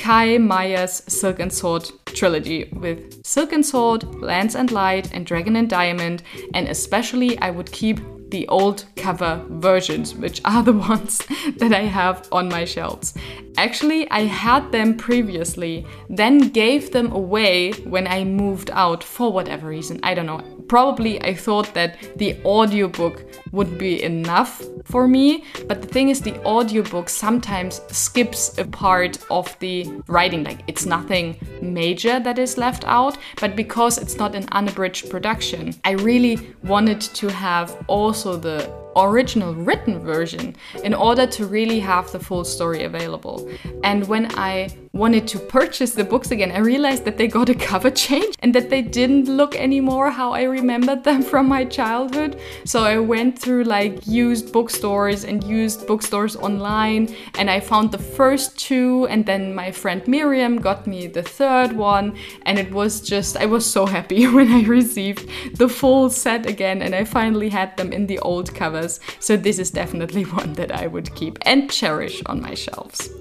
Kai 0.02 0.40
Meyer's 0.40 1.04
Silk 1.08 1.40
and 1.40 1.54
Sword 1.54 1.88
trilogy 2.08 2.68
with 2.74 3.24
Silk 3.24 3.54
and 3.54 3.64
Sword, 3.64 4.04
Lance 4.16 4.56
and 4.56 4.72
Light, 4.72 5.14
and 5.14 5.28
Dragon 5.28 5.56
and 5.56 5.70
Diamond, 5.70 6.24
and 6.56 6.68
especially 6.68 7.38
I 7.38 7.52
would 7.52 7.72
keep 7.72 8.00
the 8.32 8.48
old 8.48 8.86
cover 8.96 9.46
versions, 9.50 10.16
which 10.16 10.42
are 10.44 10.64
the 10.64 10.74
ones 10.90 11.20
that 11.58 11.72
I 11.72 11.82
have 11.82 12.28
on 12.32 12.50
my 12.50 12.66
shelves. 12.66 13.14
Actually, 13.58 14.10
I 14.10 14.22
had 14.22 14.72
them 14.72 14.96
previously, 14.98 15.86
then 16.10 16.50
gave 16.50 16.92
them 16.92 17.12
away 17.12 17.72
when 17.84 18.08
I 18.08 18.24
moved 18.24 18.70
out 18.74 19.04
for 19.04 19.32
whatever 19.32 19.68
reason. 19.68 20.00
I 20.04 20.14
don't 20.14 20.26
know. 20.26 20.42
Probably 20.68 21.22
I 21.22 21.34
thought 21.34 21.74
that 21.74 21.98
the 22.16 22.38
audiobook 22.46 23.26
would 23.52 23.78
be 23.78 24.02
enough 24.04 24.64
for 24.86 25.08
me, 25.08 25.44
but 25.68 25.82
the 25.82 25.88
thing 25.88 26.10
is, 26.10 26.22
the 26.22 26.42
audiobook 26.46 27.10
sometimes 27.10 27.82
skips 27.90 28.58
a 28.58 28.66
part 28.66 29.18
of 29.30 29.58
the 29.60 29.86
writing. 30.08 30.44
Like, 30.44 30.64
it's 30.68 30.86
nothing 30.86 31.38
major 31.62 32.20
that 32.22 32.40
is 32.40 32.58
left 32.58 32.86
out, 32.86 33.18
but 33.42 33.56
because 33.56 33.98
it's 33.98 34.16
not 34.16 34.34
an 34.34 34.48
unabridged 34.54 35.10
production, 35.10 35.76
I 35.84 35.92
really 35.92 36.56
wanted 36.64 37.02
to 37.02 37.28
have 37.28 37.84
also 37.88 38.38
the 38.38 38.72
original 38.96 39.54
written 39.54 40.00
version 40.00 40.56
in 40.84 40.94
order 40.94 41.26
to 41.28 41.46
really 41.46 41.80
have 41.80 42.12
the 42.12 42.20
full 42.20 42.44
story 42.44 42.84
available. 42.84 43.50
And 43.84 44.08
when 44.08 44.28
I 44.38 44.70
wanted 44.94 45.26
to 45.26 45.40
purchase 45.40 45.94
the 45.94 46.04
books 46.04 46.32
again, 46.32 46.52
I 46.52 46.60
realized 46.60 47.06
that 47.06 47.18
they 47.18 47.28
got 47.28 47.50
a 47.50 47.56
cover 47.56 47.90
change 47.90 48.36
and 48.40 48.54
that 48.54 48.70
they 48.70 48.82
didn't 48.82 49.26
look 49.26 49.56
anymore 49.56 50.12
how 50.12 50.34
I 50.34 50.44
remembered 50.44 51.04
them 51.04 51.22
from 51.32 51.48
my 51.48 51.64
childhood. 51.64 52.40
So 52.66 52.84
I 52.84 52.98
went 53.00 53.40
through 53.40 53.64
like 53.64 54.06
used 54.06 54.52
bookstores 54.52 55.24
and 55.24 55.44
used 55.44 55.88
bookstores 55.88 56.36
online 56.36 57.16
and 57.38 57.50
I 57.50 57.62
found 57.62 57.92
the 57.92 57.98
first 57.98 58.58
two 58.58 59.08
and 59.10 59.26
then 59.26 59.56
my 59.56 59.72
friend 59.72 60.06
Miriam 60.08 60.58
got 60.58 60.88
me 60.88 61.08
the 61.08 61.24
third 61.24 61.74
one 61.74 62.18
and 62.46 62.60
it 62.60 62.72
was 62.72 63.02
just 63.02 63.38
I 63.38 63.46
was 63.46 63.66
so 63.66 63.86
happy 63.86 64.28
when 64.36 64.52
I 64.52 64.64
received 64.64 65.30
the 65.58 65.70
full 65.70 66.10
set 66.10 66.46
again 66.46 66.82
and 66.82 66.94
I 66.94 67.06
finally 67.06 67.50
had 67.50 67.78
them 67.78 67.94
in 67.94 68.08
the 68.08 68.20
old 68.20 68.54
covers. 68.54 69.00
So 69.20 69.38
this 69.38 69.58
is 69.58 69.72
definitely 69.72 70.24
one 70.42 70.54
that 70.54 70.72
I 70.72 70.88
would 70.88 71.16
keep 71.16 71.40
and 71.44 71.72
cherish 71.72 72.22
on 72.26 72.42
my 72.42 72.56
shelves. 72.56 73.21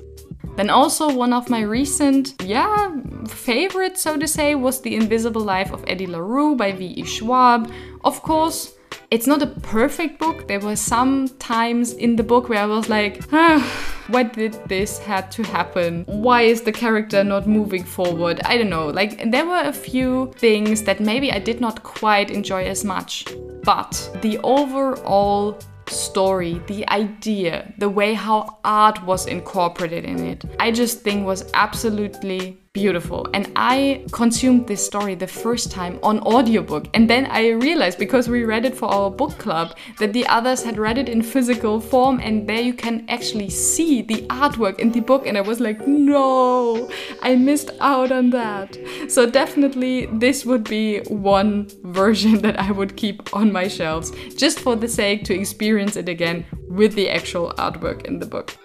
Then 0.56 0.70
also 0.70 1.12
one 1.12 1.32
of 1.32 1.48
my 1.48 1.62
recent, 1.62 2.34
yeah, 2.42 2.94
favorites, 3.26 4.02
so 4.02 4.16
to 4.16 4.28
say, 4.28 4.54
was 4.54 4.80
The 4.80 4.94
Invisible 4.94 5.42
Life 5.42 5.72
of 5.72 5.84
Addie 5.88 6.06
LaRue 6.06 6.56
by 6.56 6.72
V.E. 6.72 7.04
Schwab. 7.04 7.72
Of 8.04 8.22
course, 8.22 8.74
it's 9.10 9.26
not 9.26 9.42
a 9.42 9.46
perfect 9.46 10.20
book. 10.20 10.46
There 10.46 10.60
were 10.60 10.76
some 10.76 11.28
times 11.40 11.94
in 11.94 12.14
the 12.14 12.22
book 12.22 12.48
where 12.48 12.62
I 12.62 12.66
was 12.66 12.88
like, 12.88 13.20
ah, 13.32 13.60
why 14.06 14.22
did 14.22 14.52
this 14.68 14.98
had 14.98 15.32
to 15.32 15.42
happen? 15.42 16.04
Why 16.06 16.42
is 16.42 16.62
the 16.62 16.72
character 16.72 17.24
not 17.24 17.48
moving 17.48 17.82
forward? 17.82 18.40
I 18.44 18.56
don't 18.56 18.70
know. 18.70 18.86
Like 18.86 19.30
there 19.30 19.46
were 19.46 19.62
a 19.62 19.72
few 19.72 20.32
things 20.36 20.82
that 20.84 21.00
maybe 21.00 21.32
I 21.32 21.40
did 21.40 21.60
not 21.60 21.82
quite 21.82 22.30
enjoy 22.30 22.66
as 22.66 22.84
much. 22.84 23.24
But 23.64 24.18
the 24.22 24.38
overall 24.44 25.58
story, 25.90 26.60
the 26.66 26.88
idea, 26.90 27.72
the 27.78 27.88
way 27.88 28.14
how 28.14 28.58
art 28.64 29.02
was 29.04 29.26
incorporated 29.26 30.04
in 30.04 30.20
it, 30.20 30.44
I 30.58 30.70
just 30.70 31.00
think 31.00 31.26
was 31.26 31.50
absolutely 31.54 32.58
beautiful. 32.72 33.26
And 33.34 33.50
I 33.56 34.04
consumed 34.12 34.68
this 34.68 34.84
story 34.84 35.16
the 35.16 35.26
first 35.26 35.72
time 35.72 35.98
on 36.02 36.20
audiobook. 36.20 36.86
And 36.94 37.10
then 37.10 37.26
I 37.26 37.50
realized, 37.50 37.98
because 37.98 38.28
we 38.28 38.44
read 38.44 38.64
it 38.64 38.76
for 38.76 38.86
our 38.86 39.10
book 39.10 39.36
club, 39.38 39.76
that 39.98 40.12
the 40.12 40.26
others 40.28 40.62
had 40.62 40.78
read 40.78 40.96
it 40.96 41.08
in 41.08 41.22
physical 41.22 41.80
form. 41.80 42.20
And 42.20 42.48
there 42.48 42.60
you 42.60 42.74
can 42.74 43.04
actually 43.08 43.50
see 43.50 44.02
the 44.02 44.22
artwork 44.28 44.78
in 44.78 44.92
the 44.92 45.00
book. 45.00 45.26
And 45.26 45.36
I 45.36 45.40
was 45.40 45.58
like, 45.58 45.86
no, 45.86 46.88
I 47.22 47.34
missed 47.34 47.70
out 47.80 48.12
on 48.12 48.30
that. 48.30 48.78
So 49.08 49.28
definitely, 49.28 50.06
this 50.06 50.44
would 50.46 50.64
be 50.64 51.00
one 51.08 51.68
version 51.82 52.38
that 52.42 52.58
I 52.60 52.70
would 52.70 52.96
keep 52.96 53.34
on 53.34 53.50
my 53.50 53.66
shelves, 53.66 54.12
just 54.36 54.60
for 54.60 54.76
the 54.76 54.88
sake 54.88 55.24
to 55.24 55.34
experience 55.34 55.96
it 55.96 56.08
again 56.08 56.46
with 56.68 56.94
the 56.94 57.10
actual 57.10 57.52
artwork 57.58 58.04
in 58.06 58.20
the 58.20 58.26
book. 58.26 58.56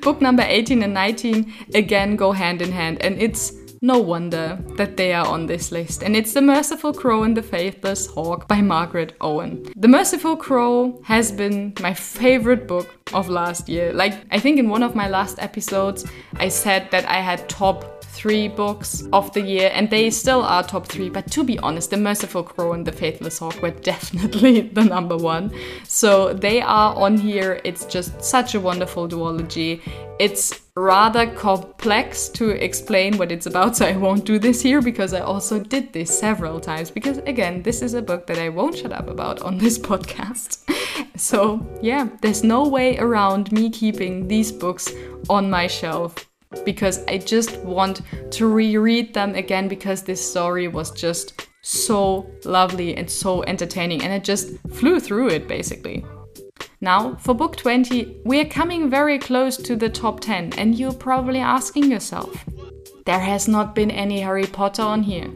Book 0.00 0.20
number 0.20 0.42
18 0.42 0.82
and 0.82 0.94
19 0.94 1.52
again 1.74 2.16
go 2.16 2.32
hand 2.32 2.62
in 2.62 2.72
hand, 2.72 3.00
and 3.02 3.20
it's 3.20 3.52
no 3.84 3.98
wonder 3.98 4.58
that 4.76 4.96
they 4.96 5.12
are 5.12 5.26
on 5.26 5.44
this 5.44 5.70
list. 5.70 6.02
And 6.02 6.16
it's 6.16 6.32
The 6.32 6.40
Merciful 6.40 6.94
Crow 6.94 7.22
and 7.22 7.36
the 7.36 7.42
Faithless 7.42 8.06
Hawk 8.06 8.48
by 8.48 8.62
Margaret 8.62 9.14
Owen. 9.20 9.66
The 9.76 9.88
Merciful 9.88 10.36
Crow 10.36 11.00
has 11.04 11.30
been 11.30 11.74
my 11.80 11.92
favorite 11.92 12.66
book 12.66 12.88
of 13.12 13.28
last 13.28 13.68
year. 13.68 13.92
Like, 13.92 14.14
I 14.30 14.38
think 14.40 14.58
in 14.58 14.70
one 14.70 14.82
of 14.82 14.94
my 14.94 15.08
last 15.08 15.38
episodes, 15.38 16.06
I 16.36 16.48
said 16.48 16.90
that 16.92 17.04
I 17.04 17.20
had 17.20 17.46
top 17.48 18.02
three 18.04 18.48
books 18.48 19.04
of 19.12 19.30
the 19.34 19.42
year, 19.42 19.70
and 19.74 19.90
they 19.90 20.08
still 20.08 20.40
are 20.40 20.62
top 20.62 20.86
three. 20.86 21.10
But 21.10 21.30
to 21.32 21.44
be 21.44 21.58
honest, 21.58 21.90
The 21.90 21.98
Merciful 21.98 22.42
Crow 22.42 22.72
and 22.72 22.86
The 22.86 22.92
Faithless 22.92 23.38
Hawk 23.38 23.60
were 23.60 23.70
definitely 23.92 24.62
the 24.62 24.84
number 24.84 25.16
one. 25.16 25.52
So 25.86 26.32
they 26.32 26.62
are 26.62 26.94
on 26.94 27.18
here. 27.18 27.60
It's 27.64 27.84
just 27.84 28.24
such 28.24 28.54
a 28.54 28.60
wonderful 28.60 29.08
duology. 29.08 29.82
It's 30.18 30.63
rather 30.76 31.32
complex 31.32 32.28
to 32.30 32.50
explain 32.50 33.16
what 33.16 33.30
it's 33.30 33.46
about, 33.46 33.76
so 33.76 33.86
I 33.86 33.96
won't 33.96 34.24
do 34.24 34.38
this 34.38 34.60
here 34.60 34.82
because 34.82 35.14
I 35.14 35.20
also 35.20 35.60
did 35.60 35.92
this 35.92 36.18
several 36.18 36.58
times. 36.60 36.90
Because 36.90 37.18
again, 37.18 37.62
this 37.62 37.80
is 37.80 37.94
a 37.94 38.02
book 38.02 38.26
that 38.26 38.38
I 38.38 38.48
won't 38.48 38.76
shut 38.76 38.92
up 38.92 39.08
about 39.08 39.40
on 39.42 39.58
this 39.58 39.78
podcast. 39.90 40.58
so, 41.16 41.64
yeah, 41.80 42.08
there's 42.22 42.42
no 42.42 42.68
way 42.68 42.98
around 42.98 43.52
me 43.52 43.70
keeping 43.70 44.26
these 44.26 44.50
books 44.50 44.90
on 45.28 45.48
my 45.48 45.66
shelf 45.66 46.14
because 46.64 47.04
I 47.06 47.18
just 47.18 47.56
want 47.60 48.02
to 48.32 48.46
reread 48.46 49.14
them 49.14 49.34
again 49.34 49.68
because 49.68 50.02
this 50.02 50.28
story 50.28 50.68
was 50.68 50.90
just 50.90 51.48
so 51.62 52.30
lovely 52.44 52.96
and 52.96 53.10
so 53.10 53.42
entertaining 53.44 54.02
and 54.02 54.12
I 54.12 54.18
just 54.18 54.58
flew 54.70 55.00
through 55.00 55.30
it 55.30 55.48
basically. 55.48 56.04
Now, 56.84 57.14
for 57.14 57.32
book 57.32 57.56
20, 57.56 58.20
we 58.26 58.38
are 58.40 58.44
coming 58.44 58.90
very 58.90 59.18
close 59.18 59.56
to 59.56 59.74
the 59.74 59.88
top 59.88 60.20
10, 60.20 60.52
and 60.58 60.78
you're 60.78 60.92
probably 60.92 61.38
asking 61.38 61.90
yourself, 61.90 62.44
there 63.06 63.20
has 63.20 63.48
not 63.48 63.74
been 63.74 63.90
any 63.90 64.20
Harry 64.20 64.44
Potter 64.44 64.82
on 64.82 65.02
here. 65.02 65.30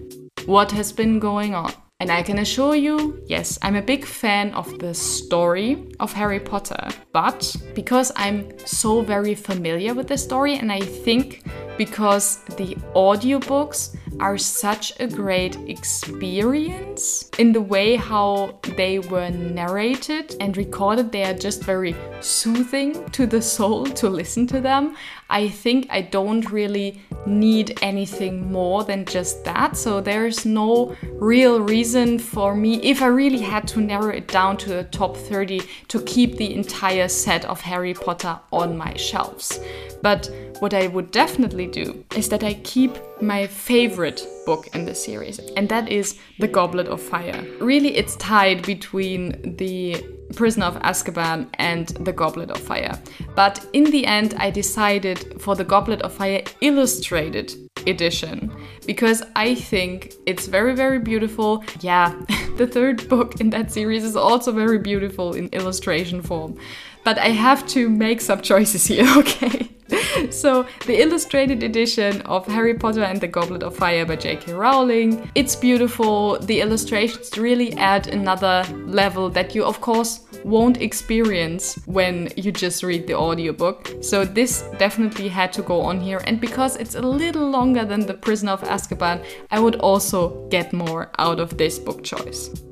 What 0.45 0.71
has 0.73 0.93
been 0.93 1.19
going 1.19 1.55
on? 1.55 1.73
And 2.01 2.13
I 2.13 2.23
can 2.23 2.41
assure 2.41 2.75
you, 2.75 3.25
yes, 3.29 3.59
I'm 3.63 3.77
a 3.77 3.81
big 3.83 4.05
fan 4.05 4.53
of 4.53 4.79
the 4.79 4.93
story 4.93 5.89
of 6.01 6.13
Harry 6.13 6.39
Potter, 6.39 6.91
but 7.15 7.57
because 7.75 8.13
I'm 8.15 8.53
so 8.67 9.01
very 9.01 9.35
familiar 9.35 9.95
with 9.95 10.09
the 10.09 10.19
story, 10.19 10.59
and 10.59 10.71
I 10.71 10.81
think 10.81 11.45
because 11.79 12.45
the 12.59 12.75
audiobooks 12.95 13.97
are 14.21 14.38
such 14.38 14.92
a 15.01 15.07
great 15.07 15.57
experience 15.68 17.31
in 17.38 17.53
the 17.53 17.61
way 17.61 17.97
how 17.97 18.59
they 18.77 18.99
were 18.99 19.31
narrated 19.31 20.37
and 20.40 20.57
recorded, 20.57 21.12
they 21.12 21.25
are 21.25 21.35
just 21.35 21.62
very 21.62 21.94
soothing 22.21 23.09
to 23.11 23.27
the 23.27 23.40
soul 23.40 23.85
to 23.87 24.09
listen 24.09 24.47
to 24.49 24.61
them. 24.61 24.97
I 25.31 25.49
think 25.49 25.87
I 25.90 26.03
don't 26.03 26.51
really 26.51 27.01
need 27.27 27.79
anything 27.83 28.51
more 28.51 28.85
than 28.85 29.05
just 29.05 29.44
that. 29.44 29.77
So 29.77 30.01
there's 30.01 30.47
no 30.47 30.97
real 31.12 31.61
reason 31.61 32.18
for 32.18 32.55
me, 32.55 32.83
if 32.83 33.03
I 33.03 33.07
really 33.07 33.40
had 33.40 33.68
to 33.68 33.81
narrow 33.81 34.11
it 34.11 34.29
down 34.29 34.57
to 34.59 34.71
the 34.71 34.85
top 34.85 35.16
30, 35.16 35.62
to 35.88 36.03
keep 36.03 36.37
the 36.37 36.55
entire 36.55 37.09
set 37.09 37.44
of 37.44 37.61
Harry 37.61 37.94
Potter 37.94 38.38
on 38.53 38.77
my 38.77 38.94
shelves. 38.97 39.61
But 40.03 40.31
what 40.61 40.75
I 40.75 40.87
would 40.87 41.11
definitely 41.11 41.66
do 41.66 42.05
is 42.16 42.29
that 42.31 42.42
I 42.42 42.55
keep 42.55 42.97
my 43.21 43.47
favorite 43.47 44.27
book 44.47 44.69
in 44.75 44.85
the 44.85 44.95
series, 44.95 45.39
and 45.57 45.69
that 45.69 45.89
is 45.89 46.19
The 46.39 46.49
Goblet 46.49 46.89
of 46.89 47.01
Fire. 47.01 47.45
Really, 47.61 47.97
it's 47.97 48.17
tied 48.17 48.63
between 48.63 49.57
the 49.57 50.03
Prisoner 50.35 50.67
of 50.67 50.77
Azkaban 50.83 51.49
and 51.55 51.89
The 51.89 52.13
Goblet 52.13 52.51
of 52.51 52.59
Fire. 52.59 53.01
But 53.35 53.67
in 53.73 53.85
the 53.85 54.07
end, 54.07 54.35
I 54.39 54.51
decided 54.51 55.41
for 55.41 55.55
The 55.55 55.65
Goblet 55.65 56.03
of 56.03 56.13
Fire 56.13 56.43
Illustrated 56.61 57.55
edition 57.87 58.53
because 58.87 59.23
I 59.37 59.55
think 59.55 60.15
it's 60.27 60.47
very, 60.47 60.75
very 60.75 60.99
beautiful. 60.99 61.65
Yeah, 61.81 62.15
the 62.57 62.67
third 62.67 63.09
book 63.09 63.41
in 63.41 63.51
that 63.51 63.73
series 63.73 64.05
is 64.05 64.17
also 64.17 64.53
very 64.53 64.79
beautiful 64.79 65.35
in 65.35 65.49
illustration 65.49 66.23
form. 66.23 66.59
But 67.05 67.19
I 67.19 67.29
have 67.29 67.67
to 67.69 67.89
make 67.89 68.21
some 68.21 68.43
choices 68.43 68.87
here, 68.87 69.07
okay? 69.19 69.71
so, 70.31 70.67
the 70.87 71.01
illustrated 71.01 71.63
edition 71.63 72.21
of 72.23 72.47
Harry 72.47 72.75
Potter 72.75 73.03
and 73.03 73.21
the 73.21 73.29
Goblet 73.29 73.63
of 73.63 73.77
Fire 73.77 74.05
by 74.05 74.17
J.K. 74.17 74.53
Rowling. 74.53 75.31
It's 75.35 75.57
beautiful. 75.57 76.39
The 76.39 76.61
illustrations 76.61 77.37
really 77.37 77.73
add 77.75 78.09
another 78.09 78.65
level 78.87 79.31
that 79.31 79.55
you, 79.55 79.65
of 79.65 79.81
course, 79.81 80.21
won't 80.45 80.81
experience 80.81 81.79
when 81.87 82.29
you 82.37 82.53
just 82.53 82.83
read 82.83 83.07
the 83.07 83.15
audiobook. 83.15 83.93
So, 84.01 84.25
this 84.25 84.63
definitely 84.79 85.29
had 85.29 85.53
to 85.55 85.63
go 85.63 85.81
on 85.81 86.01
here. 86.01 86.21
And 86.25 86.41
because 86.41 86.77
it's 86.77 86.95
a 86.95 87.03
little 87.03 87.49
longer 87.49 87.85
than 87.85 88.07
The 88.07 88.15
Prisoner 88.15 88.53
of 88.53 88.63
Azkaban, 88.63 89.25
I 89.51 89.61
would 89.61 89.77
also 89.77 90.49
get 90.49 90.73
more 90.73 91.11
out 91.19 91.41
of 91.41 91.57
this 91.57 91.79
book 91.79 92.03
choice. 92.03 92.68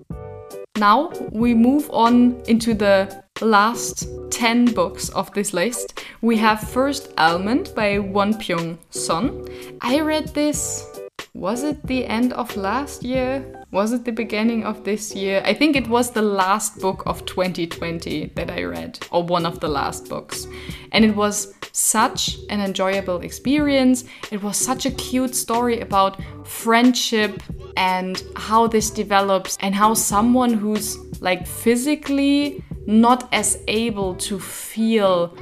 Now 0.78 1.10
we 1.32 1.54
move 1.54 1.88
on 1.90 2.42
into 2.46 2.74
the 2.74 3.24
last 3.40 4.08
10 4.30 4.74
books 4.74 5.08
of 5.10 5.32
this 5.32 5.54
list. 5.54 6.02
We 6.20 6.36
have 6.36 6.60
first 6.60 7.12
Almond 7.16 7.72
by 7.74 7.98
Won 7.98 8.34
Pyung 8.34 8.76
Sohn. 8.90 9.48
I 9.80 10.00
read 10.00 10.28
this, 10.34 10.95
was 11.36 11.62
it 11.62 11.86
the 11.86 12.06
end 12.06 12.32
of 12.32 12.56
last 12.56 13.02
year? 13.02 13.44
Was 13.70 13.92
it 13.92 14.04
the 14.04 14.12
beginning 14.12 14.64
of 14.64 14.84
this 14.84 15.14
year? 15.14 15.42
I 15.44 15.52
think 15.52 15.76
it 15.76 15.86
was 15.86 16.10
the 16.10 16.22
last 16.22 16.80
book 16.80 17.02
of 17.04 17.26
2020 17.26 18.32
that 18.34 18.50
I 18.50 18.64
read, 18.64 18.98
or 19.10 19.22
one 19.22 19.44
of 19.44 19.60
the 19.60 19.68
last 19.68 20.08
books. 20.08 20.46
And 20.92 21.04
it 21.04 21.14
was 21.14 21.54
such 21.72 22.38
an 22.48 22.60
enjoyable 22.60 23.20
experience. 23.20 24.04
It 24.30 24.42
was 24.42 24.56
such 24.56 24.86
a 24.86 24.90
cute 24.92 25.34
story 25.34 25.80
about 25.80 26.20
friendship 26.46 27.42
and 27.76 28.22
how 28.34 28.66
this 28.66 28.90
develops, 28.90 29.58
and 29.60 29.74
how 29.74 29.92
someone 29.92 30.54
who's 30.54 30.96
like 31.20 31.46
physically 31.46 32.64
not 32.86 33.28
as 33.32 33.62
able 33.68 34.14
to 34.14 34.38
feel 34.38 35.36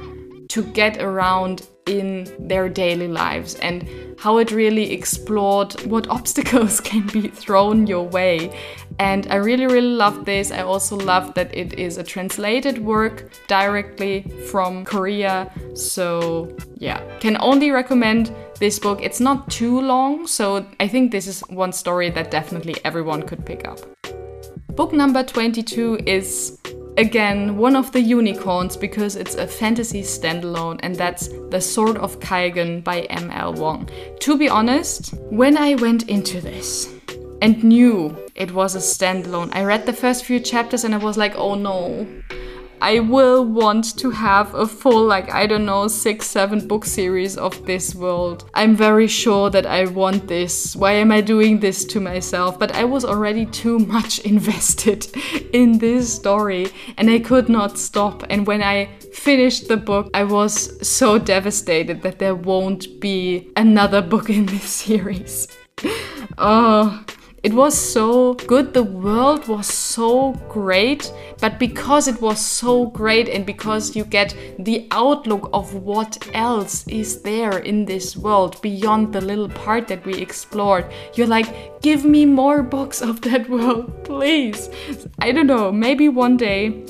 to 0.49 0.63
get 0.73 1.01
around 1.01 1.67
in 1.85 2.27
their 2.39 2.67
daily 2.67 3.07
lives 3.07 3.55
and 3.55 3.87
how 4.17 4.37
it 4.37 4.51
really 4.51 4.91
explored 4.91 5.73
what 5.85 6.07
obstacles 6.17 6.79
can 6.81 7.05
be 7.07 7.27
thrown 7.27 7.85
your 7.85 8.03
way. 8.07 8.57
And 8.97 9.27
I 9.29 9.35
really, 9.35 9.65
really 9.65 9.95
love 9.95 10.25
this. 10.25 10.51
I 10.51 10.61
also 10.61 10.95
love 10.95 11.33
that 11.33 11.55
it 11.55 11.73
is 11.73 11.97
a 11.97 12.03
translated 12.03 12.77
work 12.79 13.31
directly 13.47 14.21
from 14.49 14.85
Korea. 14.85 15.51
So, 15.75 16.55
yeah, 16.77 17.01
can 17.19 17.37
only 17.41 17.71
recommend 17.71 18.33
this 18.59 18.79
book. 18.79 19.01
It's 19.01 19.19
not 19.19 19.49
too 19.51 19.81
long, 19.81 20.27
so 20.27 20.65
I 20.79 20.87
think 20.87 21.11
this 21.11 21.27
is 21.27 21.41
one 21.49 21.73
story 21.73 22.09
that 22.11 22.31
definitely 22.31 22.75
everyone 22.85 23.23
could 23.23 23.45
pick 23.45 23.67
up. 23.67 23.79
Book 24.75 24.91
number 24.91 25.23
22 25.23 25.99
is 26.05 26.57
again 26.97 27.57
one 27.57 27.75
of 27.75 27.91
the 27.91 27.99
unicorns 27.99 28.77
because 28.77 29.15
it's 29.15 29.35
a 29.35 29.47
fantasy 29.47 30.01
standalone 30.01 30.79
and 30.81 30.95
that's 30.95 31.27
The 31.49 31.59
Sword 31.59 31.97
of 31.97 32.19
Kaigen 32.19 32.83
by 32.83 33.01
M.L. 33.01 33.53
Wang. 33.53 33.89
To 34.19 34.37
be 34.37 34.49
honest, 34.49 35.13
when 35.29 35.57
I 35.57 35.75
went 35.75 36.09
into 36.09 36.39
this 36.41 36.93
and 37.41 37.63
knew 37.63 38.15
it 38.35 38.53
was 38.53 38.75
a 38.75 38.79
standalone, 38.79 39.53
I 39.53 39.63
read 39.63 39.85
the 39.85 39.93
first 39.93 40.25
few 40.25 40.39
chapters 40.39 40.83
and 40.83 40.93
I 40.93 40.97
was 40.97 41.17
like, 41.17 41.35
oh 41.35 41.55
no, 41.55 42.07
I 42.85 42.99
will 42.99 43.43
want 43.43 43.97
to 43.97 44.11
have 44.11 44.53
a 44.53 44.67
full, 44.67 45.07
like, 45.07 45.33
I 45.33 45.47
don't 45.47 45.65
know, 45.65 45.87
six, 45.87 46.27
seven 46.27 46.67
book 46.67 46.85
series 46.85 47.35
of 47.35 47.65
this 47.65 47.95
world. 47.95 48.47
I'm 48.53 48.75
very 48.75 49.07
sure 49.07 49.49
that 49.49 49.65
I 49.65 49.85
want 49.85 50.27
this. 50.27 50.75
Why 50.75 50.91
am 50.91 51.11
I 51.11 51.21
doing 51.21 51.59
this 51.59 51.83
to 51.85 51.99
myself? 51.99 52.59
But 52.59 52.75
I 52.75 52.83
was 52.83 53.03
already 53.03 53.47
too 53.47 53.79
much 53.95 54.19
invested 54.19 55.07
in 55.51 55.79
this 55.79 56.13
story 56.13 56.67
and 56.95 57.09
I 57.09 57.17
could 57.17 57.49
not 57.49 57.79
stop. 57.79 58.23
And 58.29 58.45
when 58.45 58.61
I 58.61 58.89
finished 59.11 59.67
the 59.67 59.77
book, 59.77 60.11
I 60.13 60.23
was 60.23 60.87
so 60.87 61.17
devastated 61.17 62.03
that 62.03 62.19
there 62.19 62.35
won't 62.35 62.99
be 62.99 63.51
another 63.55 64.03
book 64.03 64.29
in 64.29 64.45
this 64.45 64.69
series. 64.85 65.47
oh, 66.37 67.03
it 67.45 67.53
was 67.53 67.77
so 67.77 68.33
good, 68.33 68.73
the 68.73 68.81
world 68.81 69.47
was 69.47 69.67
so 69.67 70.31
great, 70.49 71.13
but 71.39 71.59
because 71.59 72.07
it 72.07 72.19
was 72.19 72.43
so 72.43 72.87
great 72.87 73.29
and 73.29 73.45
because 73.45 73.95
you 73.95 74.03
get 74.03 74.35
the 74.57 74.87
outlook 74.89 75.51
of 75.53 75.75
what 75.75 76.17
else 76.33 76.87
is 76.87 77.21
there 77.21 77.59
in 77.59 77.85
this 77.85 78.17
world 78.17 78.59
beyond 78.63 79.13
the 79.13 79.21
little 79.21 79.49
part 79.49 79.87
that 79.89 80.03
we 80.07 80.15
explored, 80.15 80.91
you're 81.13 81.27
like, 81.27 81.83
give 81.83 82.03
me 82.03 82.25
more 82.25 82.63
books 82.63 82.99
of 82.99 83.21
that 83.21 83.47
world, 83.55 84.03
please. 84.03 84.67
I 85.19 85.31
don't 85.31 85.45
know, 85.45 85.71
maybe 85.71 86.09
one 86.09 86.37
day 86.37 86.83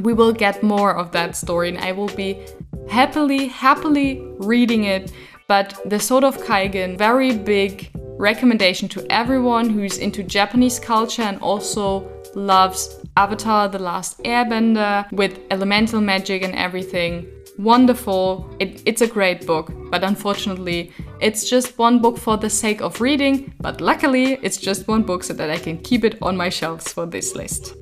we 0.00 0.12
will 0.12 0.32
get 0.32 0.60
more 0.60 0.96
of 0.96 1.12
that 1.12 1.36
story 1.36 1.68
and 1.68 1.78
I 1.78 1.92
will 1.92 2.08
be 2.16 2.44
happily, 2.90 3.46
happily 3.46 4.20
reading 4.38 4.84
it. 4.84 5.12
But 5.48 5.80
the 5.86 5.98
Sword 5.98 6.24
of 6.24 6.36
Kaigen, 6.36 6.98
very 6.98 7.34
big 7.34 7.90
recommendation 8.18 8.86
to 8.90 9.06
everyone 9.10 9.70
who's 9.70 9.96
into 9.96 10.22
Japanese 10.22 10.78
culture 10.78 11.22
and 11.22 11.40
also 11.40 12.06
loves 12.34 13.00
Avatar 13.16 13.66
The 13.66 13.78
Last 13.78 14.18
Airbender 14.24 15.10
with 15.10 15.40
elemental 15.50 16.02
magic 16.02 16.42
and 16.42 16.54
everything. 16.54 17.26
Wonderful. 17.56 18.54
It, 18.60 18.82
it's 18.84 19.00
a 19.00 19.06
great 19.06 19.46
book, 19.46 19.72
but 19.90 20.04
unfortunately, 20.04 20.92
it's 21.22 21.48
just 21.48 21.78
one 21.78 21.98
book 21.98 22.18
for 22.18 22.36
the 22.36 22.50
sake 22.50 22.82
of 22.82 23.00
reading. 23.00 23.54
But 23.58 23.80
luckily, 23.80 24.38
it's 24.42 24.58
just 24.58 24.86
one 24.86 25.02
book 25.02 25.24
so 25.24 25.32
that 25.32 25.48
I 25.48 25.56
can 25.56 25.78
keep 25.78 26.04
it 26.04 26.18
on 26.20 26.36
my 26.36 26.50
shelves 26.50 26.92
for 26.92 27.06
this 27.06 27.34
list. 27.34 27.74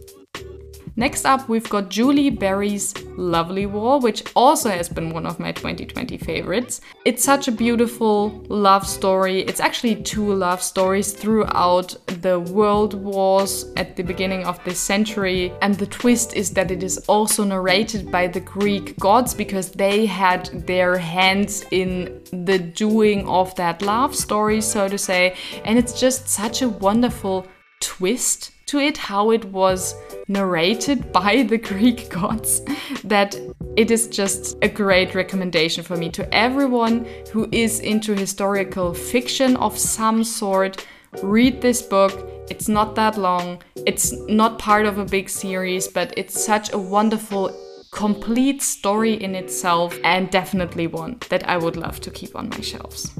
Next 0.98 1.26
up, 1.26 1.46
we've 1.46 1.68
got 1.68 1.90
Julie 1.90 2.30
Berry's 2.30 2.94
Lovely 3.18 3.66
War, 3.66 4.00
which 4.00 4.24
also 4.34 4.70
has 4.70 4.88
been 4.88 5.10
one 5.10 5.26
of 5.26 5.38
my 5.38 5.52
2020 5.52 6.16
favorites. 6.16 6.80
It's 7.04 7.22
such 7.22 7.48
a 7.48 7.52
beautiful 7.52 8.42
love 8.48 8.86
story. 8.86 9.40
It's 9.42 9.60
actually 9.60 9.96
two 9.96 10.32
love 10.32 10.62
stories 10.62 11.12
throughout 11.12 11.94
the 12.22 12.40
world 12.40 12.94
wars 12.94 13.70
at 13.76 13.94
the 13.94 14.04
beginning 14.04 14.46
of 14.46 14.62
this 14.64 14.80
century. 14.80 15.52
And 15.60 15.74
the 15.74 15.86
twist 15.86 16.34
is 16.34 16.50
that 16.52 16.70
it 16.70 16.82
is 16.82 16.96
also 17.08 17.44
narrated 17.44 18.10
by 18.10 18.28
the 18.28 18.40
Greek 18.40 18.98
gods 18.98 19.34
because 19.34 19.72
they 19.72 20.06
had 20.06 20.46
their 20.66 20.96
hands 20.96 21.66
in 21.72 22.22
the 22.32 22.58
doing 22.58 23.28
of 23.28 23.54
that 23.56 23.82
love 23.82 24.16
story, 24.16 24.62
so 24.62 24.88
to 24.88 24.96
say. 24.96 25.36
And 25.66 25.78
it's 25.78 26.00
just 26.00 26.26
such 26.26 26.62
a 26.62 26.70
wonderful 26.70 27.46
twist 27.80 28.52
to 28.66 28.78
it, 28.78 28.96
how 28.96 29.30
it 29.30 29.44
was 29.46 29.94
narrated 30.28 31.12
by 31.20 31.42
the 31.44 31.58
Greek 31.58 32.08
gods, 32.08 32.62
that 33.04 33.36
it 33.76 33.90
is 33.90 34.08
just 34.08 34.56
a 34.62 34.68
great 34.68 35.14
recommendation 35.14 35.84
for 35.84 35.96
me 35.96 36.10
to 36.10 36.34
everyone 36.34 37.06
who 37.32 37.48
is 37.52 37.80
into 37.80 38.14
historical 38.14 38.92
fiction 38.92 39.56
of 39.56 39.78
some 39.78 40.24
sort. 40.24 40.86
Read 41.22 41.60
this 41.60 41.82
book. 41.82 42.28
It's 42.50 42.68
not 42.68 42.94
that 42.94 43.16
long, 43.16 43.60
it's 43.86 44.12
not 44.28 44.58
part 44.58 44.86
of 44.86 44.98
a 44.98 45.04
big 45.04 45.28
series, 45.28 45.88
but 45.88 46.12
it's 46.16 46.44
such 46.44 46.72
a 46.72 46.78
wonderful 46.78 47.50
complete 47.90 48.62
story 48.62 49.14
in 49.14 49.34
itself 49.34 49.98
and 50.04 50.30
definitely 50.30 50.86
one 50.86 51.18
that 51.28 51.48
I 51.48 51.56
would 51.56 51.76
love 51.76 52.00
to 52.00 52.10
keep 52.10 52.36
on 52.36 52.48
my 52.50 52.60
shelves. 52.60 53.10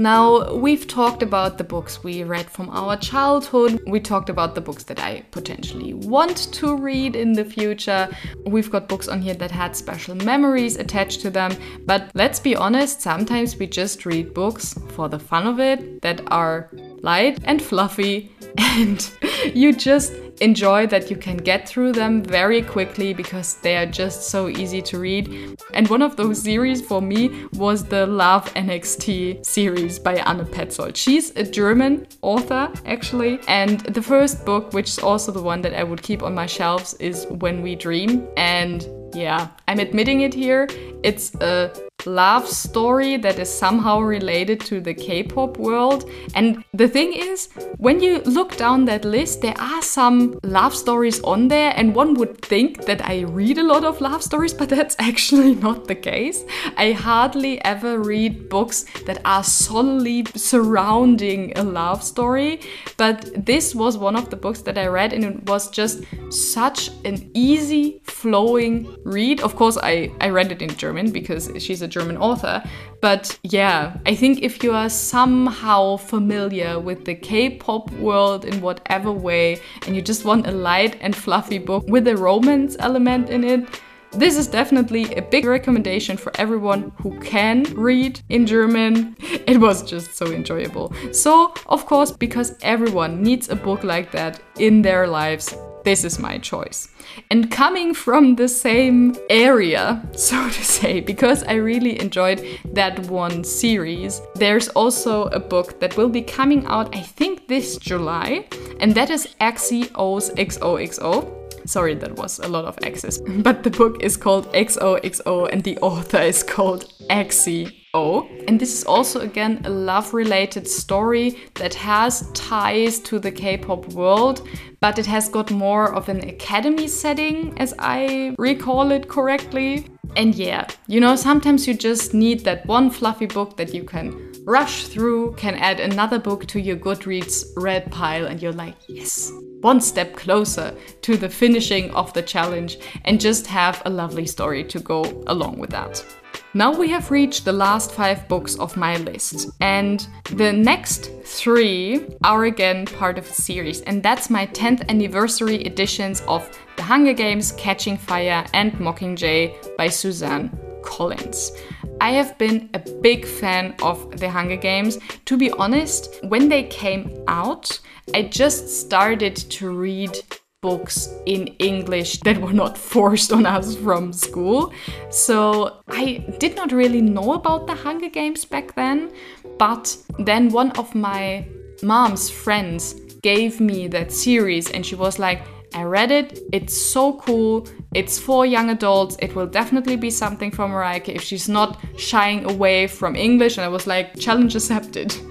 Now, 0.00 0.54
we've 0.54 0.86
talked 0.86 1.22
about 1.22 1.58
the 1.58 1.64
books 1.64 2.02
we 2.02 2.24
read 2.24 2.48
from 2.48 2.70
our 2.70 2.96
childhood. 2.96 3.82
We 3.86 4.00
talked 4.00 4.30
about 4.30 4.54
the 4.54 4.62
books 4.62 4.84
that 4.84 4.98
I 4.98 5.26
potentially 5.30 5.92
want 5.92 6.38
to 6.54 6.74
read 6.74 7.14
in 7.14 7.34
the 7.34 7.44
future. 7.44 8.08
We've 8.46 8.70
got 8.70 8.88
books 8.88 9.08
on 9.08 9.20
here 9.20 9.34
that 9.34 9.50
had 9.50 9.76
special 9.76 10.14
memories 10.14 10.76
attached 10.76 11.20
to 11.20 11.30
them. 11.30 11.54
But 11.84 12.10
let's 12.14 12.40
be 12.40 12.56
honest, 12.56 13.02
sometimes 13.02 13.58
we 13.58 13.66
just 13.66 14.06
read 14.06 14.32
books 14.32 14.72
for 14.88 15.10
the 15.10 15.18
fun 15.18 15.46
of 15.46 15.60
it 15.60 16.00
that 16.00 16.22
are 16.32 16.70
light 17.02 17.38
and 17.44 17.60
fluffy 17.60 18.32
and 18.58 19.12
you 19.54 19.74
just 19.74 20.14
enjoy 20.40 20.86
that 20.88 21.10
you 21.10 21.16
can 21.16 21.36
get 21.36 21.68
through 21.68 21.92
them 21.92 22.22
very 22.22 22.62
quickly 22.62 23.14
because 23.14 23.56
they 23.56 23.76
are 23.76 23.86
just 23.86 24.30
so 24.30 24.48
easy 24.48 24.82
to 24.82 24.98
read. 24.98 25.56
And 25.74 25.88
one 25.88 26.02
of 26.02 26.16
those 26.16 26.42
series 26.42 26.80
for 26.80 27.00
me 27.00 27.46
was 27.52 27.84
the 27.84 28.06
Love 28.06 28.52
NXT 28.54 29.44
series 29.44 29.98
by 29.98 30.16
Anne 30.16 30.44
Pätzold. 30.46 30.96
She's 30.96 31.30
a 31.36 31.44
German 31.44 32.06
author, 32.22 32.72
actually, 32.86 33.40
and 33.48 33.80
the 33.80 34.02
first 34.02 34.44
book, 34.44 34.72
which 34.72 34.88
is 34.88 34.98
also 34.98 35.32
the 35.32 35.42
one 35.42 35.60
that 35.62 35.74
I 35.74 35.84
would 35.84 36.02
keep 36.02 36.22
on 36.22 36.34
my 36.34 36.46
shelves, 36.46 36.94
is 36.94 37.26
When 37.26 37.62
We 37.62 37.74
Dream. 37.76 38.26
And 38.36 38.88
yeah, 39.14 39.48
I'm 39.68 39.78
admitting 39.78 40.22
it 40.22 40.34
here. 40.34 40.68
It's 41.02 41.34
a 41.36 41.72
love 42.06 42.46
story 42.48 43.16
that 43.18 43.38
is 43.38 43.52
somehow 43.52 44.00
related 44.00 44.60
to 44.60 44.80
the 44.80 44.94
K 44.94 45.22
pop 45.22 45.58
world. 45.58 46.08
And 46.34 46.64
the 46.72 46.88
thing 46.88 47.12
is, 47.12 47.48
when 47.78 48.00
you 48.00 48.20
look 48.20 48.56
down 48.56 48.84
that 48.86 49.04
list, 49.04 49.42
there 49.42 49.58
are 49.58 49.82
some 49.82 50.38
love 50.42 50.74
stories 50.74 51.20
on 51.22 51.48
there, 51.48 51.72
and 51.76 51.94
one 51.94 52.14
would 52.14 52.40
think 52.42 52.84
that 52.86 53.04
I 53.04 53.20
read 53.20 53.58
a 53.58 53.62
lot 53.62 53.84
of 53.84 54.00
love 54.00 54.22
stories, 54.22 54.54
but 54.54 54.68
that's 54.76 54.96
actually 54.98 55.54
not 55.54 55.86
the 55.86 55.94
case. 55.94 56.44
I 56.76 56.92
hardly 56.92 57.62
ever 57.64 57.98
read 57.98 58.48
books 58.48 58.84
that 59.06 59.20
are 59.24 59.44
solely 59.44 60.24
surrounding 60.34 61.56
a 61.58 61.62
love 61.62 62.02
story, 62.02 62.60
but 62.96 63.30
this 63.46 63.74
was 63.74 63.98
one 63.98 64.16
of 64.16 64.30
the 64.30 64.36
books 64.36 64.62
that 64.62 64.78
I 64.78 64.86
read, 64.86 65.12
and 65.12 65.24
it 65.24 65.48
was 65.48 65.70
just 65.70 66.02
such 66.30 66.90
an 67.04 67.30
easy 67.34 68.00
flowing 68.04 68.96
read. 69.04 69.40
Of 69.40 69.56
course, 69.56 69.78
I, 69.82 70.10
I 70.20 70.30
read 70.30 70.52
it 70.52 70.62
in 70.62 70.74
German 70.76 71.10
because 71.10 71.50
she's 71.58 71.82
a 71.82 71.88
German 71.90 72.16
author. 72.16 72.62
But 73.00 73.38
yeah, 73.42 73.96
I 74.06 74.14
think 74.14 74.42
if 74.42 74.62
you 74.62 74.72
are 74.72 74.88
somehow 74.88 75.96
familiar 75.96 76.78
with 76.78 77.04
the 77.04 77.14
K 77.14 77.50
pop 77.50 77.90
world 77.92 78.44
in 78.44 78.60
whatever 78.60 79.10
way, 79.10 79.60
and 79.86 79.96
you 79.96 80.02
just 80.02 80.24
want 80.24 80.46
a 80.46 80.52
light 80.52 80.96
and 81.00 81.14
fluffy 81.14 81.58
book 81.58 81.84
with 81.88 82.06
a 82.08 82.16
romance 82.16 82.76
element 82.78 83.30
in 83.30 83.44
it, 83.44 83.80
this 84.12 84.36
is 84.36 84.48
definitely 84.48 85.14
a 85.14 85.22
big 85.22 85.44
recommendation 85.44 86.16
for 86.16 86.32
everyone 86.34 86.90
who 86.96 87.18
can 87.20 87.62
read 87.74 88.20
in 88.28 88.44
German. 88.44 89.16
It 89.46 89.58
was 89.58 89.82
just 89.82 90.14
so 90.14 90.26
enjoyable. 90.26 90.92
So, 91.12 91.54
of 91.66 91.86
course, 91.86 92.10
because 92.10 92.54
everyone 92.62 93.22
needs 93.22 93.48
a 93.48 93.56
book 93.56 93.84
like 93.84 94.10
that 94.12 94.40
in 94.58 94.82
their 94.82 95.06
lives, 95.06 95.54
this 95.84 96.04
is 96.04 96.18
my 96.18 96.38
choice. 96.38 96.88
And 97.30 97.50
coming 97.50 97.94
from 97.94 98.36
the 98.36 98.48
same 98.48 99.16
area, 99.28 100.02
so 100.12 100.48
to 100.48 100.64
say, 100.64 101.00
because 101.00 101.42
I 101.44 101.54
really 101.54 102.00
enjoyed 102.00 102.44
that 102.72 102.98
one 103.08 103.44
series, 103.44 104.20
there's 104.34 104.68
also 104.70 105.24
a 105.26 105.40
book 105.40 105.80
that 105.80 105.96
will 105.96 106.08
be 106.08 106.22
coming 106.22 106.66
out, 106.66 106.94
I 106.94 107.00
think, 107.00 107.48
this 107.48 107.76
July, 107.76 108.46
and 108.80 108.94
that 108.94 109.10
is 109.10 109.34
Axie 109.40 109.90
Oh's 109.94 110.30
XOXO. 110.30 111.36
Sorry, 111.66 111.94
that 111.94 112.16
was 112.16 112.38
a 112.38 112.48
lot 112.48 112.64
of 112.64 112.78
X's. 112.82 113.22
But 113.42 113.62
the 113.62 113.70
book 113.70 114.02
is 114.02 114.16
called 114.16 114.52
XOXO 114.52 115.48
and 115.52 115.62
the 115.62 115.78
author 115.78 116.20
is 116.20 116.42
called 116.42 116.92
Axie 117.10 117.79
O. 117.92 118.28
And 118.46 118.60
this 118.60 118.72
is 118.72 118.84
also 118.84 119.20
again 119.20 119.62
a 119.64 119.70
love 119.70 120.14
related 120.14 120.68
story 120.68 121.36
that 121.54 121.74
has 121.74 122.30
ties 122.32 123.00
to 123.00 123.18
the 123.18 123.32
K 123.32 123.56
pop 123.56 123.88
world, 123.88 124.46
but 124.80 124.98
it 124.98 125.06
has 125.06 125.28
got 125.28 125.50
more 125.50 125.92
of 125.92 126.08
an 126.08 126.28
academy 126.28 126.86
setting, 126.86 127.58
as 127.58 127.74
I 127.78 128.34
recall 128.38 128.92
it 128.92 129.08
correctly. 129.08 129.86
And 130.16 130.34
yeah, 130.34 130.68
you 130.86 131.00
know, 131.00 131.16
sometimes 131.16 131.66
you 131.66 131.74
just 131.74 132.14
need 132.14 132.44
that 132.44 132.66
one 132.66 132.90
fluffy 132.90 133.26
book 133.26 133.56
that 133.56 133.74
you 133.74 133.84
can 133.84 134.32
rush 134.44 134.86
through, 134.86 135.34
can 135.34 135.54
add 135.56 135.80
another 135.80 136.18
book 136.18 136.46
to 136.46 136.60
your 136.60 136.76
Goodreads 136.76 137.44
read 137.56 137.90
pile, 137.90 138.26
and 138.26 138.40
you're 138.40 138.52
like, 138.52 138.76
yes, 138.88 139.32
one 139.60 139.80
step 139.80 140.16
closer 140.16 140.74
to 141.02 141.16
the 141.16 141.28
finishing 141.28 141.90
of 141.92 142.12
the 142.12 142.22
challenge, 142.22 142.78
and 143.04 143.20
just 143.20 143.46
have 143.46 143.82
a 143.84 143.90
lovely 143.90 144.26
story 144.26 144.64
to 144.64 144.80
go 144.80 145.02
along 145.26 145.58
with 145.58 145.70
that. 145.70 146.04
Now 146.52 146.76
we 146.76 146.88
have 146.88 147.12
reached 147.12 147.44
the 147.44 147.52
last 147.52 147.92
five 147.92 148.26
books 148.26 148.56
of 148.56 148.76
my 148.76 148.96
list, 148.96 149.50
and 149.60 150.04
the 150.32 150.52
next 150.52 151.12
three 151.24 152.08
are 152.24 152.46
again 152.46 152.86
part 152.86 153.18
of 153.18 153.30
a 153.30 153.32
series, 153.32 153.82
and 153.82 154.02
that's 154.02 154.30
my 154.30 154.46
10th 154.48 154.88
anniversary 154.88 155.64
editions 155.64 156.22
of 156.26 156.50
The 156.76 156.82
Hunger 156.82 157.12
Games, 157.12 157.52
Catching 157.52 157.96
Fire, 157.96 158.44
and 158.52 158.72
Mockingjay 158.72 159.76
by 159.76 159.86
Suzanne 159.86 160.50
Collins. 160.82 161.52
I 162.00 162.10
have 162.10 162.36
been 162.36 162.68
a 162.74 162.80
big 162.80 163.26
fan 163.26 163.76
of 163.80 164.18
The 164.18 164.28
Hunger 164.28 164.56
Games. 164.56 164.98
To 165.26 165.36
be 165.36 165.52
honest, 165.52 166.16
when 166.24 166.48
they 166.48 166.64
came 166.64 167.22
out, 167.28 167.78
I 168.12 168.24
just 168.24 168.68
started 168.68 169.36
to 169.36 169.70
read 169.70 170.18
books 170.60 171.08
in 171.26 171.46
English 171.58 172.20
that 172.20 172.40
were 172.40 172.52
not 172.52 172.76
forced 172.76 173.32
on 173.32 173.46
us 173.46 173.76
from 173.76 174.12
school. 174.12 174.72
So 175.10 175.80
I 175.88 176.24
did 176.38 176.56
not 176.56 176.72
really 176.72 177.00
know 177.00 177.32
about 177.32 177.66
the 177.66 177.74
Hunger 177.74 178.08
Games 178.08 178.44
back 178.44 178.74
then, 178.74 179.10
but 179.58 179.96
then 180.18 180.50
one 180.50 180.70
of 180.72 180.94
my 180.94 181.46
mom's 181.82 182.28
friends 182.28 182.94
gave 183.22 183.60
me 183.60 183.88
that 183.88 184.12
series 184.12 184.70
and 184.70 184.84
she 184.84 184.94
was 184.94 185.18
like, 185.18 185.42
I 185.72 185.84
read 185.84 186.10
it, 186.10 186.40
it's 186.52 186.76
so 186.76 187.14
cool, 187.20 187.66
it's 187.94 188.18
for 188.18 188.44
young 188.44 188.70
adults, 188.70 189.16
it 189.20 189.36
will 189.36 189.46
definitely 189.46 189.96
be 189.96 190.10
something 190.10 190.50
for 190.50 190.66
Mariah 190.66 191.02
if 191.06 191.22
she's 191.22 191.48
not 191.48 191.78
shying 191.96 192.44
away 192.50 192.88
from 192.88 193.14
English. 193.14 193.56
And 193.56 193.64
I 193.64 193.68
was 193.68 193.86
like, 193.86 194.18
challenge 194.18 194.56
accepted 194.56 195.14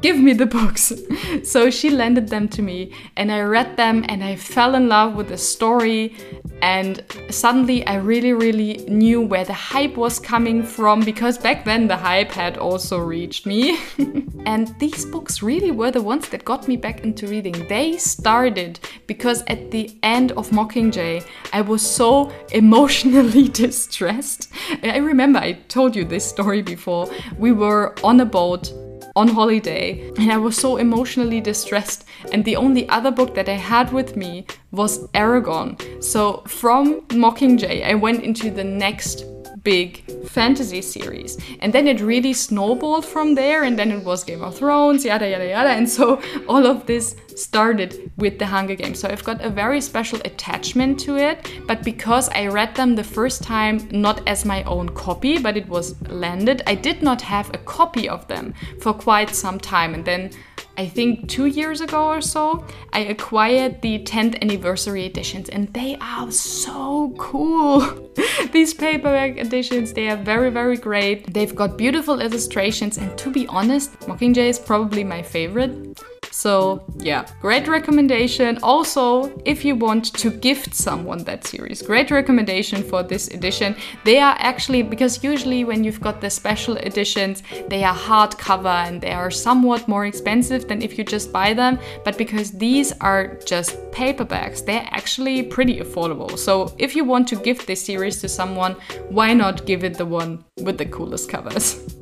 give 0.00 0.18
me 0.18 0.32
the 0.32 0.46
books. 0.46 0.92
so 1.44 1.70
she 1.70 1.90
lended 1.90 2.28
them 2.28 2.48
to 2.48 2.62
me 2.62 2.92
and 3.16 3.30
I 3.32 3.40
read 3.40 3.76
them 3.76 4.04
and 4.08 4.22
I 4.22 4.36
fell 4.36 4.74
in 4.74 4.88
love 4.88 5.14
with 5.14 5.28
the 5.28 5.38
story. 5.38 6.16
And 6.62 7.04
suddenly 7.30 7.86
I 7.86 7.96
really, 7.96 8.32
really 8.32 8.84
knew 8.88 9.20
where 9.20 9.44
the 9.44 9.52
hype 9.52 9.96
was 9.96 10.18
coming 10.18 10.62
from 10.62 11.00
because 11.00 11.38
back 11.38 11.64
then 11.64 11.86
the 11.86 11.96
hype 11.96 12.32
had 12.32 12.58
also 12.58 12.98
reached 12.98 13.46
me. 13.46 13.78
and 14.46 14.74
these 14.78 15.04
books 15.04 15.42
really 15.42 15.70
were 15.70 15.90
the 15.90 16.02
ones 16.02 16.28
that 16.30 16.44
got 16.44 16.68
me 16.68 16.76
back 16.76 17.04
into 17.04 17.26
reading. 17.26 17.66
They 17.68 17.96
started 17.96 18.80
because 19.06 19.42
at 19.46 19.70
the 19.70 19.96
end 20.02 20.32
of 20.32 20.50
Mockingjay, 20.50 21.24
I 21.52 21.60
was 21.60 21.82
so 21.82 22.32
emotionally 22.50 23.48
distressed. 23.64 24.52
I 24.82 24.98
remember 24.98 25.38
I 25.38 25.52
told 25.68 25.94
you 25.94 26.04
this 26.04 26.24
story 26.24 26.62
before. 26.62 27.08
We 27.38 27.52
were 27.52 27.94
on 28.02 28.20
a 28.20 28.26
boat 28.26 28.72
on 29.18 29.26
holiday 29.26 30.08
and 30.16 30.30
I 30.30 30.36
was 30.36 30.56
so 30.56 30.76
emotionally 30.76 31.40
distressed. 31.40 32.04
And 32.32 32.44
the 32.44 32.54
only 32.54 32.88
other 32.88 33.10
book 33.10 33.34
that 33.34 33.48
I 33.48 33.58
had 33.74 33.92
with 33.92 34.16
me 34.16 34.46
was 34.70 35.08
Eragon. 35.08 35.70
So 36.02 36.44
from 36.46 37.02
Mockingjay, 37.08 37.84
I 37.84 37.94
went 37.94 38.22
into 38.22 38.50
the 38.50 38.62
next 38.62 39.24
big 39.68 40.02
fantasy 40.28 40.80
series. 40.80 41.36
And 41.60 41.74
then 41.74 41.86
it 41.86 42.00
really 42.00 42.32
snowballed 42.32 43.04
from 43.04 43.34
there, 43.34 43.64
and 43.64 43.78
then 43.78 43.90
it 43.92 44.02
was 44.02 44.24
Game 44.24 44.42
of 44.42 44.56
Thrones, 44.56 45.04
yada 45.04 45.28
yada 45.28 45.46
yada. 45.46 45.72
And 45.78 45.86
so 45.86 46.22
all 46.48 46.64
of 46.66 46.86
this 46.86 47.14
started 47.36 48.10
with 48.16 48.38
the 48.38 48.46
Hunger 48.46 48.74
Games. 48.74 48.98
So 48.98 49.08
I've 49.08 49.24
got 49.24 49.44
a 49.44 49.50
very 49.50 49.82
special 49.82 50.20
attachment 50.24 50.98
to 51.00 51.18
it, 51.18 51.36
but 51.66 51.82
because 51.82 52.30
I 52.30 52.46
read 52.46 52.74
them 52.76 52.94
the 52.94 53.04
first 53.04 53.42
time 53.42 53.76
not 53.90 54.26
as 54.26 54.46
my 54.46 54.62
own 54.62 54.88
copy, 54.88 55.36
but 55.38 55.56
it 55.58 55.68
was 55.68 55.86
landed, 56.08 56.62
I 56.66 56.74
did 56.74 57.02
not 57.02 57.20
have 57.20 57.50
a 57.52 57.58
copy 57.58 58.08
of 58.08 58.26
them 58.26 58.54
for 58.80 58.94
quite 58.94 59.34
some 59.34 59.58
time. 59.60 59.92
And 59.92 60.04
then 60.04 60.30
I 60.78 60.86
think 60.86 61.28
two 61.28 61.46
years 61.46 61.80
ago 61.80 62.06
or 62.06 62.20
so, 62.20 62.64
I 62.92 63.00
acquired 63.00 63.82
the 63.82 63.98
10th 64.04 64.40
anniversary 64.40 65.06
editions, 65.06 65.48
and 65.48 65.66
they 65.74 65.96
are 66.00 66.30
so 66.30 67.12
cool. 67.18 67.80
These 68.52 68.74
paperback 68.74 69.38
editions, 69.38 69.92
they 69.92 70.08
are 70.08 70.16
very, 70.16 70.50
very 70.50 70.76
great. 70.76 71.34
They've 71.34 71.54
got 71.54 71.76
beautiful 71.76 72.20
illustrations, 72.20 72.96
and 72.96 73.18
to 73.18 73.28
be 73.28 73.48
honest, 73.48 73.98
Mockingjay 74.06 74.50
is 74.50 74.60
probably 74.60 75.02
my 75.02 75.20
favorite. 75.20 76.00
So, 76.38 76.84
yeah, 77.00 77.26
great 77.40 77.66
recommendation. 77.66 78.60
Also, 78.62 79.42
if 79.44 79.64
you 79.64 79.74
want 79.74 80.04
to 80.14 80.30
gift 80.30 80.72
someone 80.72 81.24
that 81.24 81.44
series, 81.44 81.82
great 81.82 82.12
recommendation 82.12 82.84
for 82.84 83.02
this 83.02 83.26
edition. 83.26 83.74
They 84.04 84.20
are 84.20 84.36
actually, 84.38 84.84
because 84.84 85.24
usually 85.24 85.64
when 85.64 85.82
you've 85.82 86.00
got 86.00 86.20
the 86.20 86.30
special 86.30 86.76
editions, 86.76 87.42
they 87.66 87.82
are 87.82 87.92
hardcover 87.92 88.86
and 88.86 89.00
they 89.00 89.10
are 89.10 89.32
somewhat 89.32 89.88
more 89.88 90.06
expensive 90.06 90.68
than 90.68 90.80
if 90.80 90.96
you 90.96 91.02
just 91.02 91.32
buy 91.32 91.54
them. 91.54 91.80
But 92.04 92.16
because 92.16 92.52
these 92.52 92.92
are 93.00 93.34
just 93.44 93.74
paperbacks, 93.90 94.64
they're 94.64 94.86
actually 94.92 95.42
pretty 95.42 95.80
affordable. 95.80 96.38
So, 96.38 96.72
if 96.78 96.94
you 96.94 97.02
want 97.02 97.26
to 97.28 97.34
gift 97.34 97.66
this 97.66 97.84
series 97.84 98.20
to 98.20 98.28
someone, 98.28 98.76
why 99.08 99.34
not 99.34 99.66
give 99.66 99.82
it 99.82 99.98
the 99.98 100.06
one 100.06 100.44
with 100.58 100.78
the 100.78 100.86
coolest 100.86 101.28
covers? 101.28 101.98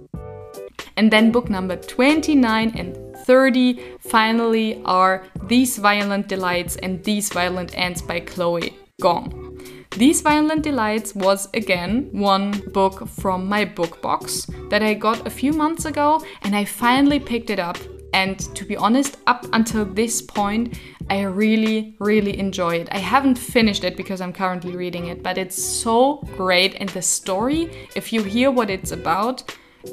And 0.99 1.11
then 1.11 1.31
book 1.31 1.51
number 1.51 1.77
29 1.77 2.73
and 2.75 3.06
30 3.27 3.99
finally 3.99 4.81
are 4.85 5.25
These 5.49 5.79
Violent 5.79 6.29
Delights 6.29 6.77
and 6.77 7.03
These 7.03 7.29
Violent 7.31 7.77
Ends 7.77 8.01
by 8.01 8.21
Chloe 8.21 8.73
Gong. 9.03 9.61
These 9.97 10.21
Violent 10.21 10.63
Delights 10.63 11.13
was 11.13 11.49
again 11.53 12.09
one 12.13 12.53
book 12.73 13.09
from 13.09 13.49
my 13.49 13.65
book 13.65 14.01
box 14.01 14.47
that 14.71 14.81
I 14.81 14.95
got 14.95 15.27
a 15.27 15.31
few 15.31 15.53
months 15.53 15.87
ago 15.87 16.25
and 16.43 16.55
I 16.55 16.65
finally 16.65 17.19
picked 17.19 17.51
it 17.51 17.59
up. 17.59 17.79
And 18.13 18.39
to 18.55 18.65
be 18.65 18.77
honest, 18.77 19.17
up 19.27 19.45
until 19.53 19.85
this 19.85 20.23
point, 20.23 20.79
I 21.11 21.23
really, 21.23 21.97
really 21.99 22.39
enjoy 22.39 22.77
it. 22.77 22.89
I 22.93 22.99
haven't 22.99 23.39
finished 23.39 23.83
it 23.83 23.97
because 23.97 24.21
I'm 24.21 24.33
currently 24.33 24.77
reading 24.77 25.09
it, 25.09 25.25
but 25.25 25.37
it's 25.37 25.61
so 25.61 26.19
great. 26.37 26.77
And 26.77 26.89
the 26.91 27.03
story, 27.03 27.89
if 27.97 28.13
you 28.13 28.23
hear 28.23 28.53
what 28.53 28.71
it's 28.71 28.93
about, 28.93 29.43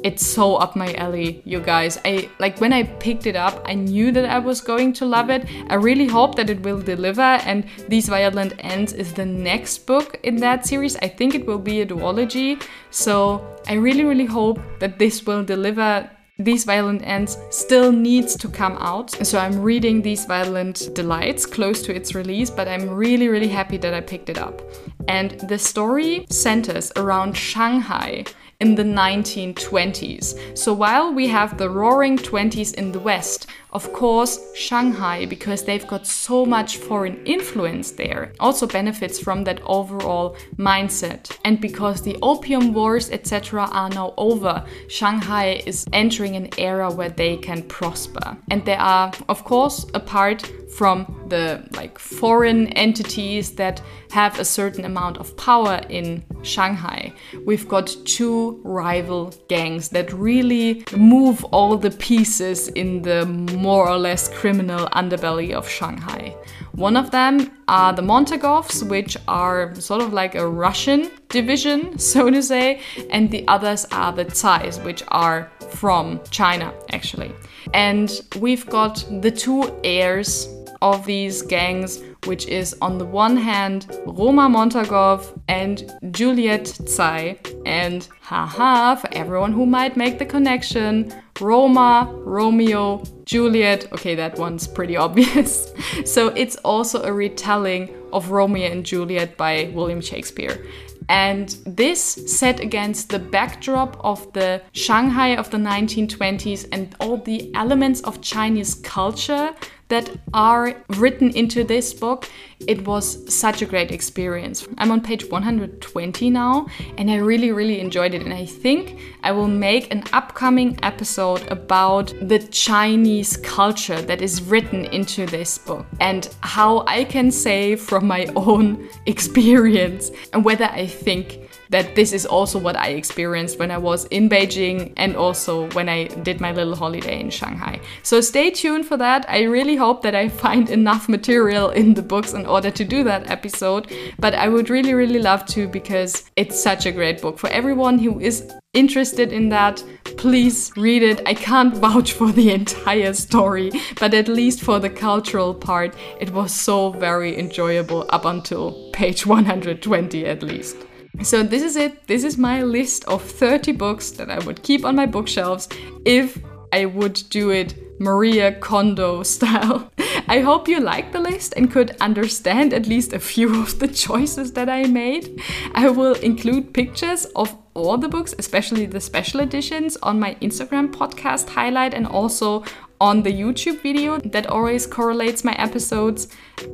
it's 0.02 0.26
so 0.26 0.56
up 0.56 0.74
my 0.76 0.94
alley, 0.94 1.42
you 1.44 1.60
guys. 1.60 2.00
I 2.04 2.28
like 2.38 2.60
when 2.60 2.72
I 2.72 2.82
picked 2.82 3.26
it 3.26 3.36
up, 3.36 3.62
I 3.64 3.74
knew 3.74 4.10
that 4.12 4.24
I 4.24 4.38
was 4.38 4.60
going 4.60 4.92
to 4.94 5.06
love 5.06 5.30
it. 5.30 5.46
I 5.68 5.74
really 5.74 6.06
hope 6.06 6.34
that 6.36 6.50
it 6.50 6.60
will 6.62 6.80
deliver, 6.80 7.20
and 7.20 7.64
These 7.88 8.08
Violent 8.08 8.54
Ends 8.58 8.92
is 8.92 9.12
the 9.12 9.26
next 9.26 9.86
book 9.86 10.18
in 10.22 10.36
that 10.36 10.66
series. 10.66 10.96
I 10.96 11.08
think 11.08 11.34
it 11.34 11.46
will 11.46 11.58
be 11.58 11.80
a 11.80 11.86
duology, 11.86 12.62
so 12.90 13.46
I 13.68 13.74
really, 13.74 14.04
really 14.04 14.26
hope 14.26 14.60
that 14.80 14.98
this 14.98 15.24
will 15.26 15.44
deliver 15.44 16.10
these 16.38 16.64
Violent 16.64 17.06
Ends 17.06 17.38
still 17.50 17.92
needs 17.92 18.34
to 18.36 18.48
come 18.48 18.76
out. 18.80 19.12
So 19.24 19.38
I'm 19.38 19.62
reading 19.62 20.02
These 20.02 20.24
Violent 20.24 20.92
Delights 20.92 21.46
close 21.46 21.80
to 21.82 21.94
its 21.94 22.12
release, 22.14 22.50
but 22.50 22.66
I'm 22.66 22.90
really, 22.90 23.28
really 23.28 23.46
happy 23.46 23.76
that 23.76 23.94
I 23.94 24.00
picked 24.00 24.28
it 24.28 24.38
up. 24.38 24.60
And 25.06 25.38
the 25.48 25.58
story 25.58 26.26
centers 26.30 26.90
around 26.96 27.36
Shanghai 27.36 28.24
in 28.64 28.76
the 28.76 28.82
1920s. 28.82 30.56
So 30.56 30.72
while 30.72 31.12
we 31.12 31.28
have 31.28 31.58
the 31.58 31.68
roaring 31.68 32.16
20s 32.16 32.72
in 32.72 32.92
the 32.92 32.98
West, 32.98 33.46
of 33.74 33.92
course, 33.92 34.38
Shanghai, 34.54 35.26
because 35.26 35.64
they've 35.64 35.86
got 35.86 36.06
so 36.06 36.46
much 36.46 36.76
foreign 36.76 37.24
influence 37.26 37.90
there, 37.90 38.32
also 38.38 38.66
benefits 38.68 39.18
from 39.18 39.42
that 39.44 39.60
overall 39.64 40.36
mindset. 40.56 41.36
And 41.44 41.60
because 41.60 42.00
the 42.02 42.16
opium 42.22 42.72
wars, 42.72 43.10
etc., 43.10 43.68
are 43.72 43.90
now 43.90 44.14
over, 44.16 44.64
Shanghai 44.88 45.62
is 45.66 45.84
entering 45.92 46.36
an 46.36 46.50
era 46.56 46.88
where 46.90 47.08
they 47.08 47.36
can 47.36 47.62
prosper. 47.62 48.36
And 48.48 48.64
they 48.64 48.76
are, 48.76 49.12
of 49.28 49.42
course, 49.44 49.86
apart 49.92 50.48
from 50.76 51.24
the 51.28 51.66
like 51.72 51.98
foreign 51.98 52.68
entities 52.68 53.54
that 53.56 53.80
have 54.10 54.38
a 54.38 54.44
certain 54.44 54.84
amount 54.84 55.18
of 55.18 55.36
power 55.36 55.80
in 55.88 56.24
Shanghai. 56.42 57.12
We've 57.44 57.68
got 57.68 57.94
two 58.04 58.60
rival 58.64 59.32
gangs 59.48 59.88
that 59.90 60.12
really 60.12 60.84
move 60.96 61.44
all 61.46 61.76
the 61.76 61.90
pieces 61.90 62.68
in 62.68 63.02
the 63.02 63.26
more 63.64 63.88
or 63.88 63.96
less 63.96 64.28
criminal 64.28 64.86
underbelly 65.00 65.52
of 65.52 65.66
Shanghai. 65.66 66.36
One 66.72 66.98
of 66.98 67.10
them 67.10 67.50
are 67.66 67.94
the 67.94 68.02
Montagovs, 68.02 68.86
which 68.86 69.16
are 69.26 69.74
sort 69.76 70.02
of 70.02 70.12
like 70.12 70.34
a 70.34 70.46
Russian 70.46 71.10
division, 71.30 71.98
so 72.12 72.28
to 72.28 72.42
say, 72.42 72.82
and 73.08 73.30
the 73.30 73.42
others 73.48 73.86
are 73.90 74.12
the 74.12 74.26
Cais, 74.26 74.78
which 74.80 75.02
are 75.08 75.50
from 75.70 76.20
China, 76.30 76.74
actually. 76.92 77.32
And 77.72 78.20
we've 78.38 78.66
got 78.68 79.02
the 79.22 79.30
two 79.30 79.60
heirs 79.82 80.46
of 80.82 81.06
these 81.06 81.40
gangs, 81.40 82.02
which 82.26 82.46
is 82.46 82.76
on 82.82 82.98
the 82.98 83.06
one 83.06 83.36
hand 83.38 83.86
Roma 84.04 84.46
Montagov 84.56 85.20
and 85.48 85.90
Juliette 86.10 86.78
Cai. 86.94 87.38
And 87.64 88.06
haha, 88.20 88.96
for 88.96 89.08
everyone 89.12 89.52
who 89.52 89.64
might 89.64 89.96
make 89.96 90.18
the 90.18 90.26
connection, 90.26 91.10
Roma, 91.40 92.12
Romeo, 92.24 93.02
Juliet. 93.24 93.92
Okay, 93.92 94.14
that 94.14 94.38
one's 94.38 94.66
pretty 94.66 94.96
obvious. 95.06 95.72
so 96.04 96.28
it's 96.28 96.56
also 96.56 97.02
a 97.02 97.12
retelling 97.12 97.94
of 98.12 98.30
Romeo 98.30 98.70
and 98.70 98.84
Juliet 98.86 99.36
by 99.36 99.70
William 99.74 100.00
Shakespeare. 100.00 100.64
And 101.08 101.50
this 101.66 102.00
set 102.00 102.60
against 102.60 103.10
the 103.10 103.18
backdrop 103.18 103.96
of 104.02 104.32
the 104.32 104.62
Shanghai 104.72 105.36
of 105.36 105.50
the 105.50 105.58
1920s 105.58 106.66
and 106.72 106.94
all 106.98 107.18
the 107.18 107.54
elements 107.54 108.00
of 108.02 108.22
Chinese 108.22 108.74
culture 108.76 109.54
that 109.88 110.10
are 110.32 110.74
written 110.96 111.30
into 111.30 111.64
this 111.64 111.92
book, 111.92 112.28
it 112.66 112.86
was 112.86 113.32
such 113.32 113.62
a 113.62 113.66
great 113.66 113.92
experience. 113.92 114.66
I'm 114.78 114.90
on 114.90 115.00
page 115.00 115.28
120 115.30 116.30
now, 116.30 116.66
and 116.96 117.10
I 117.10 117.16
really, 117.16 117.52
really 117.52 117.80
enjoyed 117.80 118.14
it. 118.14 118.22
And 118.22 118.32
I 118.32 118.46
think 118.46 118.98
I 119.22 119.32
will 119.32 119.48
make 119.48 119.92
an 119.92 120.04
upcoming 120.12 120.78
episode 120.82 121.46
about 121.50 122.14
the 122.20 122.38
Chinese 122.38 123.36
culture 123.38 124.00
that 124.02 124.22
is 124.22 124.42
written 124.42 124.86
into 124.86 125.26
this 125.26 125.58
book 125.58 125.86
and 126.00 126.28
how 126.40 126.84
I 126.86 127.04
can 127.04 127.30
say 127.30 127.76
from 127.76 128.06
my 128.06 128.26
own 128.34 128.88
experience 129.06 130.10
and 130.32 130.44
whether 130.44 130.64
I 130.64 130.86
think 130.86 131.43
that 131.70 131.94
this 131.94 132.12
is 132.12 132.26
also 132.26 132.58
what 132.58 132.76
I 132.76 132.88
experienced 132.88 133.58
when 133.58 133.70
I 133.70 133.78
was 133.78 134.04
in 134.06 134.28
Beijing 134.28 134.92
and 134.96 135.16
also 135.16 135.70
when 135.70 135.88
I 135.88 136.06
did 136.06 136.40
my 136.40 136.52
little 136.52 136.76
holiday 136.76 137.20
in 137.20 137.30
Shanghai. 137.30 137.80
So 138.02 138.20
stay 138.20 138.50
tuned 138.50 138.86
for 138.86 138.96
that. 138.96 139.24
I 139.28 139.42
really 139.42 139.76
hope 139.76 140.02
that 140.02 140.14
I 140.14 140.28
find 140.44 140.70
enough 140.70 141.08
material 141.08 141.70
in 141.70 141.94
the 141.94 142.02
books 142.02 142.32
in 142.32 142.46
order 142.46 142.70
to 142.70 142.84
do 142.84 143.04
that 143.04 143.30
episode, 143.30 143.90
but 144.18 144.34
I 144.34 144.48
would 144.48 144.70
really, 144.70 144.94
really 144.94 145.20
love 145.20 145.46
to 145.46 145.68
because 145.68 146.30
it's 146.36 146.60
such 146.60 146.86
a 146.86 146.92
great 146.92 147.20
book. 147.20 147.38
For 147.38 147.50
everyone 147.50 147.98
who 147.98 148.20
is 148.20 148.50
interested 148.74 149.32
in 149.32 149.48
that, 149.50 149.82
please 150.16 150.72
read 150.76 151.02
it. 151.02 151.22
I 151.26 151.34
can't 151.34 151.74
vouch 151.84 152.12
for 152.12 152.30
the 152.32 152.50
entire 152.50 153.14
story, 153.14 153.70
but 153.98 154.12
at 154.14 154.28
least 154.28 154.60
for 154.60 154.78
the 154.78 154.90
cultural 154.90 155.54
part, 155.54 155.94
it 156.20 156.30
was 156.30 156.52
so 156.52 156.90
very 156.90 157.38
enjoyable 157.38 158.06
up 158.10 158.24
until 158.24 158.90
page 158.92 159.26
120 159.26 160.26
at 160.26 160.42
least. 160.42 160.76
So 161.22 161.42
this 161.42 161.62
is 161.62 161.76
it. 161.76 162.06
This 162.06 162.24
is 162.24 162.36
my 162.36 162.62
list 162.62 163.04
of 163.04 163.22
30 163.22 163.72
books 163.72 164.10
that 164.12 164.30
I 164.30 164.38
would 164.40 164.62
keep 164.62 164.84
on 164.84 164.96
my 164.96 165.06
bookshelves 165.06 165.68
if 166.04 166.38
I 166.72 166.86
would 166.86 167.22
do 167.30 167.50
it 167.50 168.00
Maria 168.00 168.52
Kondo 168.52 169.22
style. 169.34 169.90
I 170.26 170.40
hope 170.40 170.68
you 170.68 170.80
liked 170.80 171.12
the 171.12 171.20
list 171.20 171.54
and 171.56 171.70
could 171.70 171.96
understand 172.00 172.72
at 172.72 172.86
least 172.86 173.12
a 173.12 173.20
few 173.20 173.62
of 173.62 173.78
the 173.78 173.88
choices 173.88 174.52
that 174.52 174.68
I 174.68 174.84
made. 174.84 175.40
I 175.74 175.88
will 175.90 176.14
include 176.14 176.74
pictures 176.74 177.26
of 177.36 177.56
all 177.74 177.98
the 177.98 178.08
books, 178.08 178.34
especially 178.38 178.86
the 178.86 179.00
special 179.00 179.40
editions, 179.40 179.96
on 180.02 180.18
my 180.18 180.36
Instagram 180.36 180.92
podcast 180.92 181.48
highlight 181.50 181.92
and 181.94 182.06
also 182.06 182.64
on 183.04 183.22
the 183.22 183.30
YouTube 183.30 183.82
video 183.82 184.16
that 184.34 184.46
always 184.46 184.86
correlates 184.86 185.44
my 185.44 185.52
episodes. 185.66 186.28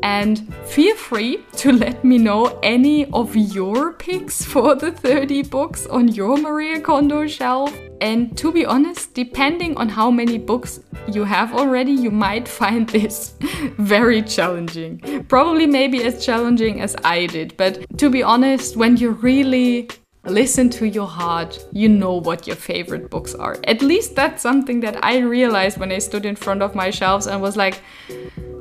And 0.05 0.55
feel 0.65 0.95
free 0.95 1.45
to 1.57 1.73
let 1.73 2.05
me 2.05 2.19
know 2.19 2.57
any 2.63 3.11
of 3.11 3.35
your 3.35 3.95
picks 3.95 4.45
for 4.45 4.77
the 4.77 4.93
30 4.93 5.43
books 5.43 5.87
on 5.87 6.07
your 6.07 6.37
Maria 6.37 6.81
Kondo 6.81 7.27
shelf. 7.27 7.77
And 8.01 8.39
to 8.39 8.53
be 8.53 8.65
honest, 8.65 9.13
depending 9.13 9.77
on 9.77 9.89
how 9.89 10.09
many 10.09 10.39
books 10.39 10.79
you 11.09 11.25
have 11.25 11.53
already, 11.53 11.93
you 11.93 12.13
might 12.13 12.47
find 12.61 12.89
this 12.89 13.35
very 13.77 14.23
challenging. 14.23 15.25
Probably 15.29 15.67
maybe 15.67 16.05
as 16.05 16.25
challenging 16.25 16.81
as 16.81 16.95
I 17.03 17.27
did. 17.27 17.57
But 17.57 17.99
to 17.99 18.09
be 18.09 18.23
honest, 18.23 18.77
when 18.77 18.97
you 18.97 19.11
really 19.11 19.89
listen 20.25 20.69
to 20.71 20.87
your 20.87 21.07
heart, 21.07 21.59
you 21.73 21.89
know 21.89 22.15
what 22.15 22.47
your 22.47 22.57
favorite 22.57 23.11
books 23.11 23.35
are. 23.35 23.57
At 23.65 23.83
least 23.83 24.15
that's 24.15 24.43
something 24.43 24.81
that 24.81 25.03
I 25.05 25.19
realized 25.19 25.79
when 25.79 25.93
I 25.93 25.99
stood 25.99 26.27
in 26.27 26.37
front 26.37 26.63
of 26.63 26.75
my 26.75 26.91
shelves 26.91 27.27
and 27.27 27.41
was 27.41 27.57
like, 27.57 27.81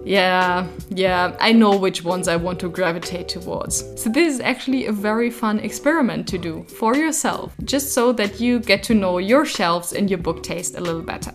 yeah, 0.06 0.68
yeah, 0.90 1.36
I 1.40 1.52
know 1.52 1.78
which 1.78 2.04
ones 2.04 2.28
I 2.28 2.36
want 2.36 2.60
to 2.62 2.70
gravitate 2.70 3.28
towards. 3.28 3.84
So, 4.02 4.10
this 4.10 4.34
is 4.34 4.40
actually 4.40 4.88
a 4.88 4.92
very 4.92 5.30
fun 5.30 5.60
experiment 5.60 6.28
to 6.30 6.38
do 6.38 6.64
for 6.64 6.96
yourself, 6.96 7.54
just 7.64 7.94
so 7.94 8.12
that 8.14 8.40
you 8.40 8.60
get 8.60 8.82
to 8.84 8.96
know 8.96 9.18
your 9.20 9.46
shelves 9.46 9.94
and 9.94 10.10
your 10.10 10.20
book 10.20 10.42
taste 10.42 10.76
a 10.76 10.82
little 10.82 11.04
better. 11.04 11.34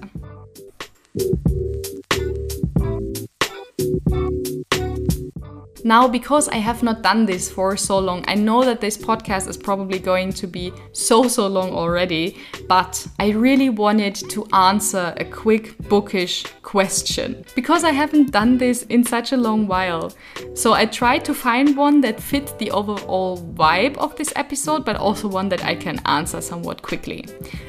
Now, 5.87 6.09
because 6.09 6.49
I 6.49 6.57
have 6.57 6.82
not 6.82 7.03
done 7.03 7.26
this 7.26 7.51
for 7.51 7.76
so 7.76 7.99
long, 7.99 8.24
I 8.26 8.37
know 8.37 8.64
that 8.64 8.80
this 8.80 8.97
podcast 8.97 9.47
is 9.49 9.59
probably 9.59 9.99
going 9.99 10.32
to 10.32 10.47
be 10.47 10.72
so, 10.93 11.28
so 11.28 11.47
long 11.47 11.72
already, 11.72 12.39
but 12.66 13.07
I 13.18 13.32
really 13.32 13.68
wanted 13.68 14.14
to 14.14 14.47
answer 14.55 15.12
a 15.18 15.26
quick 15.26 15.76
bookish 15.91 16.47
question 16.62 17.45
because 17.55 17.85
I 17.85 17.91
haven't 17.91 18.30
done 18.30 18.57
this 18.57 18.85
in 18.85 19.05
such 19.05 19.32
a 19.32 19.37
long 19.37 19.66
while. 19.66 20.11
So 20.55 20.72
I 20.72 20.87
tried 20.87 21.22
to 21.26 21.35
find 21.35 21.76
one 21.76 22.01
that 22.01 22.18
fit 22.18 22.59
the 22.59 22.70
overall 22.70 23.37
vibe 23.37 23.99
of 23.99 24.16
this 24.16 24.32
episode, 24.37 24.87
but 24.87 24.97
also 24.97 25.28
one 25.28 25.51
that 25.51 25.66
I 25.66 25.74
can 25.74 26.01
answer 26.07 26.41
somewhat 26.41 26.80
quickly. 26.80 27.26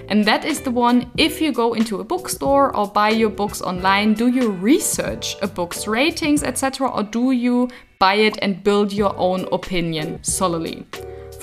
And 0.08 0.24
that 0.24 0.46
is 0.46 0.62
the 0.62 0.72
one 0.72 1.12
if 1.18 1.42
you 1.42 1.52
go 1.52 1.74
into 1.74 2.00
a 2.00 2.04
bookstore 2.06 2.74
or 2.76 2.88
buy 2.88 3.10
your 3.10 3.30
books 3.30 3.62
online, 3.62 4.14
do 4.14 4.28
you 4.28 4.52
research 4.52 5.36
a 5.42 5.48
book's 5.48 5.86
ratings, 5.86 6.44
etc., 6.44 6.88
or 6.88 7.04
do 7.04 7.32
you 7.32 7.68
buy 8.06 8.14
it 8.30 8.38
and 8.44 8.64
build 8.64 8.94
your 8.94 9.14
own 9.18 9.42
opinion 9.52 10.24
solely. 10.24 10.86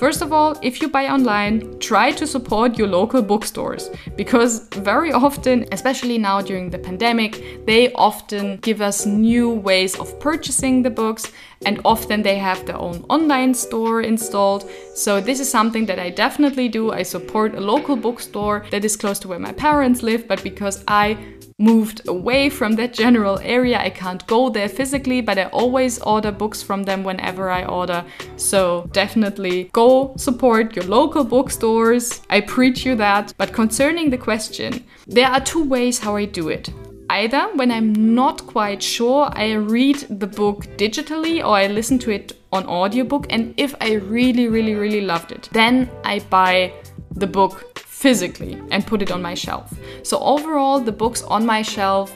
First 0.02 0.22
of 0.22 0.32
all, 0.32 0.50
if 0.62 0.80
you 0.80 0.88
buy 0.88 1.06
online, 1.16 1.56
try 1.78 2.12
to 2.12 2.26
support 2.26 2.78
your 2.78 2.88
local 2.88 3.22
bookstores 3.22 3.90
because 4.16 4.52
very 4.90 5.12
often, 5.12 5.64
especially 5.72 6.18
now 6.18 6.40
during 6.40 6.70
the 6.70 6.78
pandemic, 6.78 7.32
they 7.66 7.92
often 8.08 8.58
give 8.68 8.80
us 8.80 9.06
new 9.06 9.48
ways 9.68 9.92
of 9.98 10.18
purchasing 10.20 10.82
the 10.82 10.90
books 11.02 11.24
and 11.66 11.80
often 11.84 12.22
they 12.22 12.38
have 12.38 12.64
their 12.66 12.80
own 12.86 13.04
online 13.08 13.54
store 13.54 14.02
installed. 14.02 14.62
So, 14.94 15.20
this 15.20 15.38
is 15.40 15.50
something 15.50 15.86
that 15.86 15.98
I 15.98 16.10
definitely 16.10 16.68
do. 16.68 16.92
I 16.92 17.02
support 17.04 17.54
a 17.54 17.60
local 17.60 17.96
bookstore 17.96 18.64
that 18.70 18.84
is 18.84 18.96
close 18.96 19.18
to 19.20 19.28
where 19.28 19.46
my 19.48 19.52
parents 19.52 20.02
live, 20.02 20.26
but 20.28 20.42
because 20.42 20.84
I 20.88 21.16
moved 21.58 22.08
away 22.08 22.48
from 22.48 22.72
that 22.76 22.92
general 22.92 23.38
area. 23.42 23.78
I 23.78 23.90
can't 23.90 24.26
go 24.26 24.48
there 24.48 24.68
physically, 24.68 25.20
but 25.20 25.38
I 25.38 25.44
always 25.46 25.98
order 26.00 26.32
books 26.32 26.62
from 26.62 26.84
them 26.84 27.04
whenever 27.04 27.50
I 27.50 27.64
order. 27.64 28.04
So 28.36 28.88
definitely 28.92 29.70
go 29.72 30.14
support 30.16 30.76
your 30.76 30.84
local 30.86 31.24
bookstores. 31.24 32.20
I 32.30 32.40
preach 32.40 32.84
you 32.84 32.96
that. 32.96 33.34
But 33.36 33.52
concerning 33.52 34.10
the 34.10 34.18
question, 34.18 34.84
there 35.06 35.28
are 35.28 35.40
two 35.40 35.64
ways 35.64 35.98
how 35.98 36.16
I 36.16 36.24
do 36.24 36.48
it. 36.48 36.70
Either 37.10 37.50
when 37.56 37.70
I'm 37.70 38.14
not 38.14 38.46
quite 38.46 38.82
sure, 38.82 39.30
I 39.34 39.52
read 39.52 40.06
the 40.08 40.26
book 40.26 40.64
digitally 40.78 41.40
or 41.40 41.56
I 41.56 41.66
listen 41.66 41.98
to 42.00 42.10
it 42.10 42.32
on 42.52 42.66
audiobook 42.66 43.26
and 43.30 43.52
if 43.56 43.74
I 43.80 43.94
really 43.94 44.48
really 44.48 44.74
really 44.74 45.02
loved 45.02 45.32
it, 45.32 45.48
then 45.52 45.90
I 46.04 46.20
buy 46.30 46.72
the 47.14 47.26
book 47.26 47.71
physically 48.02 48.60
and 48.72 48.84
put 48.84 49.00
it 49.00 49.12
on 49.12 49.22
my 49.22 49.34
shelf. 49.34 49.72
So 50.02 50.18
overall, 50.18 50.80
the 50.80 50.90
books 50.92 51.22
on 51.22 51.46
my 51.46 51.62
shelf 51.62 52.10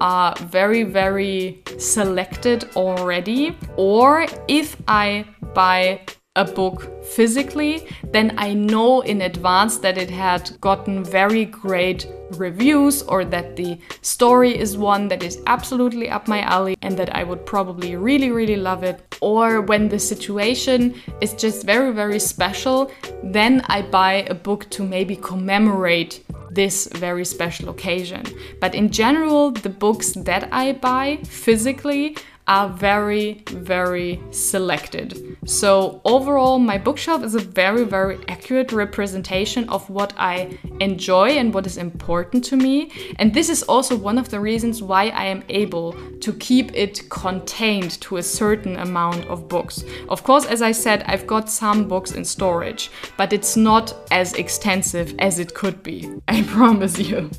are 0.00 0.34
very, 0.36 0.82
very 0.82 1.62
selected 1.78 2.68
already. 2.76 3.56
Or 3.76 4.26
if 4.48 4.76
I 4.86 5.24
buy 5.54 6.00
a 6.36 6.44
book 6.44 7.04
physically, 7.04 7.88
then 8.12 8.34
I 8.36 8.52
know 8.52 9.00
in 9.00 9.22
advance 9.22 9.78
that 9.78 9.96
it 9.98 10.10
had 10.10 10.60
gotten 10.60 11.02
very 11.02 11.46
great 11.46 12.06
reviews 12.38 13.02
or 13.02 13.24
that 13.24 13.56
the 13.56 13.78
story 14.02 14.56
is 14.58 14.76
one 14.76 15.08
that 15.08 15.22
is 15.22 15.40
absolutely 15.46 16.08
up 16.08 16.28
my 16.28 16.40
alley 16.42 16.76
and 16.82 16.96
that 16.96 17.14
I 17.14 17.24
would 17.24 17.44
probably 17.46 17.96
really, 17.96 18.30
really 18.30 18.56
love 18.56 18.82
it. 18.82 19.16
Or 19.20 19.60
when 19.60 19.88
the 19.88 19.98
situation 19.98 20.94
is 21.20 21.34
just 21.34 21.66
very, 21.66 21.92
very 21.92 22.18
special, 22.18 22.90
then 23.22 23.62
I 23.66 23.82
buy 23.82 24.26
a 24.28 24.34
book 24.34 24.68
to 24.70 24.82
maybe 24.82 25.16
commemorate 25.16 26.24
this 26.50 26.88
very 26.92 27.24
special 27.24 27.68
occasion. 27.68 28.24
But 28.60 28.74
in 28.74 28.90
general, 28.90 29.50
the 29.52 29.68
books 29.68 30.12
that 30.12 30.48
I 30.52 30.72
buy 30.72 31.18
physically 31.24 32.16
are 32.50 32.68
very, 32.68 33.44
very 33.50 34.20
selected. 34.32 35.36
So, 35.46 36.00
overall, 36.04 36.58
my 36.58 36.78
bookshelf 36.78 37.22
is 37.22 37.36
a 37.36 37.38
very, 37.38 37.84
very 37.84 38.18
accurate 38.26 38.72
representation 38.72 39.68
of 39.68 39.88
what 39.88 40.12
I 40.18 40.58
enjoy 40.80 41.28
and 41.38 41.54
what 41.54 41.64
is 41.64 41.76
important 41.76 42.42
to 42.46 42.56
me. 42.56 42.90
And 43.20 43.32
this 43.32 43.48
is 43.48 43.62
also 43.62 43.94
one 43.94 44.18
of 44.18 44.30
the 44.30 44.40
reasons 44.40 44.82
why 44.82 45.10
I 45.10 45.26
am 45.26 45.44
able 45.48 45.94
to 46.22 46.32
keep 46.32 46.74
it 46.74 47.08
contained 47.08 48.00
to 48.00 48.16
a 48.16 48.22
certain 48.22 48.76
amount 48.76 49.26
of 49.26 49.48
books. 49.48 49.84
Of 50.08 50.24
course, 50.24 50.44
as 50.44 50.60
I 50.60 50.72
said, 50.72 51.04
I've 51.06 51.28
got 51.28 51.48
some 51.48 51.86
books 51.86 52.10
in 52.10 52.24
storage, 52.24 52.90
but 53.16 53.32
it's 53.32 53.56
not 53.56 53.94
as 54.10 54.34
extensive 54.34 55.14
as 55.20 55.38
it 55.38 55.54
could 55.54 55.84
be. 55.84 56.10
I 56.26 56.42
promise 56.58 56.98
you. 56.98 57.30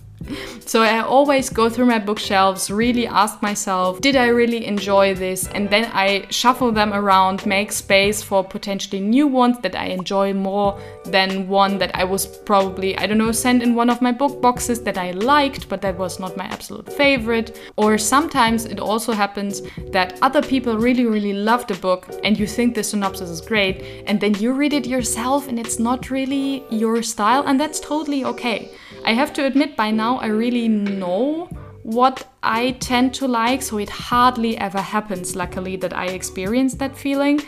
So 0.66 0.84
I 0.84 1.02
always 1.02 1.50
go 1.50 1.70
through 1.70 1.88
my 1.88 2.00
bookshelves, 2.00 2.72
really 2.72 3.08
ask 3.08 3.42
myself, 3.42 4.00
did 4.02 4.16
I 4.16 4.28
really 4.28 4.66
enjoy 4.66 5.16
this? 5.16 5.48
And 5.50 5.70
then 5.70 5.90
I 5.94 6.28
shuffle 6.30 6.72
them 6.72 6.94
around, 6.94 7.46
make 7.46 7.72
space 7.72 8.22
for 8.22 8.44
potentially 8.44 9.02
new 9.02 9.28
ones 9.28 9.58
that 9.64 9.76
I 9.76 9.86
enjoy 9.88 10.34
more 10.34 10.80
than 11.06 11.48
one 11.48 11.78
that 11.80 11.92
I 11.96 12.04
was 12.04 12.26
probably, 12.26 12.98
I 12.98 13.08
don't 13.08 13.18
know, 13.18 13.32
sent 13.32 13.64
in 13.64 13.76
one 13.76 13.90
of 13.90 14.02
my 14.02 14.12
book 14.12 14.42
boxes 14.42 14.82
that 14.84 14.98
I 14.98 15.12
liked, 15.12 15.68
but 15.68 15.82
that 15.82 15.98
was 15.98 16.20
not 16.20 16.38
my 16.38 16.46
absolute 16.46 16.92
favorite. 16.94 17.60
Or 17.76 17.98
sometimes 17.98 18.66
it 18.66 18.80
also 18.80 19.14
happens 19.14 19.62
that 19.92 20.18
other 20.22 20.42
people 20.42 20.78
really, 20.78 21.06
really 21.06 21.34
love 21.34 21.68
the 21.68 21.76
book 21.76 22.08
and 22.24 22.38
you 22.40 22.48
think 22.48 22.76
the 22.76 22.84
synopsis 22.84 23.30
is 23.30 23.42
great, 23.42 24.04
and 24.08 24.22
then 24.22 24.36
you 24.36 24.54
read 24.54 24.74
it 24.74 24.86
yourself 24.86 25.48
and 25.48 25.60
it's 25.60 25.80
not 25.80 26.10
really 26.10 26.64
your 26.70 27.02
style, 27.02 27.44
and 27.46 27.60
that's 27.60 27.80
totally 27.80 28.24
okay. 28.24 28.72
I 29.04 29.14
have 29.14 29.34
to 29.34 29.46
admit, 29.46 29.76
by 29.76 29.90
now 30.12 30.18
I 30.18 30.28
really 30.28 30.68
know 30.68 31.48
what 31.84 32.28
I 32.44 32.72
tend 32.72 33.14
to 33.16 33.28
like, 33.28 33.62
so 33.62 33.78
it 33.78 33.90
hardly 33.90 34.58
ever 34.58 34.82
happens, 34.82 35.36
luckily, 35.36 35.78
that 35.78 35.94
I 35.94 36.08
experience 36.08 36.76
that 36.76 36.98
feeling. 36.98 37.42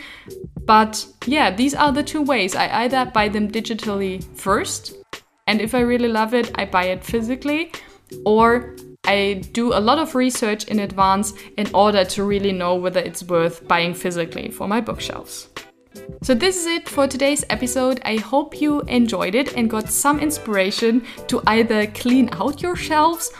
But 0.64 1.06
yeah, 1.26 1.54
these 1.54 1.74
are 1.74 1.92
the 1.92 2.02
two 2.02 2.22
ways. 2.22 2.54
I 2.56 2.84
either 2.84 3.04
buy 3.04 3.28
them 3.28 3.50
digitally 3.50 4.24
first, 4.36 4.94
and 5.46 5.60
if 5.60 5.74
I 5.74 5.80
really 5.80 6.08
love 6.08 6.34
it, 6.34 6.50
I 6.54 6.64
buy 6.64 6.84
it 6.84 7.04
physically, 7.04 7.70
or 8.24 8.76
I 9.04 9.42
do 9.52 9.74
a 9.74 9.80
lot 9.80 9.98
of 9.98 10.14
research 10.14 10.64
in 10.64 10.80
advance 10.80 11.34
in 11.58 11.68
order 11.74 12.04
to 12.04 12.24
really 12.24 12.52
know 12.52 12.74
whether 12.76 13.00
it's 13.00 13.22
worth 13.22 13.68
buying 13.68 13.94
physically 13.94 14.50
for 14.50 14.66
my 14.66 14.80
bookshelves. 14.80 15.48
So, 16.22 16.34
this 16.34 16.56
is 16.56 16.66
it 16.66 16.88
for 16.88 17.06
today's 17.06 17.44
episode. 17.50 18.00
I 18.04 18.16
hope 18.16 18.60
you 18.60 18.80
enjoyed 18.82 19.34
it 19.34 19.54
and 19.56 19.68
got 19.68 19.90
some 19.90 20.20
inspiration 20.20 21.04
to 21.28 21.42
either 21.46 21.86
clean 21.88 22.28
out 22.32 22.62
your 22.62 22.76
shelves 22.76 23.30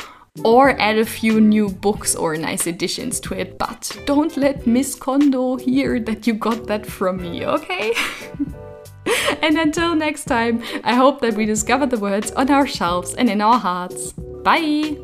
or 0.43 0.79
add 0.81 0.99
a 0.99 1.05
few 1.05 1.41
new 1.41 1.69
books 1.69 2.17
or 2.17 2.37
nice 2.37 2.67
additions 2.67 3.21
to 3.21 3.35
it. 3.35 3.59
But 3.59 3.97
don't 4.07 4.37
let 4.37 4.67
Miss 4.67 4.95
Kondo 4.95 5.57
hear 5.57 6.01
that 6.01 6.27
you 6.27 6.35
got 6.35 6.67
that 6.67 6.85
from 6.85 7.23
me, 7.23 7.47
okay? 7.47 7.95
and 9.43 9.59
until 9.59 9.95
next 9.95 10.25
time, 10.25 10.63
I 10.83 10.95
hope 10.95 11.21
that 11.21 11.35
we 11.35 11.47
discover 11.47 11.87
the 11.87 11.99
words 11.99 12.33
on 12.33 12.51
our 12.51 12.67
shelves 12.67 13.15
and 13.15 13.31
in 13.31 13.41
our 13.41 13.59
hearts. 13.59 14.13
Bye! 14.13 14.99